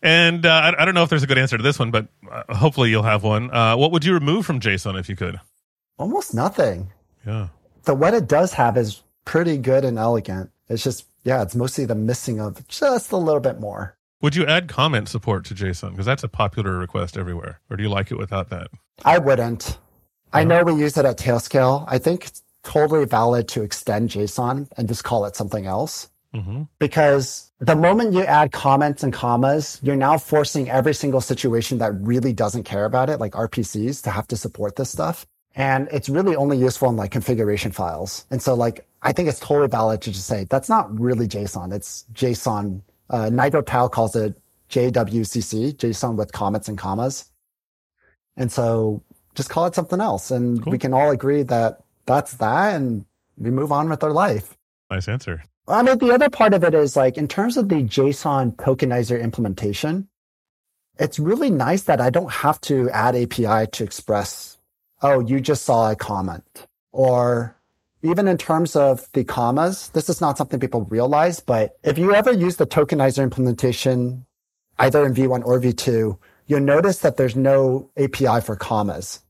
and 0.02 0.46
uh, 0.46 0.50
I, 0.76 0.82
I 0.82 0.84
don't 0.84 0.94
know 0.94 1.02
if 1.02 1.10
there's 1.10 1.22
a 1.22 1.26
good 1.26 1.38
answer 1.38 1.56
to 1.56 1.62
this 1.62 1.78
one, 1.78 1.90
but 1.90 2.08
uh, 2.30 2.54
hopefully 2.54 2.90
you'll 2.90 3.02
have 3.02 3.22
one. 3.24 3.50
Uh, 3.52 3.76
what 3.76 3.92
would 3.92 4.04
you 4.04 4.14
remove 4.14 4.46
from 4.46 4.60
JSON 4.60 4.98
if 4.98 5.08
you 5.08 5.16
could? 5.16 5.40
Almost 5.98 6.34
nothing. 6.34 6.92
Yeah. 7.26 7.48
So 7.84 7.94
what 7.94 8.14
it 8.14 8.28
does 8.28 8.52
have 8.54 8.76
is 8.76 9.02
pretty 9.24 9.56
good 9.58 9.84
and 9.84 9.98
elegant. 9.98 10.50
It's 10.68 10.82
just, 10.82 11.06
yeah, 11.24 11.42
it's 11.42 11.54
mostly 11.56 11.84
the 11.84 11.94
missing 11.94 12.40
of 12.40 12.66
just 12.68 13.12
a 13.12 13.16
little 13.16 13.40
bit 13.40 13.58
more. 13.60 13.96
Would 14.22 14.34
you 14.34 14.46
add 14.46 14.68
comment 14.68 15.08
support 15.08 15.44
to 15.46 15.54
JSON? 15.54 15.90
Because 15.90 16.06
that's 16.06 16.24
a 16.24 16.28
popular 16.28 16.76
request 16.78 17.16
everywhere. 17.16 17.60
Or 17.70 17.76
do 17.76 17.82
you 17.82 17.88
like 17.88 18.10
it 18.10 18.16
without 18.18 18.50
that? 18.50 18.68
I 19.04 19.18
wouldn't. 19.18 19.78
I 20.32 20.44
know 20.44 20.64
we 20.64 20.74
use 20.74 20.96
it 20.96 21.04
at 21.04 21.18
Tailscale. 21.18 21.84
I 21.86 21.98
think 21.98 22.30
totally 22.66 23.04
valid 23.06 23.48
to 23.48 23.62
extend 23.62 24.10
JSON 24.10 24.68
and 24.76 24.88
just 24.88 25.04
call 25.04 25.24
it 25.26 25.36
something 25.36 25.66
else. 25.66 26.10
hmm 26.34 26.64
Because 26.78 27.52
the 27.60 27.76
moment 27.76 28.12
you 28.12 28.24
add 28.24 28.52
comments 28.52 29.02
and 29.04 29.12
commas, 29.12 29.80
you're 29.82 29.96
now 30.08 30.18
forcing 30.18 30.68
every 30.68 30.94
single 30.94 31.20
situation 31.20 31.78
that 31.78 31.92
really 32.12 32.32
doesn't 32.32 32.64
care 32.64 32.84
about 32.84 33.08
it, 33.08 33.20
like 33.20 33.32
RPCs, 33.32 34.02
to 34.04 34.10
have 34.10 34.26
to 34.28 34.36
support 34.36 34.76
this 34.76 34.90
stuff. 34.90 35.26
And 35.54 35.88
it's 35.90 36.08
really 36.10 36.36
only 36.36 36.58
useful 36.58 36.88
in 36.90 36.96
like 36.96 37.12
configuration 37.12 37.72
files. 37.72 38.26
And 38.30 38.42
so 38.42 38.54
like, 38.54 38.86
I 39.02 39.12
think 39.12 39.28
it's 39.30 39.40
totally 39.40 39.68
valid 39.68 40.02
to 40.02 40.10
just 40.12 40.26
say 40.26 40.44
that's 40.50 40.68
not 40.68 40.84
really 41.00 41.26
JSON. 41.28 41.72
It's 41.72 42.04
JSON. 42.12 42.82
Uh, 43.08 43.30
Nigel 43.30 43.62
Tao 43.62 43.88
calls 43.88 44.16
it 44.16 44.34
JWCC, 44.68 45.76
JSON 45.76 46.16
with 46.16 46.32
comments 46.32 46.68
and 46.68 46.76
commas. 46.76 47.30
And 48.36 48.50
so 48.52 49.02
just 49.34 49.48
call 49.48 49.66
it 49.66 49.74
something 49.74 50.00
else. 50.00 50.30
And 50.30 50.62
Cool. 50.62 50.72
we 50.72 50.78
can 50.78 50.92
all 50.92 51.10
agree 51.10 51.42
that 51.44 51.80
that's 52.06 52.34
that 52.34 52.74
and 52.76 53.04
we 53.36 53.50
move 53.50 53.72
on 53.72 53.88
with 53.88 54.02
our 54.02 54.12
life. 54.12 54.56
Nice 54.90 55.08
answer. 55.08 55.42
I 55.68 55.82
mean, 55.82 55.98
the 55.98 56.12
other 56.12 56.30
part 56.30 56.54
of 56.54 56.62
it 56.62 56.74
is 56.74 56.96
like 56.96 57.18
in 57.18 57.26
terms 57.26 57.56
of 57.56 57.68
the 57.68 57.82
JSON 57.82 58.54
tokenizer 58.56 59.20
implementation, 59.20 60.08
it's 60.98 61.18
really 61.18 61.50
nice 61.50 61.82
that 61.82 62.00
I 62.00 62.10
don't 62.10 62.30
have 62.30 62.60
to 62.62 62.88
add 62.90 63.16
API 63.16 63.66
to 63.72 63.84
express, 63.84 64.58
oh, 65.02 65.20
you 65.20 65.40
just 65.40 65.64
saw 65.64 65.90
a 65.90 65.96
comment. 65.96 66.66
Or 66.92 67.56
even 68.02 68.28
in 68.28 68.38
terms 68.38 68.76
of 68.76 69.10
the 69.12 69.24
commas, 69.24 69.88
this 69.90 70.08
is 70.08 70.20
not 70.20 70.38
something 70.38 70.60
people 70.60 70.84
realize, 70.84 71.40
but 71.40 71.76
if 71.82 71.98
you 71.98 72.14
ever 72.14 72.32
use 72.32 72.56
the 72.56 72.66
tokenizer 72.66 73.22
implementation, 73.22 74.24
either 74.78 75.04
in 75.04 75.14
V1 75.14 75.44
or 75.44 75.60
V2, 75.60 76.16
you'll 76.46 76.60
notice 76.60 76.98
that 77.00 77.16
there's 77.16 77.36
no 77.36 77.90
API 77.96 78.40
for 78.40 78.56
commas. 78.56 79.20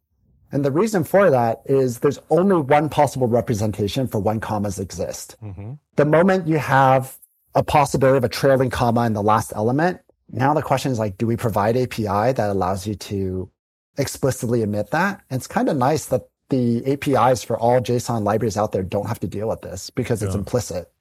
And 0.53 0.64
the 0.64 0.70
reason 0.70 1.05
for 1.05 1.30
that 1.30 1.62
is 1.66 1.99
there's 1.99 2.18
only 2.30 2.57
one 2.57 2.88
possible 2.88 3.26
representation 3.26 4.07
for 4.07 4.18
when 4.20 4.40
commas 4.40 4.78
exist 4.78 5.36
hmm 5.40 5.74
the 5.97 6.05
moment 6.05 6.47
you 6.47 6.59
have 6.59 7.16
a 7.55 7.62
possibility 7.62 8.18
of 8.18 8.24
a 8.24 8.28
trailing 8.28 8.68
comma 8.68 9.07
in 9.07 9.14
the 9.14 9.22
last 9.22 9.51
element, 9.57 9.99
now 10.30 10.53
the 10.53 10.61
question 10.62 10.92
is 10.92 10.99
like, 10.99 11.16
do 11.16 11.26
we 11.26 11.36
provide 11.36 11.74
API 11.74 12.32
that 12.32 12.51
allows 12.51 12.86
you 12.86 12.94
to 12.97 13.51
explicitly 13.97 14.61
emit 14.62 14.90
that? 14.90 15.22
And 15.30 15.38
it's 15.38 15.47
kind 15.47 15.68
of 15.70 15.76
nice 15.78 16.07
that 16.07 16.28
the 16.51 16.84
APIs 16.86 17.42
for 17.42 17.59
all 17.59 17.80
JSON 17.80 18.24
libraries 18.24 18.57
out 18.59 18.72
there 18.72 18.82
don't 18.82 19.07
have 19.09 19.20
to 19.20 19.26
deal 19.26 19.49
with 19.49 19.62
this 19.62 19.88
because 19.90 20.22
it's 20.22 20.34
Yeah. 20.34 20.40
implicit. 20.40 20.92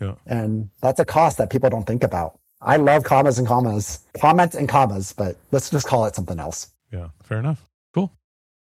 Yeah. 0.00 0.14
And 0.26 0.68
that's 0.82 1.00
a 1.00 1.04
cost 1.06 1.38
that 1.38 1.48
people 1.48 1.70
don't 1.70 1.86
think 1.86 2.04
about. 2.04 2.38
I 2.60 2.76
love 2.76 3.04
commas 3.04 3.38
and 3.38 3.48
commas, 3.48 4.00
comments 4.20 4.54
and 4.54 4.68
commas, 4.68 5.12
but 5.12 5.36
let's 5.50 5.70
just 5.70 5.86
call 5.86 6.04
it 6.06 6.14
something 6.14 6.38
else. 6.38 6.68
Yeah, 6.92 7.08
fair 7.22 7.38
enough. 7.38 7.64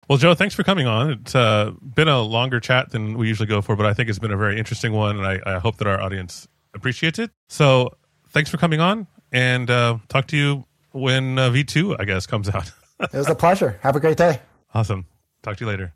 Well, 0.08 0.18
Joe, 0.18 0.34
thanks 0.34 0.54
for 0.54 0.62
coming 0.62 0.86
on. 0.86 1.10
It's 1.12 1.34
uh, 1.34 1.72
been 1.82 2.08
a 2.08 2.20
longer 2.20 2.60
chat 2.60 2.90
than 2.90 3.16
we 3.16 3.26
usually 3.28 3.46
go 3.46 3.62
for, 3.62 3.74
but 3.74 3.86
I 3.86 3.94
think 3.94 4.08
it's 4.10 4.18
been 4.18 4.32
a 4.32 4.36
very 4.36 4.58
interesting 4.58 4.92
one, 4.92 5.16
and 5.16 5.26
I, 5.26 5.40
I 5.46 5.58
hope 5.58 5.78
that 5.78 5.86
our 5.86 5.98
audience 6.00 6.46
appreciates 6.74 7.18
it. 7.18 7.30
So, 7.48 7.90
thanks 8.28 8.50
for 8.50 8.58
coming 8.58 8.80
on, 8.80 9.06
and 9.32 9.70
uh, 9.70 9.98
talk 10.08 10.26
to 10.28 10.36
you 10.36 10.64
when 10.92 11.38
uh, 11.38 11.48
V2, 11.50 11.96
I 11.98 12.04
guess, 12.04 12.26
comes 12.26 12.48
out. 12.48 12.70
It 13.00 13.12
was 13.12 13.28
a 13.28 13.34
pleasure. 13.34 13.78
Have 13.82 13.96
a 13.96 14.00
great 14.00 14.16
day. 14.16 14.40
awesome. 14.72 15.06
Talk 15.42 15.56
to 15.56 15.64
you 15.64 15.68
later. 15.68 15.92